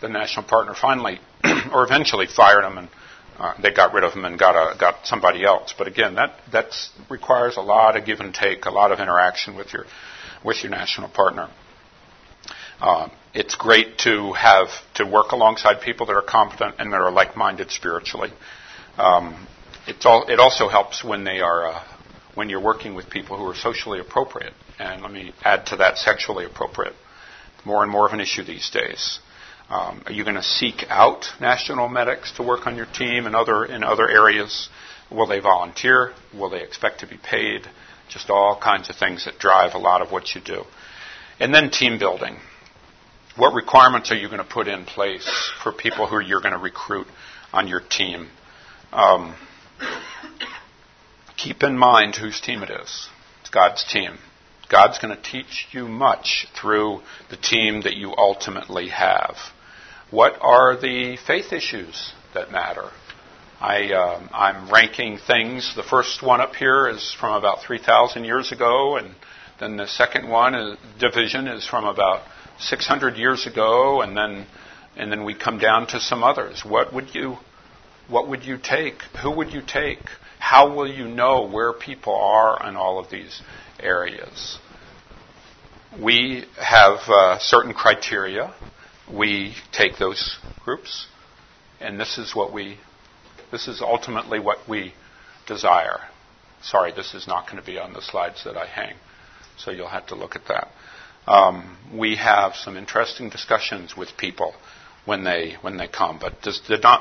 the 0.00 0.08
national 0.08 0.46
partner 0.46 0.74
finally, 0.74 1.20
or 1.72 1.84
eventually, 1.84 2.26
fired 2.26 2.64
him 2.64 2.78
and 2.78 2.88
uh, 3.38 3.54
they 3.62 3.72
got 3.72 3.92
rid 3.94 4.02
of 4.02 4.12
him 4.12 4.24
and 4.24 4.38
got 4.38 4.56
a, 4.56 4.76
got 4.76 5.06
somebody 5.06 5.44
else. 5.44 5.72
But 5.76 5.86
again, 5.86 6.16
that 6.16 6.34
that 6.52 6.72
requires 7.08 7.56
a 7.56 7.60
lot 7.60 7.96
of 7.96 8.04
give 8.04 8.20
and 8.20 8.34
take, 8.34 8.66
a 8.66 8.70
lot 8.70 8.90
of 8.90 8.98
interaction 8.98 9.56
with 9.56 9.72
your 9.72 9.84
with 10.44 10.62
your 10.62 10.70
national 10.70 11.08
partner. 11.08 11.48
Uh, 12.80 13.08
it's 13.34 13.54
great 13.54 13.98
to 13.98 14.32
have 14.32 14.68
to 14.94 15.04
work 15.04 15.32
alongside 15.32 15.80
people 15.82 16.06
that 16.06 16.14
are 16.14 16.22
competent 16.22 16.76
and 16.78 16.92
that 16.92 17.00
are 17.00 17.10
like-minded 17.10 17.70
spiritually. 17.70 18.30
Um, 18.96 19.46
all, 20.04 20.28
it 20.28 20.38
also 20.38 20.68
helps 20.68 21.02
when 21.02 21.24
they 21.24 21.40
are 21.40 21.68
uh, 21.68 21.84
when 22.34 22.48
you're 22.48 22.62
working 22.62 22.94
with 22.94 23.08
people 23.08 23.36
who 23.36 23.44
are 23.44 23.54
socially 23.54 24.00
appropriate, 24.00 24.52
and 24.78 25.02
let 25.02 25.12
me 25.12 25.32
add 25.42 25.66
to 25.66 25.76
that 25.76 25.98
sexually 25.98 26.44
appropriate. 26.44 26.94
More 27.64 27.82
and 27.82 27.90
more 27.90 28.06
of 28.06 28.12
an 28.12 28.20
issue 28.20 28.44
these 28.44 28.70
days. 28.70 29.18
Um, 29.68 30.02
are 30.06 30.12
you 30.12 30.24
going 30.24 30.36
to 30.36 30.42
seek 30.42 30.84
out 30.88 31.26
national 31.40 31.88
medics 31.88 32.32
to 32.36 32.42
work 32.42 32.66
on 32.66 32.76
your 32.76 32.86
team 32.86 33.26
in 33.26 33.34
other 33.34 33.64
in 33.64 33.84
other 33.84 34.08
areas? 34.08 34.68
Will 35.10 35.26
they 35.26 35.40
volunteer? 35.40 36.12
Will 36.32 36.48
they 36.48 36.62
expect 36.62 37.00
to 37.00 37.06
be 37.06 37.18
paid? 37.18 37.66
Just 38.08 38.30
all 38.30 38.58
kinds 38.58 38.88
of 38.88 38.96
things 38.96 39.26
that 39.26 39.38
drive 39.38 39.74
a 39.74 39.78
lot 39.78 40.00
of 40.00 40.10
what 40.10 40.34
you 40.34 40.40
do. 40.40 40.64
And 41.38 41.54
then 41.54 41.70
team 41.70 41.98
building. 41.98 42.36
What 43.36 43.52
requirements 43.52 44.10
are 44.10 44.16
you 44.16 44.28
going 44.28 44.38
to 44.38 44.44
put 44.44 44.66
in 44.66 44.84
place 44.84 45.52
for 45.62 45.70
people 45.70 46.06
who 46.06 46.20
you're 46.20 46.40
going 46.40 46.54
to 46.54 46.58
recruit 46.58 47.06
on 47.52 47.68
your 47.68 47.80
team? 47.80 48.28
Um, 48.92 49.36
keep 51.36 51.62
in 51.62 51.76
mind 51.76 52.16
whose 52.16 52.40
team 52.40 52.62
it 52.62 52.70
is. 52.70 53.08
It's 53.42 53.50
God's 53.50 53.84
team. 53.84 54.18
God's 54.68 54.98
going 54.98 55.16
to 55.16 55.22
teach 55.22 55.66
you 55.72 55.88
much 55.88 56.46
through 56.60 57.00
the 57.30 57.36
team 57.36 57.82
that 57.82 57.96
you 57.96 58.14
ultimately 58.16 58.88
have. 58.88 59.36
What 60.10 60.38
are 60.40 60.76
the 60.76 61.16
faith 61.26 61.52
issues 61.52 62.12
that 62.34 62.50
matter? 62.50 62.90
I, 63.60 63.92
um, 63.92 64.30
I'm 64.32 64.70
ranking 64.70 65.18
things. 65.18 65.74
The 65.74 65.82
first 65.82 66.22
one 66.22 66.40
up 66.40 66.54
here 66.54 66.88
is 66.88 67.14
from 67.18 67.34
about 67.34 67.62
3,000 67.62 68.24
years 68.24 68.52
ago, 68.52 68.96
and 68.96 69.14
then 69.58 69.76
the 69.76 69.88
second 69.88 70.28
one, 70.28 70.54
is, 70.54 70.78
division, 71.00 71.48
is 71.48 71.66
from 71.66 71.84
about 71.84 72.22
600 72.58 73.16
years 73.16 73.46
ago, 73.46 74.02
and 74.02 74.16
then 74.16 74.46
and 74.98 75.12
then 75.12 75.24
we 75.24 75.34
come 75.34 75.58
down 75.58 75.86
to 75.86 76.00
some 76.00 76.24
others. 76.24 76.64
What 76.64 76.92
would 76.92 77.14
you 77.14 77.38
what 78.08 78.28
would 78.28 78.44
you 78.44 78.58
take? 78.58 79.02
Who 79.22 79.30
would 79.36 79.52
you 79.52 79.62
take? 79.64 80.00
How 80.38 80.74
will 80.74 80.88
you 80.88 81.06
know 81.06 81.46
where 81.46 81.72
people 81.72 82.14
are 82.14 82.68
in 82.68 82.76
all 82.76 82.98
of 82.98 83.10
these 83.10 83.40
areas? 83.80 84.58
We 86.00 86.44
have 86.56 86.98
uh, 87.08 87.38
certain 87.38 87.72
criteria. 87.72 88.54
We 89.12 89.54
take 89.72 89.98
those 89.98 90.38
groups, 90.64 91.06
and 91.80 91.98
this 91.98 92.18
is 92.18 92.34
what 92.34 92.52
we 92.52 92.78
this 93.50 93.66
is 93.68 93.80
ultimately 93.80 94.38
what 94.38 94.68
we 94.68 94.92
desire. 95.46 96.00
Sorry, 96.62 96.92
this 96.92 97.14
is 97.14 97.26
not 97.26 97.46
going 97.46 97.56
to 97.56 97.64
be 97.64 97.78
on 97.78 97.94
the 97.94 98.02
slides 98.02 98.44
that 98.44 98.56
I 98.56 98.66
hang, 98.66 98.94
so 99.56 99.70
you'll 99.70 99.88
have 99.88 100.08
to 100.08 100.14
look 100.14 100.36
at 100.36 100.46
that. 100.48 100.68
Um, 101.26 101.76
we 101.92 102.16
have 102.16 102.54
some 102.54 102.76
interesting 102.76 103.30
discussions 103.30 103.96
with 103.96 104.16
people 104.16 104.54
when 105.04 105.24
they 105.24 105.56
when 105.62 105.76
they 105.76 105.88
come. 105.88 106.18
But 106.20 106.42
does 106.42 106.60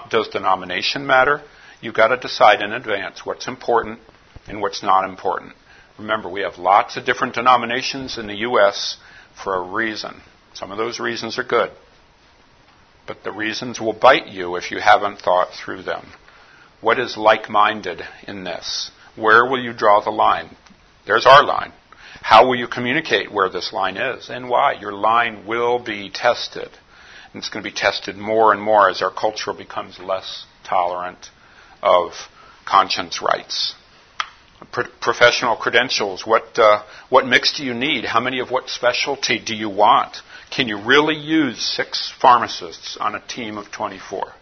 does 0.09 0.28
denomination 0.30 1.05
matter? 1.05 1.41
You've 1.82 1.93
got 1.93 2.07
to 2.07 2.17
decide 2.17 2.61
in 2.61 2.71
advance 2.73 3.25
what's 3.25 3.47
important 3.47 3.99
and 4.47 4.61
what's 4.61 4.82
not 4.82 5.07
important. 5.07 5.53
Remember, 5.98 6.30
we 6.30 6.41
have 6.41 6.58
lots 6.58 6.95
of 6.95 7.06
different 7.06 7.36
denominations 7.36 8.18
in 8.18 8.28
the 8.28 8.38
U.S. 8.38 8.98
for 9.43 9.56
a 9.56 9.74
reason. 9.74 10.22
Some 10.54 10.72
of 10.72 10.78
those 10.78 11.00
reasons 11.00 11.38
are 11.39 11.43
good, 11.43 11.72
but 13.08 13.24
the 13.24 13.32
reasons 13.32 13.80
will 13.80 13.93
bite 13.93 14.28
you 14.28 14.56
if 14.56 14.72
you 14.72 14.80
haven't 14.80 15.22
thought 15.22 15.54
through 15.54 15.84
them. 15.84 16.06
What 16.82 17.00
is 17.00 17.18
like 17.18 17.50
minded 17.50 18.02
in 18.28 18.43
this? 18.43 18.91
Where 19.16 19.45
will 19.45 19.62
you 19.62 19.74
draw 19.74 20.02
the 20.02 20.12
line? 20.12 20.56
There's 21.08 21.26
our 21.26 21.43
line. 21.43 21.74
How 22.22 22.48
will 22.48 22.56
you 22.56 22.68
communicate 22.68 23.32
where 23.32 23.50
this 23.50 23.74
line 23.74 23.98
is 23.98 24.30
and 24.30 24.50
why? 24.50 24.74
Your 24.74 24.93
line 24.93 25.48
will 25.48 25.80
be 25.80 26.10
tested. 26.10 26.70
And 27.34 27.41
it's 27.41 27.50
going 27.50 27.64
to 27.64 27.70
be 27.70 27.76
tested 27.76 28.16
more 28.16 28.54
and 28.54 28.62
more 28.62 28.89
as 28.89 29.02
our 29.02 29.12
culture 29.12 29.54
becomes 29.54 30.00
less 30.00 30.45
tolerant 30.64 31.30
of 31.82 32.12
conscience 32.66 33.22
rights. 33.22 33.76
Pro- 34.72 34.88
professional 35.01 35.55
credentials. 35.55 36.26
What, 36.26 36.58
uh, 36.58 36.84
what 37.10 37.28
mix 37.28 37.53
do 37.58 37.64
you 37.64 37.74
need? 37.74 38.05
How 38.05 38.20
many 38.20 38.39
of 38.39 38.49
what 38.49 38.70
specialty 38.70 39.39
do 39.39 39.55
you 39.55 39.70
want? 39.70 40.18
Can 40.49 40.68
you 40.68 40.82
really 40.82 41.16
use 41.16 41.62
six 41.62 42.12
pharmacists 42.20 42.97
on 42.99 43.14
a 43.16 43.20
team 43.28 43.58
of 43.58 43.72
24? 43.72 44.34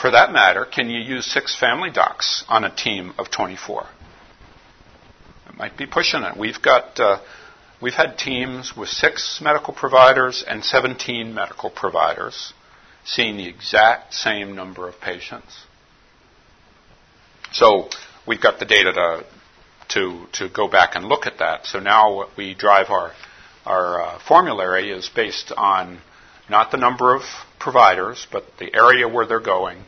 For 0.00 0.10
that 0.12 0.32
matter, 0.32 0.64
can 0.64 0.88
you 0.88 1.00
use 1.00 1.26
six 1.26 1.58
family 1.58 1.90
docs 1.90 2.44
on 2.48 2.64
a 2.64 2.74
team 2.74 3.12
of 3.18 3.30
24? 3.30 3.86
It 5.48 5.56
might 5.56 5.76
be 5.76 5.86
pushing 5.86 6.22
it. 6.22 6.36
We've 6.38 6.62
got 6.62 6.98
uh, 6.98 7.18
we've 7.82 7.94
had 7.94 8.16
teams 8.16 8.74
with 8.76 8.88
six 8.88 9.40
medical 9.42 9.74
providers 9.74 10.42
and 10.46 10.64
17 10.64 11.34
medical 11.34 11.70
providers 11.70 12.54
seeing 13.04 13.36
the 13.36 13.48
exact 13.48 14.14
same 14.14 14.54
number 14.54 14.88
of 14.88 15.00
patients. 15.00 15.64
So 17.52 17.88
we've 18.30 18.40
got 18.40 18.60
the 18.60 18.64
data 18.64 18.92
to 18.92 19.24
to 19.88 20.26
to 20.32 20.48
go 20.48 20.68
back 20.68 20.94
and 20.94 21.04
look 21.04 21.26
at 21.26 21.38
that. 21.38 21.66
So 21.66 21.80
now 21.80 22.14
what 22.14 22.36
we 22.36 22.54
drive 22.54 22.88
our 22.90 23.12
our 23.66 24.02
uh, 24.02 24.18
formulary 24.26 24.92
is 24.92 25.10
based 25.14 25.52
on 25.56 26.00
not 26.48 26.70
the 26.70 26.76
number 26.76 27.14
of 27.14 27.22
providers, 27.58 28.26
but 28.30 28.44
the 28.58 28.72
area 28.72 29.08
where 29.08 29.26
they're 29.26 29.40
going, 29.40 29.78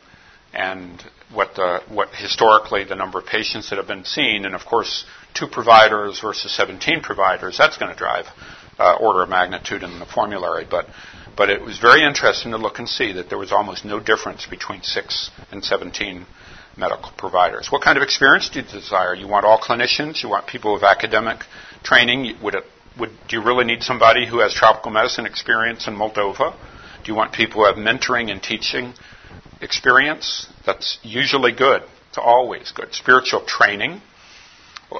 and 0.52 1.00
what 1.32 1.54
the 1.54 1.82
what 1.88 2.08
historically 2.16 2.82
the 2.82 2.96
number 2.96 3.20
of 3.20 3.26
patients 3.26 3.70
that 3.70 3.76
have 3.76 3.86
been 3.86 4.04
seen, 4.04 4.44
and 4.44 4.56
of 4.56 4.66
course 4.66 5.04
two 5.34 5.46
providers 5.46 6.20
versus 6.20 6.54
17 6.54 7.00
providers. 7.00 7.56
That's 7.56 7.78
going 7.78 7.92
to 7.92 7.98
drive 7.98 8.26
uh, 8.76 8.96
order 9.00 9.22
of 9.22 9.28
magnitude 9.28 9.84
in 9.84 9.98
the 10.00 10.06
formulary, 10.06 10.66
but. 10.68 10.86
But 11.34 11.48
it 11.48 11.62
was 11.62 11.78
very 11.78 12.04
interesting 12.04 12.50
to 12.50 12.58
look 12.58 12.78
and 12.78 12.86
see 12.86 13.14
that 13.14 13.30
there 13.30 13.38
was 13.38 13.52
almost 13.52 13.86
no 13.86 13.98
difference 13.98 14.44
between 14.44 14.82
6 14.82 15.30
and 15.50 15.64
17 15.64 16.26
medical 16.76 17.12
providers. 17.16 17.68
What 17.70 17.82
kind 17.82 17.96
of 17.96 18.02
experience 18.02 18.48
do 18.48 18.60
you 18.60 18.66
desire? 18.66 19.14
You 19.14 19.28
want 19.28 19.44
all 19.44 19.58
clinicians? 19.58 20.22
You 20.22 20.28
want 20.28 20.46
people 20.46 20.72
with 20.74 20.82
academic 20.82 21.44
training? 21.82 22.36
Would 22.42 22.54
it, 22.54 22.64
would, 22.98 23.10
do 23.28 23.36
you 23.36 23.44
really 23.44 23.64
need 23.64 23.82
somebody 23.82 24.26
who 24.26 24.40
has 24.40 24.54
tropical 24.54 24.90
medicine 24.90 25.26
experience 25.26 25.86
in 25.86 25.94
Moldova? 25.94 26.54
Do 27.04 27.12
you 27.12 27.14
want 27.14 27.32
people 27.32 27.62
who 27.62 27.66
have 27.66 27.76
mentoring 27.76 28.30
and 28.30 28.42
teaching 28.42 28.94
experience, 29.62 30.46
that's 30.66 30.98
usually 31.02 31.52
good. 31.52 31.82
It's 32.08 32.18
always 32.18 32.72
good. 32.72 32.92
Spiritual 32.92 33.44
training. 33.46 34.02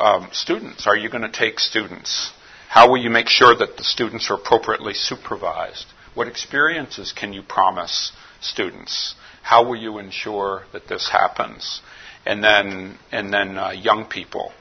Um, 0.00 0.28
students, 0.32 0.86
are 0.86 0.96
you 0.96 1.10
going 1.10 1.22
to 1.22 1.32
take 1.32 1.60
students? 1.60 2.32
How 2.68 2.88
will 2.88 2.96
you 2.96 3.10
make 3.10 3.28
sure 3.28 3.54
that 3.54 3.76
the 3.76 3.84
students 3.84 4.30
are 4.30 4.34
appropriately 4.34 4.94
supervised? 4.94 5.86
What 6.14 6.28
experiences 6.28 7.12
can 7.12 7.32
you 7.32 7.42
promise 7.42 8.12
students? 8.40 9.14
How 9.42 9.64
will 9.64 9.76
you 9.76 9.98
ensure 9.98 10.64
that 10.72 10.88
this 10.88 11.08
happens? 11.10 11.82
And 12.24 12.42
then, 12.42 12.98
and 13.10 13.32
then 13.32 13.58
uh, 13.58 13.70
young 13.70 14.06
people. 14.06 14.52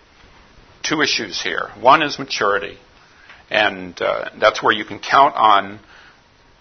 Two 0.84 1.02
issues 1.02 1.42
here. 1.42 1.70
One 1.80 2.02
is 2.02 2.18
maturity, 2.18 2.78
and 3.50 4.00
uh, 4.02 4.30
that's 4.40 4.64
where 4.64 4.74
you 4.74 4.84
can 4.84 5.00
count 5.00 5.36
on 5.36 5.80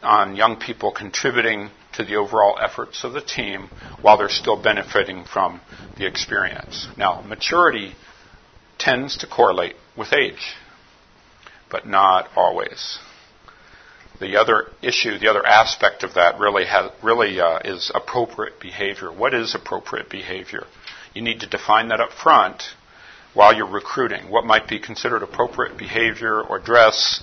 on 0.02 0.34
young 0.34 0.58
people 0.58 0.92
contributing 0.92 1.68
to 1.68 1.74
to 1.94 2.04
the 2.04 2.16
overall 2.16 2.58
efforts 2.60 3.04
of 3.04 3.12
the 3.12 3.20
team 3.20 3.68
while 4.00 4.16
they're 4.16 4.28
still 4.28 4.60
benefiting 4.60 5.24
from 5.24 5.60
the 5.96 6.06
experience. 6.06 6.88
Now, 6.96 7.20
maturity 7.22 7.94
tends 8.78 9.18
to 9.18 9.26
correlate 9.26 9.76
with 9.96 10.12
age, 10.12 10.54
but 11.70 11.86
not 11.86 12.28
always. 12.36 12.98
The 14.20 14.36
other 14.36 14.66
issue, 14.82 15.18
the 15.18 15.28
other 15.28 15.44
aspect 15.44 16.02
of 16.02 16.14
that 16.14 16.38
really, 16.38 16.66
has, 16.66 16.90
really 17.02 17.40
uh, 17.40 17.60
is 17.64 17.90
appropriate 17.94 18.60
behavior. 18.60 19.10
What 19.10 19.32
is 19.32 19.54
appropriate 19.54 20.10
behavior? 20.10 20.66
You 21.14 21.22
need 21.22 21.40
to 21.40 21.46
define 21.46 21.88
that 21.88 22.00
up 22.00 22.12
front 22.12 22.62
while 23.32 23.54
you're 23.54 23.66
recruiting. 23.66 24.30
What 24.30 24.44
might 24.44 24.68
be 24.68 24.78
considered 24.78 25.22
appropriate 25.22 25.78
behavior 25.78 26.38
or 26.38 26.58
dress 26.58 27.22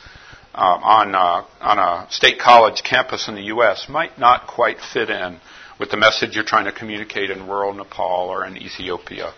um, 0.56 0.84
on, 0.84 1.14
uh, 1.14 1.46
on 1.62 1.78
a 1.78 2.12
state 2.12 2.40
college 2.40 2.82
campus 2.82 3.28
in 3.28 3.36
the 3.36 3.44
U.S. 3.44 3.86
might 3.88 4.18
not 4.18 4.48
quite 4.48 4.80
fit 4.82 5.12
in 5.12 5.40
with 5.80 5.92
the 5.92 5.98
message 5.98 6.34
you're 6.34 6.44
trying 6.44 6.66
to 6.66 6.72
communicate 6.72 7.30
in 7.30 7.48
rural 7.48 7.74
Nepal 7.74 8.30
or 8.30 8.44
in 8.44 8.58
Ethiopia. 8.58 9.34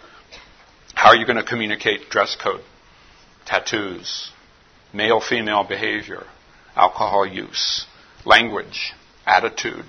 How 0.94 1.10
are 1.10 1.16
you 1.16 1.26
going 1.26 1.38
to 1.38 1.44
communicate 1.44 2.10
dress 2.10 2.38
code, 2.42 2.62
tattoos, 3.46 4.32
male 4.94 5.20
female 5.20 5.66
behavior, 5.66 6.26
alcohol 6.80 7.26
use, 7.28 7.86
language, 8.26 8.94
attitude, 9.26 9.86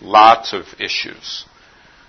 lots 0.00 0.52
of 0.52 0.64
issues. 0.80 1.44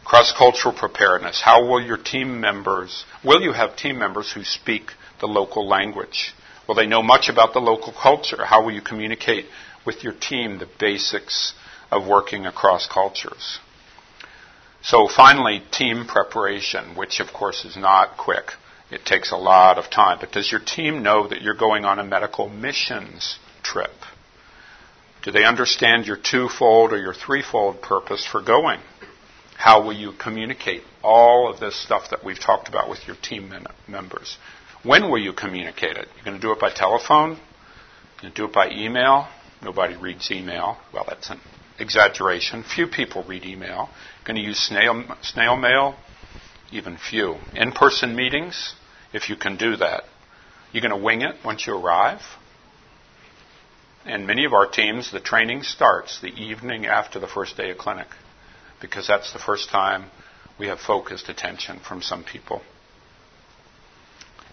Cross 0.04 0.34
cultural 0.38 0.74
preparedness. 0.74 1.42
How 1.42 1.66
will 1.66 1.82
your 1.82 1.98
team 1.98 2.40
members, 2.42 3.06
will 3.24 3.42
you 3.42 3.54
have 3.54 3.76
team 3.76 3.98
members 3.98 4.32
who 4.32 4.44
speak 4.44 4.92
the 5.20 5.28
local 5.28 5.68
language? 5.68 6.34
Will 6.68 6.76
they 6.76 6.88
know 6.88 7.02
much 7.02 7.30
about 7.30 7.54
the 7.54 7.60
local 7.60 7.94
culture? 7.94 8.44
How 8.46 8.64
will 8.64 8.72
you 8.72 8.82
communicate 8.82 9.46
with 9.86 10.04
your 10.04 10.14
team 10.14 10.58
the 10.58 10.70
basics 10.80 11.54
of 11.92 12.08
working 12.08 12.46
across 12.46 12.88
cultures? 12.88 13.60
So 14.82 15.08
finally, 15.08 15.64
team 15.72 16.06
preparation, 16.06 16.96
which 16.96 17.20
of 17.20 17.34
course 17.34 17.66
is 17.66 17.76
not 17.76 18.18
quick. 18.18 18.52
It 18.92 19.06
takes 19.06 19.32
a 19.32 19.38
lot 19.38 19.80
of 19.80 19.90
time. 19.90 20.18
But 20.20 20.32
does 20.32 20.52
your 20.52 20.62
team 20.62 21.02
know 21.02 21.28
that 21.28 21.42
you're 21.42 21.56
going 21.56 21.86
on 21.86 21.98
a 21.98 22.04
medical 22.04 22.50
missions 22.50 23.40
trip? 23.64 23.94
Do 25.26 25.32
they 25.32 25.44
understand 25.44 26.06
your 26.06 26.18
twofold 26.18 26.94
or 26.94 27.00
your 27.00 27.16
threefold 27.16 27.82
purpose 27.82 28.24
for 28.24 28.44
going? 28.44 28.80
How 29.58 29.84
will 29.84 29.94
you 29.94 30.12
communicate 30.12 30.84
all 31.04 31.52
of 31.52 31.60
this 31.60 31.76
stuff 31.76 32.12
that 32.12 32.24
we've 32.24 32.40
talked 32.40 32.70
about 32.70 32.92
with 32.92 33.08
your 33.08 33.16
team 33.16 33.52
members? 33.88 34.38
When 34.84 35.10
will 35.10 35.18
you 35.18 35.34
communicate 35.34 35.98
it? 35.98 36.08
You're 36.16 36.26
going 36.26 36.40
to 36.40 36.42
do 36.42 36.52
it 36.52 36.60
by 36.60 36.72
telephone? 36.72 37.30
You're 37.32 38.22
going 38.22 38.34
to 38.34 38.42
do 38.42 38.46
it 38.46 38.54
by 38.54 38.70
email? 38.70 39.28
Nobody 39.64 39.96
reads 39.96 40.30
email. 40.30 40.78
Well, 40.94 41.06
that's 41.08 41.32
an 41.32 41.40
exaggeration. 41.80 42.64
Few 42.64 42.86
people 42.86 43.24
read 43.24 43.46
email. 43.46 43.90
You're 43.90 44.26
going 44.26 44.36
to 44.36 44.44
use 44.44 44.60
snail, 44.60 45.06
snail 45.24 45.58
mail? 45.58 45.96
Even 46.72 46.98
few. 46.98 47.38
In 47.56 47.72
person 47.72 48.16
meetings? 48.16 48.76
If 49.12 49.30
you 49.32 49.38
can 49.38 49.58
do 49.58 49.76
that. 49.78 50.04
You're 50.72 50.82
going 50.82 50.96
to 50.96 51.04
wing 51.04 51.24
it 51.24 51.38
once 51.44 51.66
you 51.66 51.76
arrive? 51.76 52.22
And 54.06 54.28
many 54.28 54.46
of 54.46 54.54
our 54.54 54.68
teams, 54.68 55.12
the 55.12 55.20
training 55.20 55.64
starts 55.64 56.22
the 56.22 56.28
evening 56.28 56.86
after 56.86 57.20
the 57.20 57.28
first 57.28 57.58
day 57.58 57.72
of 57.72 57.78
clinic 57.78 58.08
because 58.80 59.08
that's 59.08 59.34
the 59.34 59.40
first 59.40 59.70
time 59.70 60.12
we 60.60 60.68
have 60.68 60.80
focused 60.80 61.28
attention 61.28 61.80
from 61.80 62.02
some 62.02 62.24
people. 62.24 62.62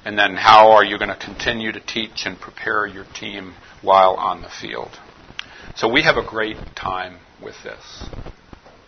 And 0.05 0.19
then 0.19 0.35
how 0.35 0.73
are 0.73 0.85
you 0.85 0.99
going 0.99 1.11
to 1.11 1.17
continue 1.17 1.71
to 1.71 1.81
teach 1.81 2.25
and 2.25 2.41
prepare 2.41 2.87
your 2.87 3.05
team 3.15 3.55
while 3.83 4.15
on 4.15 4.43
the 4.43 4.49
field? 4.49 4.91
So 5.77 5.89
we 5.89 6.03
have 6.03 6.17
a 6.17 6.27
great 6.27 6.57
time 6.75 7.19
with 7.43 7.55
this. 7.63 8.09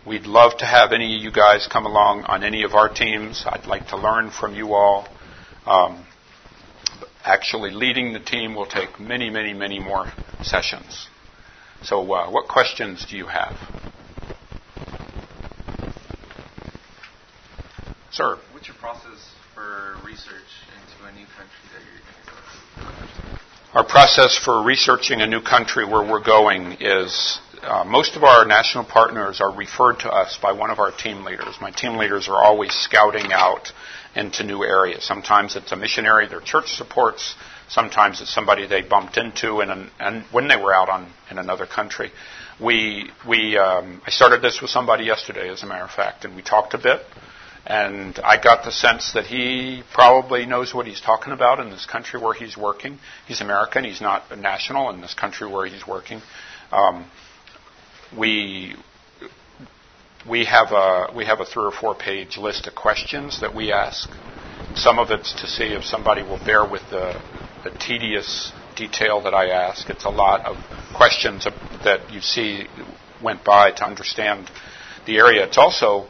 We'd 0.07 0.27
love 0.27 0.59
to 0.59 0.67
have 0.67 0.93
any 0.93 1.17
of 1.17 1.23
you 1.23 1.31
guys 1.31 1.69
come 1.71 1.87
along 1.87 2.25
on 2.25 2.43
any 2.43 2.65
of 2.65 2.75
our 2.75 2.89
teams. 2.89 3.45
I'd 3.47 3.67
like 3.67 3.89
to 3.89 3.97
learn 3.97 4.31
from 4.31 4.55
you 4.55 4.75
all. 4.75 5.09
Um, 5.67 6.05
actually, 7.25 7.71
leading 7.71 8.13
the 8.13 8.21
team 8.21 8.55
will 8.55 8.67
take 8.67 9.01
many, 9.01 9.31
many, 9.31 9.53
many 9.53 9.79
more 9.79 10.13
sessions. 10.43 11.09
So, 11.83 12.01
uh, 12.13 12.31
what 12.31 12.49
questions 12.49 13.07
do 13.09 13.17
you 13.17 13.27
have? 13.27 13.57
Sir. 18.11 18.39
What's 18.53 18.69
your 18.69 18.77
process 18.77 19.33
for 19.55 19.97
research 20.05 20.53
into 20.73 21.09
a 21.09 21.13
new 21.13 21.27
country 21.37 21.65
that 21.73 21.83
you're 21.83 22.01
going 22.01 22.21
to 22.25 22.31
go 22.31 23.33
to? 23.33 23.79
Our 23.79 23.85
process 23.85 24.39
for 24.39 24.63
researching 24.63 25.21
a 25.21 25.27
new 25.27 25.43
country 25.43 25.85
where 25.85 26.09
we're 26.09 26.23
going 26.23 26.77
is 26.81 27.41
uh, 27.65 27.85
most 27.85 28.17
of 28.17 28.25
our 28.25 28.45
national 28.45 28.85
partners 28.85 29.41
are 29.41 29.55
referred 29.55 30.01
to 30.01 30.11
us 30.11 30.39
by 30.41 30.53
one 30.53 30.71
of 30.71 30.79
our 30.79 30.93
team 30.93 31.25
leaders. 31.25 31.57
My 31.61 31.71
team 31.71 31.97
leaders 31.97 32.29
are 32.29 32.43
always 32.43 32.73
scouting 32.73 33.33
out 33.33 33.73
into 34.15 34.45
new 34.45 34.63
areas. 34.63 35.05
Sometimes 35.05 35.57
it's 35.57 35.73
a 35.73 35.77
missionary 35.77 36.29
their 36.29 36.41
church 36.41 36.75
supports. 36.75 37.35
Sometimes 37.69 38.21
it's 38.21 38.33
somebody 38.33 38.67
they 38.67 38.83
bumped 38.83 39.17
into 39.17 39.61
in 39.61 39.71
an, 39.71 39.91
and 39.99 40.25
when 40.31 40.49
they 40.49 40.57
were 40.57 40.75
out 40.75 40.89
on 40.89 41.11
in 41.31 41.39
another 41.39 41.67
country. 41.67 42.13
We 42.61 43.11
we 43.27 43.57
um, 43.59 44.01
I 44.07 44.11
started 44.11 44.43
this 44.43 44.61
with 44.61 44.71
somebody 44.71 45.05
yesterday, 45.05 45.49
as 45.49 45.63
a 45.63 45.67
matter 45.67 45.85
of 45.85 45.91
fact, 45.91 46.25
and 46.25 46.37
we 46.37 46.43
talked 46.43 46.75
a 46.75 46.79
bit. 46.79 47.01
And 47.67 48.19
I 48.19 48.41
got 48.41 48.65
the 48.65 48.71
sense 48.71 49.15
that 49.15 49.25
he 49.25 49.83
probably 49.95 50.45
knows 50.45 50.75
what 50.75 50.87
he's 50.87 51.01
talking 51.01 51.33
about 51.33 51.61
in 51.61 51.71
this 51.71 51.87
country 51.87 52.21
where 52.21 52.35
he's 52.35 52.59
working. 52.59 52.99
He's 53.27 53.41
American. 53.41 53.85
He's 53.85 54.03
not 54.03 54.25
a 54.31 54.37
national 54.37 54.91
in 54.91 55.01
this 55.01 55.15
country 55.15 55.51
where 55.51 55.67
he's 55.67 55.87
working. 55.87 56.21
Um, 56.71 57.07
we 58.17 58.77
we 60.29 60.45
have 60.45 60.73
a 60.73 61.13
we 61.15 61.25
have 61.27 61.41
a 61.41 61.45
three 61.45 61.65
or 61.65 61.73
four 61.73 61.95
page 61.95 62.37
list 62.37 62.67
of 62.67 62.75
questions 62.75 63.41
that 63.41 63.55
we 63.55 63.73
ask. 63.73 64.09
Some 64.75 64.99
of 64.99 65.11
it's 65.11 65.33
to 65.41 65.47
see 65.47 65.65
if 65.75 65.85
somebody 65.85 66.23
will 66.23 66.41
bear 66.45 66.69
with 66.69 66.83
the, 66.91 67.21
the 67.63 67.71
tedious 67.71 68.53
detail 68.77 69.21
that 69.23 69.35
I 69.35 69.51
ask. 69.51 69.89
It's 69.89 70.05
a 70.05 70.11
lot 70.11 70.45
of 70.47 70.57
questions 70.97 71.47
that 71.85 72.13
you 72.13 72.21
see 72.21 72.67
went 73.23 73.45
by 73.45 73.71
to 73.71 73.85
understand 73.85 74.51
the 75.07 75.19
area. 75.19 75.47
It's 75.47 75.59
also 75.59 76.09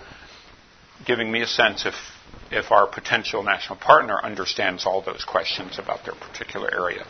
giving 1.04 1.30
me 1.30 1.42
a 1.42 1.46
sense 1.46 1.84
if 1.84 1.94
if 2.50 2.70
our 2.70 2.86
potential 2.86 3.42
national 3.42 3.78
partner 3.78 4.18
understands 4.22 4.86
all 4.86 5.02
those 5.02 5.24
questions 5.24 5.78
about 5.78 6.04
their 6.04 6.14
particular 6.14 6.72
area. 6.72 7.04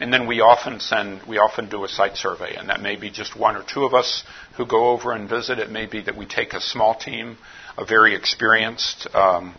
And 0.00 0.12
then 0.12 0.26
we 0.26 0.40
often 0.40 0.78
send, 0.78 1.22
we 1.24 1.38
often 1.38 1.68
do 1.68 1.84
a 1.84 1.88
site 1.88 2.16
survey, 2.16 2.54
and 2.54 2.68
that 2.68 2.80
may 2.80 2.94
be 2.96 3.10
just 3.10 3.36
one 3.36 3.56
or 3.56 3.64
two 3.64 3.84
of 3.84 3.94
us 3.94 4.22
who 4.56 4.64
go 4.64 4.90
over 4.90 5.12
and 5.12 5.28
visit. 5.28 5.58
It 5.58 5.70
may 5.70 5.86
be 5.86 6.02
that 6.02 6.16
we 6.16 6.26
take 6.26 6.52
a 6.52 6.60
small 6.60 6.94
team 6.94 7.36
of 7.76 7.88
very 7.88 8.14
experienced 8.14 9.08
um, 9.14 9.56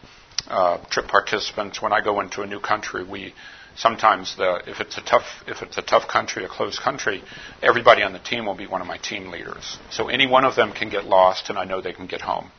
uh, 0.47 0.77
trip 0.89 1.07
participants. 1.07 1.81
When 1.81 1.91
I 1.91 2.01
go 2.01 2.21
into 2.21 2.41
a 2.41 2.47
new 2.47 2.61
country, 2.61 3.03
we 3.03 3.33
sometimes 3.75 4.35
the, 4.37 4.61
if 4.65 4.79
it's 4.79 4.97
a 4.97 5.01
tough 5.01 5.25
if 5.45 5.61
it's 5.61 5.77
a 5.77 5.81
tough 5.81 6.07
country, 6.07 6.45
a 6.45 6.49
closed 6.49 6.79
country, 6.79 7.21
everybody 7.61 8.03
on 8.03 8.13
the 8.13 8.19
team 8.19 8.45
will 8.45 8.55
be 8.55 8.67
one 8.67 8.81
of 8.81 8.87
my 8.87 8.97
team 8.97 9.31
leaders. 9.31 9.77
So 9.91 10.07
any 10.07 10.25
one 10.25 10.45
of 10.45 10.55
them 10.55 10.71
can 10.71 10.89
get 10.89 11.05
lost, 11.05 11.49
and 11.49 11.57
I 11.57 11.65
know 11.65 11.81
they 11.81 11.93
can 11.93 12.07
get 12.07 12.21
home. 12.21 12.51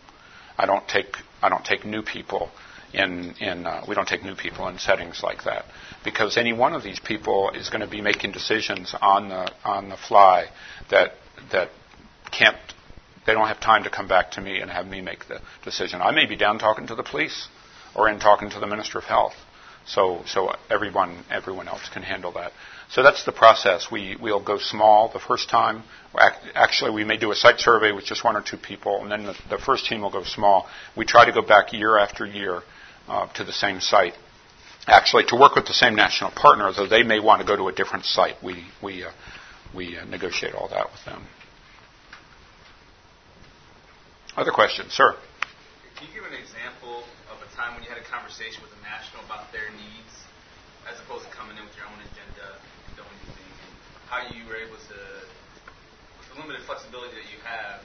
I 0.59 0.67
don't 0.67 0.87
take 0.87 1.17
I 1.43 1.49
don't 1.49 1.65
take 1.65 1.87
new 1.87 2.03
people 2.03 2.51
in 2.93 3.35
in 3.41 3.67
uh, 3.67 3.85
we 3.89 3.95
don't 3.95 4.09
take 4.09 4.25
new 4.25 4.35
people 4.35 4.69
in 4.69 4.79
settings 4.79 5.23
like 5.23 5.45
that 5.45 5.65
because 6.05 6.37
any 6.37 6.53
one 6.53 6.73
of 6.75 6.83
these 6.83 6.99
people 6.99 7.51
is 7.51 7.69
going 7.69 7.81
to 7.81 7.87
be 7.87 8.01
making 8.01 8.33
decisions 8.33 8.95
on 9.01 9.29
the 9.29 9.51
on 9.65 9.89
the 9.89 9.97
fly 9.97 10.47
that 10.91 11.13
that 11.53 11.71
can't 12.33 12.57
they 13.27 13.33
don't 13.33 13.49
have 13.49 13.61
time 13.61 13.85
to 13.85 13.91
come 13.91 14.09
back 14.09 14.33
to 14.33 14.41
me 14.41 14.61
and 14.61 14.71
have 14.71 14.87
me 14.87 15.01
make 15.01 15.29
the 15.29 15.41
decision. 15.65 16.01
I 16.01 16.11
may 16.11 16.27
be 16.27 16.37
down 16.37 16.59
talking 16.59 16.87
to 16.89 16.95
the 16.95 17.03
police 17.03 17.49
or 17.95 18.09
in 18.09 18.19
talking 18.19 18.51
to 18.51 18.61
the 18.61 18.67
minister 18.67 18.99
of 18.99 19.05
health. 19.05 19.35
So 19.87 20.23
so 20.27 20.55
everyone 20.69 21.25
everyone 21.31 21.69
else 21.69 21.89
can 21.93 22.03
handle 22.03 22.33
that. 22.33 22.53
So 22.91 23.05
that's 23.05 23.25
the 23.25 23.33
process. 23.33 23.87
We, 23.91 24.17
we'll 24.21 24.43
go 24.43 24.59
small 24.59 25.13
the 25.13 25.21
first 25.21 25.49
time. 25.49 25.85
Actually, 26.57 26.91
we 26.91 27.05
may 27.05 27.19
do 27.19 27.31
a 27.31 27.37
site 27.37 27.61
survey 27.61 27.93
with 27.93 28.05
just 28.05 28.25
one 28.25 28.35
or 28.35 28.43
two 28.43 28.57
people, 28.57 29.03
and 29.03 29.13
then 29.13 29.23
the, 29.27 29.37
the 29.49 29.59
first 29.59 29.87
team 29.87 30.01
will 30.01 30.11
go 30.11 30.25
small. 30.25 30.67
We 30.97 31.05
try 31.05 31.25
to 31.25 31.31
go 31.31 31.41
back 31.41 31.73
year 31.73 31.97
after 31.97 32.27
year 32.27 32.63
uh, 33.11 33.27
to 33.35 33.45
the 33.45 33.53
same 33.53 33.81
site. 33.81 34.15
Actually, 34.87 35.25
to 35.27 35.37
work 35.37 35.55
with 35.55 35.67
the 35.67 35.75
same 35.75 35.95
national 35.95 36.31
partner, 36.31 36.73
though 36.73 36.87
they 36.87 37.03
may 37.03 37.21
want 37.21 37.41
to 37.43 37.47
go 37.47 37.57
to 37.57 37.69
a 37.69 37.73
different 37.73 38.05
site, 38.07 38.37
we, 38.43 38.65
we, 38.83 39.05
uh, 39.05 39.11
we 39.75 39.99
uh, 39.99 40.05
negotiate 40.07 40.55
all 40.55 40.69
that 40.69 40.87
with 40.91 41.05
them. 41.05 41.27
Other 44.37 44.53
questions, 44.53 44.95
sir? 44.95 45.19
Can 45.99 46.09
you 46.09 46.15
give 46.15 46.25
an 46.25 46.39
example 46.39 47.05
of 47.29 47.37
a 47.45 47.49
time 47.59 47.75
when 47.75 47.83
you 47.85 47.91
had 47.91 47.99
a 47.99 48.09
conversation 48.09 48.63
with 48.63 48.73
a 48.73 48.81
national 48.81 49.27
about 49.29 49.53
their 49.53 49.69
needs, 49.77 50.15
as 50.89 50.97
opposed 51.05 51.29
to 51.29 51.31
coming 51.37 51.59
in 51.59 51.65
with 51.67 51.77
your 51.77 51.85
own 51.93 52.01
agenda? 52.01 52.57
doing 52.97 53.19
things, 53.23 53.57
and 53.65 53.75
how 54.11 54.21
you 54.33 54.43
were 54.47 54.59
able 54.59 54.79
to, 54.79 54.99
with 56.19 56.29
the 56.33 56.37
limited 56.41 56.63
flexibility 56.67 57.15
that 57.17 57.29
you 57.31 57.41
have, 57.43 57.83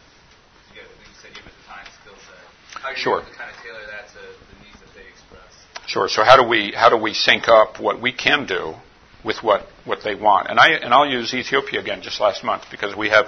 you, 0.72 0.82
get, 0.82 0.86
you 0.90 1.16
said 1.22 1.32
you 1.34 1.42
have 1.44 1.52
a 1.52 1.58
time 1.68 1.88
skill 2.02 2.18
set, 2.26 2.44
how 2.82 2.90
you 2.92 3.00
sure. 3.00 3.22
able 3.22 3.30
to 3.30 3.38
kind 3.38 3.50
of 3.50 3.58
tailor 3.62 3.86
that 3.88 4.10
to 4.14 4.22
the 4.22 4.56
needs 4.64 4.75
express. 5.10 5.88
Sure. 5.88 6.08
So 6.08 6.24
how 6.24 6.42
do 6.42 6.48
we 6.48 6.72
how 6.76 6.90
do 6.90 6.98
we 6.98 7.14
sync 7.14 7.48
up 7.48 7.80
what 7.80 8.02
we 8.02 8.12
can 8.12 8.46
do 8.46 8.74
with 9.24 9.44
what, 9.44 9.68
what 9.86 10.00
they 10.04 10.16
want? 10.16 10.50
And 10.50 10.60
I 10.60 10.72
and 10.72 10.94
I'll 10.94 11.10
use 11.10 11.34
Ethiopia 11.34 11.80
again 11.80 12.02
just 12.02 12.20
last 12.20 12.44
month 12.44 12.64
because 12.72 12.96
we 12.96 13.10
have 13.10 13.28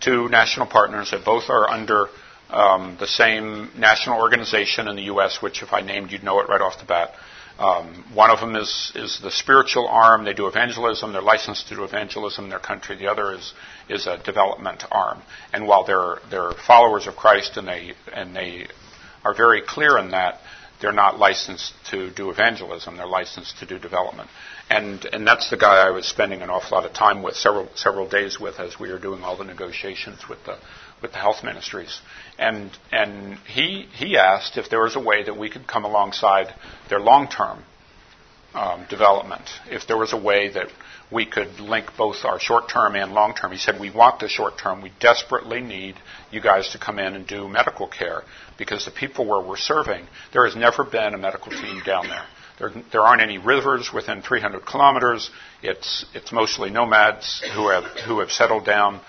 two 0.00 0.28
national 0.28 0.66
partners 0.66 1.10
that 1.10 1.24
both 1.24 1.48
are 1.48 1.68
under 1.68 2.08
um, 2.50 2.96
the 3.00 3.06
same 3.06 3.70
national 3.76 4.20
organization 4.20 4.88
in 4.88 4.96
the 4.96 5.04
U.S., 5.04 5.42
which 5.42 5.62
if 5.62 5.72
I 5.72 5.80
named, 5.80 6.12
you'd 6.12 6.22
know 6.22 6.40
it 6.40 6.48
right 6.48 6.60
off 6.60 6.78
the 6.78 6.84
bat. 6.84 7.14
Um, 7.58 8.04
one 8.12 8.30
of 8.30 8.40
them 8.40 8.54
is, 8.54 8.92
is 8.94 9.18
the 9.22 9.30
spiritual 9.30 9.88
arm. 9.88 10.24
They 10.24 10.34
do 10.34 10.46
evangelism. 10.46 11.12
They're 11.12 11.22
licensed 11.22 11.68
to 11.68 11.76
do 11.76 11.84
evangelism 11.84 12.44
in 12.44 12.50
their 12.50 12.58
country. 12.58 12.96
The 12.96 13.06
other 13.06 13.32
is, 13.32 13.54
is 13.88 14.06
a 14.06 14.18
development 14.18 14.84
arm. 14.90 15.22
And 15.54 15.66
while 15.66 15.84
they're, 15.84 16.18
they're 16.30 16.52
followers 16.66 17.06
of 17.06 17.16
Christ 17.16 17.56
and 17.56 17.66
they, 17.66 17.94
and 18.12 18.36
they 18.36 18.66
are 19.24 19.34
very 19.34 19.62
clear 19.62 19.96
in 19.96 20.10
that, 20.10 20.40
they're 20.80 20.92
not 20.92 21.18
licensed 21.18 21.72
to 21.90 22.10
do 22.10 22.30
evangelism. 22.30 22.96
They're 22.96 23.06
licensed 23.06 23.58
to 23.58 23.66
do 23.66 23.78
development. 23.78 24.28
And, 24.68 25.04
and 25.06 25.26
that's 25.26 25.50
the 25.50 25.56
guy 25.56 25.86
I 25.86 25.90
was 25.90 26.06
spending 26.06 26.42
an 26.42 26.50
awful 26.50 26.76
lot 26.76 26.86
of 26.86 26.92
time 26.92 27.22
with, 27.22 27.36
several, 27.36 27.68
several 27.74 28.08
days 28.08 28.38
with 28.38 28.58
as 28.58 28.78
we 28.78 28.90
were 28.90 28.98
doing 28.98 29.22
all 29.22 29.36
the 29.36 29.44
negotiations 29.44 30.28
with 30.28 30.44
the, 30.44 30.58
with 31.00 31.12
the 31.12 31.18
health 31.18 31.44
ministries. 31.44 32.00
And, 32.38 32.70
and 32.92 33.38
he, 33.46 33.88
he 33.92 34.18
asked 34.18 34.58
if 34.58 34.68
there 34.68 34.82
was 34.82 34.96
a 34.96 35.00
way 35.00 35.24
that 35.24 35.38
we 35.38 35.50
could 35.50 35.66
come 35.66 35.84
alongside 35.84 36.54
their 36.88 37.00
long 37.00 37.28
term 37.28 37.64
um, 38.56 38.86
development, 38.88 39.42
if 39.70 39.86
there 39.86 39.96
was 39.96 40.12
a 40.12 40.16
way 40.16 40.48
that 40.48 40.68
we 41.10 41.24
could 41.24 41.60
link 41.60 41.86
both 41.96 42.24
our 42.24 42.40
short 42.40 42.68
term 42.68 42.96
and 42.96 43.12
long 43.12 43.34
term. 43.34 43.52
He 43.52 43.58
said, 43.58 43.78
We 43.78 43.90
want 43.90 44.20
the 44.20 44.28
short 44.28 44.58
term. 44.58 44.82
We 44.82 44.92
desperately 44.98 45.60
need 45.60 45.96
you 46.32 46.40
guys 46.40 46.70
to 46.70 46.78
come 46.78 46.98
in 46.98 47.14
and 47.14 47.26
do 47.26 47.48
medical 47.48 47.86
care 47.86 48.22
because 48.58 48.84
the 48.84 48.90
people 48.90 49.26
where 49.26 49.46
we're 49.46 49.56
serving, 49.56 50.06
there 50.32 50.44
has 50.46 50.56
never 50.56 50.84
been 50.84 51.14
a 51.14 51.18
medical 51.18 51.52
team 51.52 51.82
down 51.84 52.08
there. 52.08 52.24
There, 52.58 52.72
there 52.90 53.02
aren't 53.02 53.22
any 53.22 53.38
rivers 53.38 53.92
within 53.92 54.22
300 54.22 54.64
kilometers. 54.64 55.30
It's, 55.62 56.06
it's 56.14 56.32
mostly 56.32 56.70
nomads 56.70 57.42
who 57.54 57.68
have, 57.68 57.84
who 58.06 58.20
have 58.20 58.30
settled 58.30 58.64
down. 58.64 59.00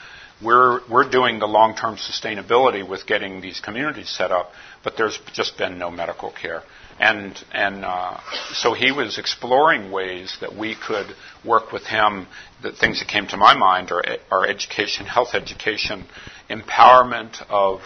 We're, 0.43 0.81
we're 0.87 1.09
doing 1.09 1.39
the 1.39 1.47
long 1.47 1.75
term 1.75 1.95
sustainability 1.95 2.87
with 2.87 3.07
getting 3.07 3.41
these 3.41 3.59
communities 3.59 4.09
set 4.09 4.31
up, 4.31 4.51
but 4.83 4.97
there's 4.97 5.17
just 5.33 5.57
been 5.57 5.79
no 5.79 5.89
medical 5.89 6.31
care. 6.31 6.61
And, 6.99 7.37
and 7.51 7.85
uh, 7.85 8.19
so 8.53 8.73
he 8.73 8.91
was 8.91 9.19
exploring 9.19 9.91
ways 9.91 10.35
that 10.41 10.55
we 10.55 10.75
could 10.75 11.07
work 11.45 11.71
with 11.71 11.83
him. 11.83 12.27
The 12.63 12.71
things 12.71 12.99
that 12.99 13.07
came 13.07 13.27
to 13.27 13.37
my 13.37 13.55
mind 13.55 13.91
are, 13.91 14.03
are 14.31 14.47
education, 14.47 15.05
health 15.05 15.35
education, 15.35 16.05
empowerment 16.49 17.39
of, 17.49 17.81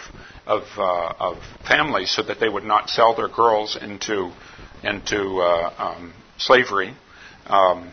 of, 0.46 0.62
uh, 0.78 1.14
of 1.18 1.42
families 1.68 2.10
so 2.10 2.22
that 2.22 2.40
they 2.40 2.48
would 2.48 2.64
not 2.64 2.88
sell 2.88 3.14
their 3.14 3.28
girls 3.28 3.76
into, 3.76 4.32
into 4.82 5.40
uh, 5.40 5.74
um, 5.76 6.14
slavery. 6.38 6.94
Um, 7.46 7.92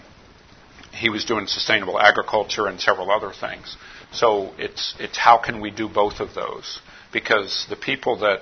he 0.93 1.09
was 1.09 1.25
doing 1.25 1.47
sustainable 1.47 1.99
agriculture 1.99 2.67
and 2.67 2.79
several 2.79 3.11
other 3.11 3.31
things. 3.31 3.75
So 4.11 4.53
it's, 4.57 4.95
it's 4.99 5.17
how 5.17 5.37
can 5.37 5.61
we 5.61 5.71
do 5.71 5.87
both 5.87 6.19
of 6.19 6.33
those? 6.33 6.79
Because 7.11 7.65
the 7.69 7.75
people 7.75 8.19
that, 8.19 8.41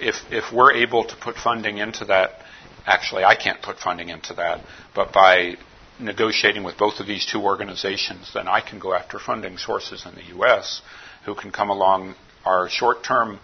if, 0.00 0.16
if 0.30 0.52
we're 0.52 0.72
able 0.72 1.04
to 1.04 1.16
put 1.16 1.36
funding 1.36 1.78
into 1.78 2.04
that, 2.06 2.42
actually 2.86 3.24
I 3.24 3.34
can't 3.36 3.60
put 3.62 3.78
funding 3.78 4.08
into 4.08 4.34
that, 4.34 4.64
but 4.94 5.12
by 5.12 5.56
negotiating 6.00 6.62
with 6.64 6.78
both 6.78 7.00
of 7.00 7.06
these 7.06 7.26
two 7.26 7.40
organizations, 7.40 8.30
then 8.32 8.48
I 8.48 8.60
can 8.60 8.78
go 8.78 8.94
after 8.94 9.18
funding 9.18 9.58
sources 9.58 10.06
in 10.06 10.14
the 10.14 10.24
U.S. 10.36 10.80
who 11.24 11.34
can 11.34 11.50
come 11.50 11.70
along. 11.70 12.14
Our 12.44 12.68
short 12.68 13.02
term 13.02 13.40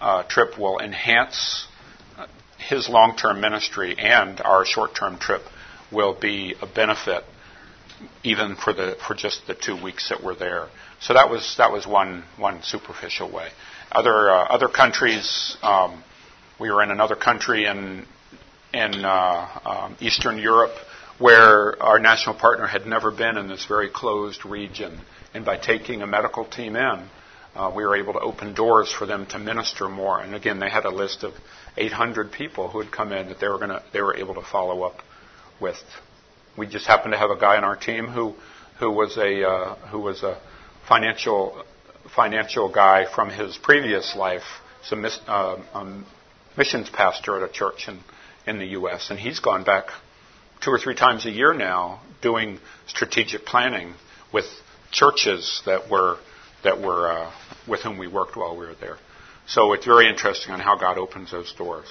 uh, 0.00 0.22
trip 0.24 0.58
will 0.58 0.78
enhance 0.78 1.66
his 2.58 2.88
long 2.88 3.16
term 3.16 3.40
ministry, 3.40 3.96
and 3.98 4.40
our 4.40 4.64
short 4.64 4.94
term 4.94 5.18
trip 5.18 5.42
will 5.90 6.14
be 6.18 6.54
a 6.60 6.66
benefit 6.66 7.24
even 8.22 8.56
for 8.56 8.72
the 8.72 8.96
for 9.06 9.14
just 9.14 9.46
the 9.46 9.54
two 9.54 9.80
weeks 9.82 10.08
that 10.08 10.22
we're 10.22 10.34
there. 10.34 10.68
So 11.00 11.14
that 11.14 11.30
was 11.30 11.56
that 11.58 11.72
was 11.72 11.86
one 11.86 12.24
one 12.36 12.62
superficial 12.62 13.30
way. 13.30 13.50
Other 13.92 14.30
uh, 14.30 14.44
other 14.44 14.68
countries, 14.68 15.56
um, 15.62 16.04
we 16.60 16.70
were 16.70 16.82
in 16.82 16.90
another 16.90 17.16
country 17.16 17.66
in 17.66 18.06
in 18.72 19.04
uh, 19.04 19.60
um, 19.64 19.96
Eastern 20.00 20.38
Europe 20.38 20.74
where 21.18 21.80
our 21.82 21.98
national 21.98 22.34
partner 22.36 22.66
had 22.66 22.86
never 22.86 23.10
been 23.10 23.36
in 23.36 23.48
this 23.48 23.66
very 23.66 23.90
closed 23.90 24.46
region, 24.46 25.00
and 25.34 25.44
by 25.44 25.58
taking 25.58 26.02
a 26.02 26.06
medical 26.06 26.46
team 26.46 26.76
in, 26.76 27.08
uh, 27.54 27.70
we 27.74 27.84
were 27.84 27.96
able 27.96 28.12
to 28.12 28.20
open 28.20 28.54
doors 28.54 28.92
for 28.92 29.06
them 29.06 29.26
to 29.26 29.38
minister 29.38 29.88
more. 29.88 30.20
And 30.20 30.34
again, 30.34 30.60
they 30.60 30.70
had 30.70 30.84
a 30.84 30.90
list 30.90 31.24
of 31.24 31.34
800 31.76 32.32
people 32.32 32.68
who 32.68 32.80
had 32.80 32.90
come 32.92 33.12
in 33.12 33.28
that 33.28 33.40
they 33.40 33.48
were 33.48 33.58
going 33.58 33.70
to 33.70 33.82
they 33.92 34.00
were 34.00 34.16
able 34.16 34.34
to 34.34 34.42
follow 34.42 34.82
up 34.82 34.98
with. 35.60 35.76
We 36.56 36.66
just 36.66 36.86
happened 36.86 37.12
to 37.12 37.18
have 37.18 37.30
a 37.30 37.38
guy 37.38 37.56
on 37.56 37.64
our 37.64 37.76
team 37.76 38.06
who 38.06 38.34
who 38.78 38.90
was 38.90 39.16
a 39.16 39.44
uh, 39.44 39.74
who 39.88 39.98
was 39.98 40.22
a 40.22 40.40
financial 40.88 41.64
financial 42.14 42.70
guy 42.72 43.06
from 43.14 43.30
his 43.30 43.56
previous 43.56 44.14
life, 44.16 44.42
some 44.84 45.04
uh, 45.26 45.56
um, 45.72 46.06
missions 46.56 46.90
pastor 46.90 47.42
at 47.42 47.48
a 47.48 47.52
church 47.52 47.88
in 47.88 48.00
in 48.46 48.58
the 48.58 48.66
U.S. 48.66 49.10
and 49.10 49.18
he's 49.18 49.40
gone 49.40 49.64
back 49.64 49.86
two 50.62 50.70
or 50.70 50.78
three 50.78 50.94
times 50.94 51.26
a 51.26 51.30
year 51.30 51.54
now 51.54 52.00
doing 52.22 52.58
strategic 52.86 53.44
planning 53.44 53.94
with 54.32 54.44
churches 54.90 55.62
that 55.66 55.90
were 55.90 56.18
that 56.64 56.80
were 56.80 57.10
uh, 57.10 57.32
with 57.68 57.80
whom 57.80 57.98
we 57.98 58.06
worked 58.06 58.36
while 58.36 58.56
we 58.56 58.66
were 58.66 58.74
there. 58.80 58.98
So 59.46 59.72
it's 59.72 59.86
very 59.86 60.08
interesting 60.08 60.52
on 60.52 60.60
how 60.60 60.76
God 60.76 60.98
opens 60.98 61.30
those 61.30 61.52
doors. 61.54 61.86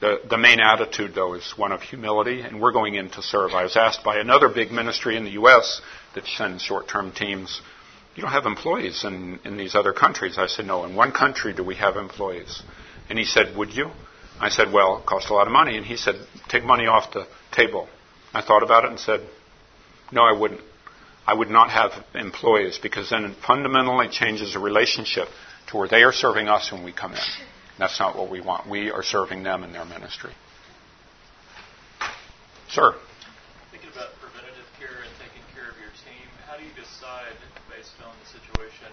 The, 0.00 0.20
the 0.28 0.36
main 0.36 0.60
attitude, 0.60 1.14
though, 1.14 1.34
is 1.34 1.54
one 1.56 1.72
of 1.72 1.80
humility, 1.80 2.40
and 2.40 2.60
we're 2.60 2.72
going 2.72 2.96
in 2.96 3.08
to 3.10 3.22
serve. 3.22 3.52
I 3.52 3.62
was 3.62 3.76
asked 3.76 4.04
by 4.04 4.18
another 4.18 4.48
big 4.48 4.72
ministry 4.72 5.16
in 5.16 5.24
the 5.24 5.30
U.S. 5.32 5.80
that 6.14 6.26
sends 6.26 6.62
short 6.62 6.88
term 6.88 7.12
teams 7.12 7.60
you 8.14 8.22
don't 8.22 8.32
have 8.32 8.46
employees 8.46 9.04
in, 9.04 9.40
in 9.44 9.56
these 9.56 9.74
other 9.74 9.92
countries. 9.92 10.36
I 10.38 10.46
said, 10.46 10.66
no, 10.66 10.84
in 10.84 10.94
one 10.94 11.12
country 11.12 11.54
do 11.54 11.64
we 11.64 11.76
have 11.76 11.96
employees. 11.96 12.62
And 13.08 13.18
he 13.18 13.24
said, 13.24 13.56
would 13.56 13.70
you? 13.74 13.90
I 14.40 14.48
said, 14.48 14.72
well, 14.72 14.98
it 14.98 15.06
costs 15.06 15.30
a 15.30 15.34
lot 15.34 15.46
of 15.46 15.52
money. 15.52 15.76
And 15.76 15.86
he 15.86 15.96
said, 15.96 16.16
take 16.48 16.64
money 16.64 16.86
off 16.86 17.12
the 17.12 17.26
table. 17.52 17.88
I 18.34 18.42
thought 18.42 18.62
about 18.62 18.84
it 18.84 18.90
and 18.90 19.00
said, 19.00 19.20
no, 20.10 20.22
I 20.22 20.38
wouldn't. 20.38 20.60
I 21.26 21.34
would 21.34 21.50
not 21.50 21.70
have 21.70 21.92
employees 22.14 22.78
because 22.82 23.10
then 23.10 23.24
it 23.24 23.36
fundamentally 23.46 24.08
changes 24.08 24.54
the 24.54 24.58
relationship 24.58 25.28
to 25.68 25.76
where 25.76 25.88
they 25.88 26.02
are 26.02 26.12
serving 26.12 26.48
us 26.48 26.72
when 26.72 26.82
we 26.82 26.92
come 26.92 27.12
in. 27.12 27.20
That's 27.78 27.98
not 27.98 28.16
what 28.16 28.30
we 28.30 28.40
want. 28.40 28.68
We 28.68 28.90
are 28.90 29.02
serving 29.02 29.42
them 29.42 29.62
in 29.62 29.72
their 29.72 29.84
ministry. 29.84 30.32
Sir. 32.68 32.94
Thinking 33.70 33.90
about 33.92 34.10
preventative 34.20 34.66
care 34.78 34.88
and 34.88 35.12
taking 35.20 35.42
care 35.54 35.70
of 35.70 35.76
your 35.78 35.92
team, 36.04 36.26
how 36.52 36.60
do 36.60 36.68
you 36.68 36.76
decide 36.76 37.32
based 37.72 37.96
on 38.04 38.12
the 38.20 38.28
situation, 38.28 38.92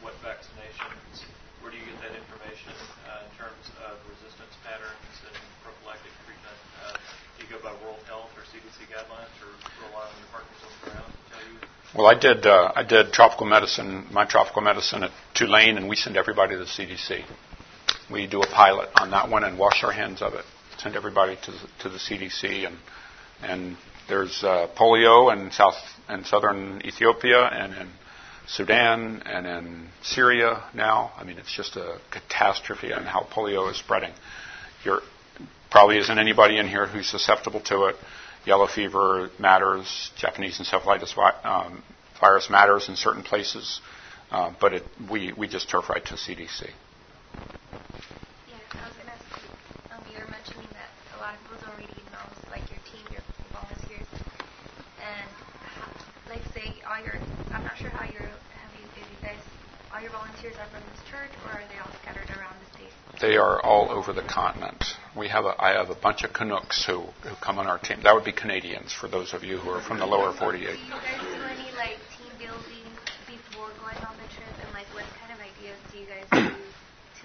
what 0.00 0.16
vaccinations, 0.24 1.20
where 1.60 1.68
do 1.68 1.76
you 1.76 1.84
get 1.84 2.00
that 2.00 2.16
information 2.16 2.72
uh, 3.04 3.28
in 3.28 3.30
terms 3.36 3.60
of 3.84 4.00
resistance 4.08 4.56
patterns 4.64 5.16
and 5.20 5.36
prophylactic 5.60 6.08
treatment? 6.24 6.56
Uh, 6.80 6.96
do 7.36 7.44
you 7.44 7.48
go 7.52 7.60
by 7.60 7.76
World 7.84 8.00
Health 8.08 8.32
or 8.32 8.40
CDC 8.48 8.88
guidelines, 8.88 9.28
or 9.44 9.52
rely 9.84 10.00
on 10.00 10.16
your 10.16 10.32
partners 10.32 10.60
on 10.64 10.72
the 10.72 10.82
ground 10.88 11.12
to 11.12 11.22
tell 11.28 11.44
you? 11.44 11.60
Well, 11.92 12.08
I 12.08 12.16
did. 12.16 12.48
Uh, 12.48 12.72
I 12.72 12.88
did 12.88 13.12
tropical 13.12 13.44
medicine, 13.44 14.08
my 14.08 14.24
tropical 14.24 14.64
medicine 14.64 15.04
at 15.04 15.12
Tulane, 15.36 15.76
and 15.76 15.92
we 15.92 15.96
send 15.96 16.16
everybody 16.16 16.56
to 16.56 16.64
the 16.64 16.72
CDC. 16.72 17.20
We 18.08 18.24
do 18.24 18.40
a 18.40 18.48
pilot 18.48 18.88
on 18.96 19.10
that 19.10 19.28
one 19.28 19.44
and 19.44 19.60
wash 19.60 19.84
our 19.84 19.92
hands 19.92 20.24
of 20.24 20.32
it. 20.32 20.48
Send 20.80 20.96
everybody 20.96 21.36
to 21.36 21.50
the, 21.52 21.68
to 21.84 21.88
the 21.92 22.00
CDC, 22.00 22.64
and 22.64 22.80
and 23.44 23.76
there's 24.08 24.42
uh, 24.42 24.68
polio 24.74 25.30
in 25.36 25.50
South 25.50 25.76
and 26.08 26.26
Southern 26.26 26.82
Ethiopia, 26.84 27.44
and 27.44 27.74
in 27.74 27.88
Sudan 28.48 29.22
and 29.26 29.46
in 29.46 29.88
Syria 30.02 30.64
now. 30.74 31.12
I 31.16 31.24
mean, 31.24 31.38
it's 31.38 31.54
just 31.54 31.76
a 31.76 32.00
catastrophe 32.10 32.92
on 32.92 33.04
how 33.04 33.26
polio 33.30 33.70
is 33.70 33.76
spreading. 33.76 34.12
There 34.84 35.00
probably 35.70 35.98
isn't 35.98 36.18
anybody 36.18 36.56
in 36.56 36.66
here 36.66 36.86
who's 36.86 37.06
susceptible 37.06 37.60
to 37.66 37.84
it. 37.86 37.96
Yellow 38.46 38.66
fever 38.66 39.28
matters. 39.38 40.10
Japanese 40.16 40.58
encephalitis 40.58 41.14
um, 41.44 41.82
virus 42.20 42.48
matters 42.48 42.88
in 42.88 42.96
certain 42.96 43.22
places, 43.22 43.80
uh, 44.30 44.52
but 44.58 44.72
it, 44.72 44.82
we, 45.10 45.32
we 45.36 45.46
just 45.46 45.68
turf 45.68 45.90
right 45.90 46.04
to 46.06 46.14
CDC. 46.14 46.70
all 56.88 57.04
your, 57.04 57.20
I'm 57.52 57.62
not 57.64 57.76
sure 57.76 57.90
how 57.90 58.08
your, 58.10 58.24
have 58.24 58.72
you, 58.74 58.84
if 58.96 59.04
you 59.04 59.18
guys, 59.20 59.36
all 59.98 60.04
your 60.04 60.12
volunteers 60.12 60.54
are 60.62 60.70
from 60.70 60.82
this 60.94 61.02
church 61.10 61.34
or 61.44 61.58
are 61.58 61.66
they 61.66 61.78
all 61.82 61.90
scattered 62.02 62.30
around 62.38 62.54
the 62.62 62.78
state? 62.78 62.92
They 63.20 63.36
are 63.36 63.60
all 63.60 63.90
over 63.90 64.12
the 64.12 64.22
continent. 64.22 64.84
We 65.16 65.26
have 65.26 65.44
a, 65.44 65.54
I 65.58 65.74
have 65.74 65.90
a 65.90 65.98
bunch 65.98 66.22
of 66.22 66.32
Canucks 66.32 66.86
who, 66.86 67.02
who 67.26 67.34
come 67.42 67.58
on 67.58 67.66
our 67.66 67.78
team. 67.78 67.98
That 68.04 68.14
would 68.14 68.24
be 68.24 68.30
Canadians 68.30 68.92
for 68.92 69.08
those 69.08 69.34
of 69.34 69.42
you 69.42 69.58
who 69.58 69.70
are 69.70 69.82
from 69.82 69.98
the 69.98 70.06
lower 70.06 70.32
48. 70.32 70.62
Do 70.62 70.70
you 70.70 70.90
guys 70.90 71.18
do 71.18 71.42
any 71.50 71.74
like 71.74 71.98
team 72.14 72.30
building 72.38 72.86
before 73.26 73.74
going 73.82 73.98
on 74.06 74.14
the 74.22 74.28
trip, 74.38 74.54
and 74.62 74.70
like 74.70 74.86
what 74.94 75.02
kind 75.18 75.34
of 75.34 75.42
ideas 75.42 75.74
do 75.90 75.98
you 75.98 76.06
guys 76.06 76.26
do 76.30 76.54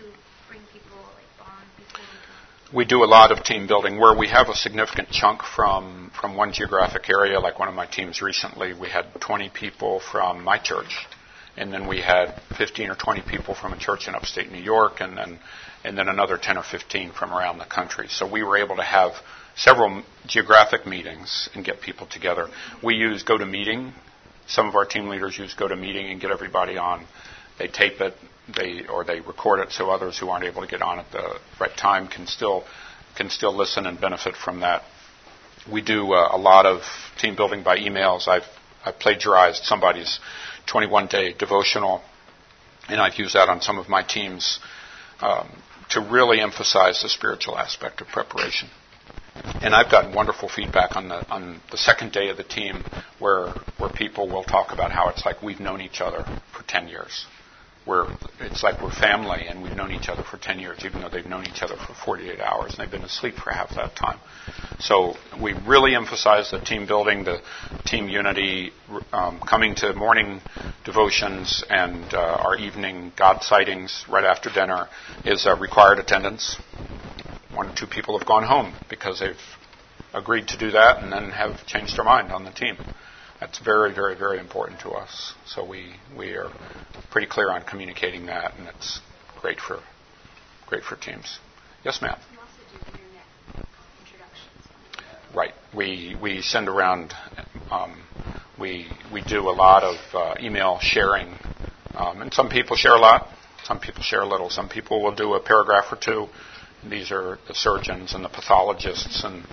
to 0.02 0.10
bring 0.50 0.62
people 0.74 0.98
like 1.14 1.30
bond 1.38 1.70
before 1.78 2.02
we 2.02 2.18
go? 2.26 2.34
we 2.74 2.86
do 2.86 3.04
a 3.04 3.10
lot 3.10 3.32
of 3.32 3.44
team 3.44 3.68
building 3.68 4.00
where 4.00 4.18
we 4.18 4.30
have 4.30 4.50
a 4.50 4.56
significant 4.56 5.10
chunk 5.12 5.44
from, 5.44 6.10
from 6.20 6.36
one 6.36 6.52
geographic 6.52 7.08
area. 7.08 7.40
Like 7.40 7.60
one 7.60 7.68
of 7.68 7.76
my 7.76 7.86
teams 7.86 8.20
recently, 8.20 8.74
we 8.74 8.90
had 8.90 9.06
20 9.22 9.50
people 9.50 10.02
from 10.12 10.44
my 10.44 10.58
church, 10.58 11.06
and 11.58 11.72
then 11.72 11.88
we 11.88 12.02
had 12.02 12.42
15 12.58 12.90
or 12.90 12.96
20 12.96 13.22
people 13.22 13.54
from 13.54 13.74
a 13.74 13.78
church 13.78 14.08
in 14.08 14.16
upstate 14.16 14.52
New 14.52 14.62
York, 14.62 15.02
and 15.02 15.18
then 15.18 15.40
and 15.84 15.98
then 15.98 16.08
another 16.08 16.38
10 16.38 16.58
or 16.58 16.64
15 16.64 17.12
from 17.12 17.34
around 17.34 17.58
the 17.58 17.66
country. 17.66 18.08
So 18.10 18.30
we 18.30 18.44
were 18.44 18.58
able 18.58 18.78
to 18.78 18.84
have 18.84 19.14
several 19.56 20.04
geographic 20.26 20.88
meetings 20.88 21.50
and 21.54 21.64
get 21.66 21.82
people 21.82 22.08
together. 22.08 22.48
We 22.82 22.96
use 22.96 23.24
GoToMeeting. 23.24 23.92
Some 24.48 24.68
of 24.68 24.76
our 24.76 24.86
team 24.86 25.10
leaders 25.10 25.38
use 25.38 25.54
GoToMeeting 25.54 26.12
and 26.12 26.22
get 26.22 26.32
everybody 26.32 26.78
on. 26.78 27.06
They 27.60 27.68
tape 27.68 28.02
it, 28.02 28.16
they 28.56 28.86
or 28.88 29.04
they 29.04 29.20
record 29.20 29.60
it 29.60 29.72
so 29.72 29.90
others 29.90 30.18
who 30.18 30.30
aren't 30.30 30.46
able 30.46 30.62
to 30.62 30.68
get 30.68 30.82
on 30.82 31.00
at 31.00 31.12
the 31.12 31.38
right 31.60 31.76
time 31.78 32.08
can 32.08 32.28
still 32.28 32.64
can 33.16 33.30
still 33.30 33.56
listen 33.56 33.86
and 33.86 34.00
benefit 34.00 34.36
from 34.36 34.62
that. 34.62 34.84
We 35.72 35.82
do 35.82 36.14
uh, 36.14 36.30
a 36.32 36.38
lot 36.38 36.66
of 36.66 36.82
team 37.20 37.36
building 37.36 37.64
by 37.64 37.78
emails. 37.78 38.28
I've 38.28 38.48
I've 38.86 39.00
plagiarized 39.00 39.64
somebody's 39.64 40.20
21 40.68 41.08
day 41.08 41.34
devotional, 41.34 42.02
and 42.90 43.02
I've 43.02 43.16
used 43.16 43.36
that 43.36 43.50
on 43.50 43.62
some 43.62 43.78
of 43.78 43.90
my 43.90 44.04
teams 44.04 44.60
um, 45.22 45.50
to 45.90 46.02
really 46.02 46.40
emphasize 46.40 47.02
the 47.02 47.10
spiritual 47.10 47.58
aspect 47.58 48.02
of 48.02 48.08
preparation. 48.08 48.70
And 49.62 49.74
I've 49.74 49.90
gotten 49.90 50.14
wonderful 50.14 50.48
feedback 50.48 50.96
on 50.96 51.08
the 51.08 51.28
on 51.32 51.60
the 51.72 51.78
second 51.78 52.12
day 52.12 52.30
of 52.30 52.38
the 52.38 52.44
team, 52.44 52.84
where 53.20 53.50
where 53.78 53.90
people 53.90 54.28
will 54.28 54.44
talk 54.44 54.72
about 54.72 54.92
how 54.92 55.10
it's 55.10 55.26
like 55.26 55.42
we've 55.42 55.60
known 55.60 55.82
each 55.82 56.02
other 56.02 56.24
for 56.56 56.64
10 56.68 56.88
years 56.88 57.26
we're 57.86 58.08
it's 58.40 58.64
like 58.64 58.82
we're 58.82 58.92
family 58.92 59.48
and 59.48 59.62
we've 59.62 59.76
known 59.76 59.92
each 59.92 60.10
other 60.10 60.24
for 60.24 60.38
10 60.38 60.60
years, 60.60 60.86
even 60.86 61.02
though 61.02 61.10
they've 61.10 61.26
known 61.26 61.46
each 61.46 61.62
other 61.62 61.76
for 61.76 61.94
48 61.94 62.40
hours 62.40 62.72
and 62.72 62.80
they've 62.80 62.92
been 62.92 63.04
asleep 63.04 63.36
for 63.36 63.52
half 63.52 63.76
that 63.76 63.96
time. 63.96 64.20
So 64.80 65.16
we 65.42 65.54
really 65.54 65.96
emphasize 65.96 66.52
the 66.52 66.60
team 66.60 66.88
building, 66.88 67.24
the 67.24 67.42
team 67.86 68.10
unity, 68.10 68.72
um, 69.12 69.40
coming 69.40 69.76
to 69.76 69.94
morning 69.94 70.42
devotions 70.86 71.64
and 71.70 72.14
uh, 72.14 72.18
our 72.18 72.58
evening 72.58 73.12
God 73.16 73.44
sightings 73.44 74.06
right 74.10 74.26
after 74.26 74.50
dinner 74.50 74.88
is 75.26 75.46
a 75.46 75.56
required 75.56 76.00
attendance. 76.00 76.58
One 77.54 77.68
or 77.68 77.74
two 77.74 77.88
people 77.88 78.18
have 78.18 78.28
gone 78.28 78.44
home 78.44 78.74
because 78.90 79.20
they've 79.20 79.38
agreed 80.14 80.48
to 80.50 80.58
do 80.58 80.72
that 80.72 81.02
and 81.02 81.12
then 81.12 81.30
have 81.32 81.66
changed 81.66 81.98
their 81.98 82.06
mind 82.06 82.32
on 82.32 82.44
the 82.44 82.52
team. 82.52 82.78
That's 83.40 83.60
very, 83.60 83.94
very, 83.94 84.16
very 84.16 84.40
important 84.40 84.80
to 84.82 84.92
us. 84.92 85.34
So 85.46 85.66
we, 85.66 85.94
we 86.18 86.32
are 86.32 86.52
pretty 87.12 87.28
clear 87.28 87.52
on 87.52 87.64
communicating 87.64 88.28
that, 88.28 88.54
and 88.58 88.68
it's 88.68 89.02
great 89.42 89.60
for, 89.60 89.80
great 90.68 90.84
for 90.84 90.96
teams. 90.96 91.40
Yes, 91.84 92.02
ma'am. 92.02 92.18
Right. 95.36 95.54
We, 95.76 96.16
we 96.22 96.42
send 96.42 96.70
around, 96.70 97.14
um, 97.72 98.02
we, 98.60 98.88
we 99.12 99.22
do 99.24 99.50
a 99.50 99.56
lot 99.56 99.84
of 99.84 99.96
uh, 100.14 100.36
email 100.40 100.78
sharing. 100.80 101.36
Um, 101.96 102.22
and 102.22 102.34
some 102.34 102.50
people 102.50 102.76
share 102.76 102.96
a 102.96 103.00
lot, 103.00 103.28
some 103.64 103.80
people 103.80 104.04
share 104.04 104.22
a 104.22 104.28
little. 104.28 104.50
Some 104.50 104.70
people 104.70 105.02
will 105.02 105.16
do 105.16 105.34
a 105.34 105.40
paragraph 105.40 105.86
or 105.92 105.96
two. 105.96 106.28
These 106.88 107.12
are 107.12 107.40
the 107.48 107.56
surgeons 107.56 108.14
and 108.14 108.26
the 108.26 108.30
pathologists, 108.30 109.24
and, 109.24 109.46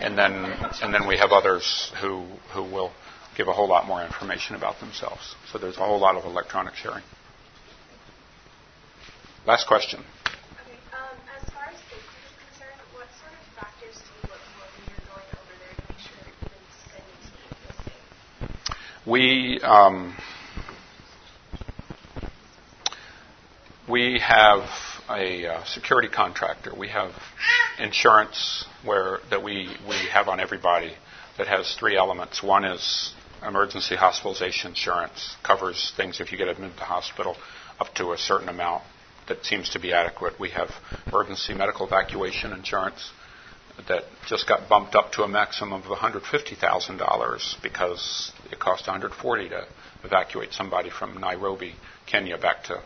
and, 0.00 0.16
then, 0.16 0.32
and 0.80 0.94
then 0.94 1.08
we 1.08 1.18
have 1.18 1.32
others 1.32 1.92
who, 2.00 2.24
who 2.54 2.62
will 2.62 2.92
give 3.38 3.46
a 3.46 3.52
whole 3.52 3.68
lot 3.68 3.86
more 3.86 4.04
information 4.04 4.56
about 4.56 4.80
themselves. 4.80 5.36
So 5.52 5.58
there's 5.58 5.76
a 5.76 5.80
whole 5.86 6.00
lot 6.00 6.16
of 6.16 6.24
electronic 6.24 6.74
sharing. 6.74 7.04
Last 9.46 9.68
question. 9.68 10.00
Okay. 10.00 10.74
Um 10.92 11.16
as 11.40 11.48
far 11.50 11.64
as 11.66 11.76
safety 11.76 11.96
is 11.96 12.34
concerned, 12.50 12.80
what 12.92 13.06
sort 13.20 13.32
of 13.32 13.46
factors 13.54 13.94
do 13.94 14.10
we 14.16 14.22
look 14.28 14.42
for 14.42 14.66
when 14.74 14.82
you're 14.90 15.06
going 15.06 15.28
over 15.38 15.54
there 15.62 15.74
to 15.78 15.82
make 15.88 16.00
sure 16.02 16.18
that 16.18 16.34
you 16.34 16.50
would 16.50 16.74
say 16.90 17.02
the 17.68 17.74
safe? 18.44 19.06
We 19.06 19.60
um, 19.62 20.16
we 23.88 24.18
have 24.18 24.68
a 25.08 25.46
uh, 25.46 25.64
security 25.64 26.08
contractor. 26.08 26.74
We 26.76 26.88
have 26.88 27.12
insurance 27.78 28.66
where 28.84 29.20
that 29.30 29.42
we, 29.44 29.68
we 29.88 29.94
have 30.12 30.28
on 30.28 30.40
everybody 30.40 30.92
that 31.38 31.46
has 31.46 31.74
three 31.78 31.96
elements. 31.96 32.42
One 32.42 32.64
is 32.64 33.14
emergency 33.46 33.96
hospitalization 33.96 34.70
insurance 34.70 35.36
covers 35.42 35.92
things 35.96 36.20
if 36.20 36.32
you 36.32 36.38
get 36.38 36.48
admitted 36.48 36.76
to 36.76 36.84
hospital 36.84 37.36
up 37.80 37.94
to 37.94 38.12
a 38.12 38.18
certain 38.18 38.48
amount 38.48 38.82
that 39.28 39.44
seems 39.44 39.70
to 39.70 39.78
be 39.78 39.92
adequate. 39.92 40.38
We 40.40 40.50
have 40.50 40.70
emergency 41.06 41.54
medical 41.54 41.86
evacuation 41.86 42.52
insurance 42.52 43.10
that 43.86 44.04
just 44.26 44.48
got 44.48 44.68
bumped 44.68 44.94
up 44.94 45.12
to 45.12 45.22
a 45.22 45.28
maximum 45.28 45.82
of 45.82 45.84
$150,000 45.84 47.62
because 47.62 48.32
it 48.50 48.58
cost 48.58 48.86
140 48.88 49.48
to 49.50 49.66
evacuate 50.02 50.52
somebody 50.52 50.90
from 50.90 51.18
Nairobi, 51.20 51.74
Kenya, 52.06 52.38
back 52.38 52.64
to 52.64 52.82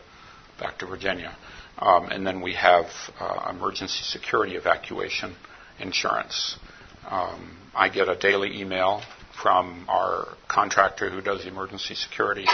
back 0.59 0.77
to 0.79 0.85
Virginia. 0.85 1.35
Um, 1.79 2.09
and 2.09 2.25
then 2.25 2.41
we 2.41 2.53
have 2.53 2.85
uh, 3.19 3.49
emergency 3.49 4.03
security 4.03 4.55
evacuation 4.55 5.35
insurance. 5.79 6.57
Um, 7.09 7.57
I 7.75 7.89
get 7.89 8.07
a 8.07 8.15
daily 8.15 8.61
email 8.61 9.01
from 9.41 9.85
our 9.89 10.27
contractor 10.47 11.09
who 11.09 11.21
does 11.21 11.43
the 11.43 11.47
emergency 11.47 11.95
security. 11.95 12.45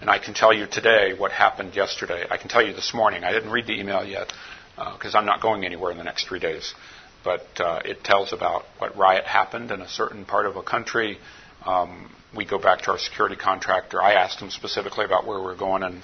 And 0.00 0.08
I 0.08 0.18
can 0.18 0.34
tell 0.34 0.52
you 0.52 0.66
today 0.66 1.14
what 1.16 1.32
happened 1.32 1.74
yesterday. 1.74 2.24
I 2.30 2.36
can 2.36 2.48
tell 2.48 2.64
you 2.64 2.72
this 2.72 2.94
morning. 2.94 3.24
I 3.24 3.32
didn't 3.32 3.50
read 3.50 3.66
the 3.66 3.78
email 3.78 4.04
yet 4.04 4.32
because 4.76 5.14
uh, 5.14 5.18
I'm 5.18 5.26
not 5.26 5.42
going 5.42 5.64
anywhere 5.64 5.90
in 5.90 5.98
the 5.98 6.04
next 6.04 6.28
three 6.28 6.38
days. 6.38 6.74
But 7.24 7.46
uh, 7.58 7.80
it 7.84 8.04
tells 8.04 8.32
about 8.32 8.64
what 8.78 8.96
riot 8.96 9.24
happened 9.24 9.70
in 9.70 9.80
a 9.80 9.88
certain 9.88 10.24
part 10.24 10.46
of 10.46 10.56
a 10.56 10.62
country. 10.62 11.18
Um, 11.66 12.10
we 12.34 12.44
go 12.44 12.58
back 12.58 12.82
to 12.82 12.92
our 12.92 12.98
security 12.98 13.36
contractor. 13.36 14.00
I 14.00 14.12
asked 14.12 14.40
him 14.40 14.50
specifically 14.50 15.04
about 15.04 15.26
where 15.26 15.42
we're 15.42 15.56
going 15.56 15.82
in, 15.82 16.00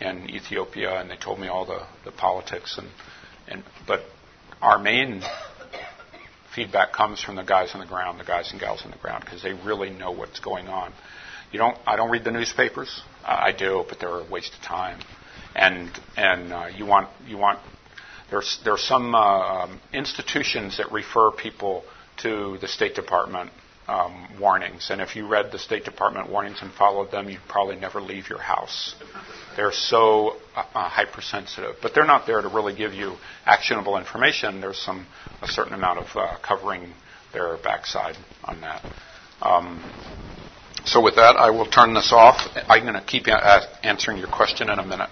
in 0.00 0.30
Ethiopia, 0.30 1.00
and 1.00 1.10
they 1.10 1.16
told 1.16 1.40
me 1.40 1.48
all 1.48 1.64
the, 1.64 1.86
the 2.04 2.12
politics. 2.12 2.78
And, 2.78 2.88
and 3.48 3.64
but 3.86 4.02
our 4.60 4.78
main 4.78 5.22
feedback 6.58 6.92
comes 6.92 7.22
from 7.22 7.36
the 7.36 7.44
guys 7.44 7.70
on 7.74 7.80
the 7.80 7.86
ground, 7.86 8.18
the 8.18 8.24
guys 8.24 8.50
and 8.50 8.60
gals 8.60 8.82
on 8.84 8.90
the 8.90 8.96
ground, 8.98 9.24
because 9.24 9.42
they 9.42 9.52
really 9.52 9.90
know 9.90 10.10
what's 10.10 10.40
going 10.40 10.66
on. 10.66 10.92
You 11.52 11.58
don't. 11.58 11.78
I 11.86 11.94
don't 11.96 12.10
read 12.10 12.24
the 12.24 12.32
newspapers. 12.32 13.00
I 13.24 13.52
do, 13.52 13.84
but 13.88 14.00
they're 14.00 14.20
a 14.20 14.28
waste 14.28 14.54
of 14.54 14.60
time. 14.60 15.00
And 15.54 15.88
and 16.16 16.52
uh, 16.52 16.66
you 16.76 16.84
want 16.84 17.08
you 17.26 17.38
want 17.38 17.60
there's 18.30 18.58
there's 18.64 18.82
some 18.82 19.14
uh, 19.14 19.18
um, 19.18 19.80
institutions 19.92 20.78
that 20.78 20.90
refer 20.92 21.30
people 21.30 21.84
to 22.22 22.58
the 22.60 22.68
State 22.68 22.94
Department 22.96 23.50
um, 23.86 24.28
warnings. 24.40 24.88
And 24.90 25.00
if 25.00 25.16
you 25.16 25.28
read 25.28 25.52
the 25.52 25.58
State 25.58 25.84
Department 25.84 26.28
warnings 26.28 26.58
and 26.60 26.72
followed 26.72 27.10
them, 27.12 27.30
you'd 27.30 27.48
probably 27.48 27.76
never 27.76 28.00
leave 28.00 28.28
your 28.28 28.40
house. 28.40 28.94
They're 29.58 29.72
so 29.72 30.36
uh, 30.54 30.62
uh, 30.72 30.88
hypersensitive, 30.88 31.78
but 31.82 31.92
they're 31.92 32.06
not 32.06 32.28
there 32.28 32.40
to 32.40 32.46
really 32.46 32.76
give 32.76 32.94
you 32.94 33.16
actionable 33.44 33.98
information. 33.98 34.60
There's 34.60 34.78
some 34.78 35.04
a 35.42 35.48
certain 35.48 35.74
amount 35.74 35.98
of 35.98 36.06
uh, 36.14 36.36
covering 36.46 36.92
their 37.32 37.56
backside 37.56 38.16
on 38.44 38.60
that. 38.60 38.82
Um, 39.42 39.82
so 40.84 41.02
with 41.02 41.16
that, 41.16 41.34
I 41.36 41.50
will 41.50 41.66
turn 41.66 41.92
this 41.92 42.12
off. 42.12 42.36
I'm 42.68 42.82
going 42.82 42.94
to 42.94 43.04
keep 43.04 43.26
a- 43.26 43.62
answering 43.82 44.18
your 44.18 44.28
question 44.28 44.70
in 44.70 44.78
a 44.78 44.86
minute. 44.86 45.10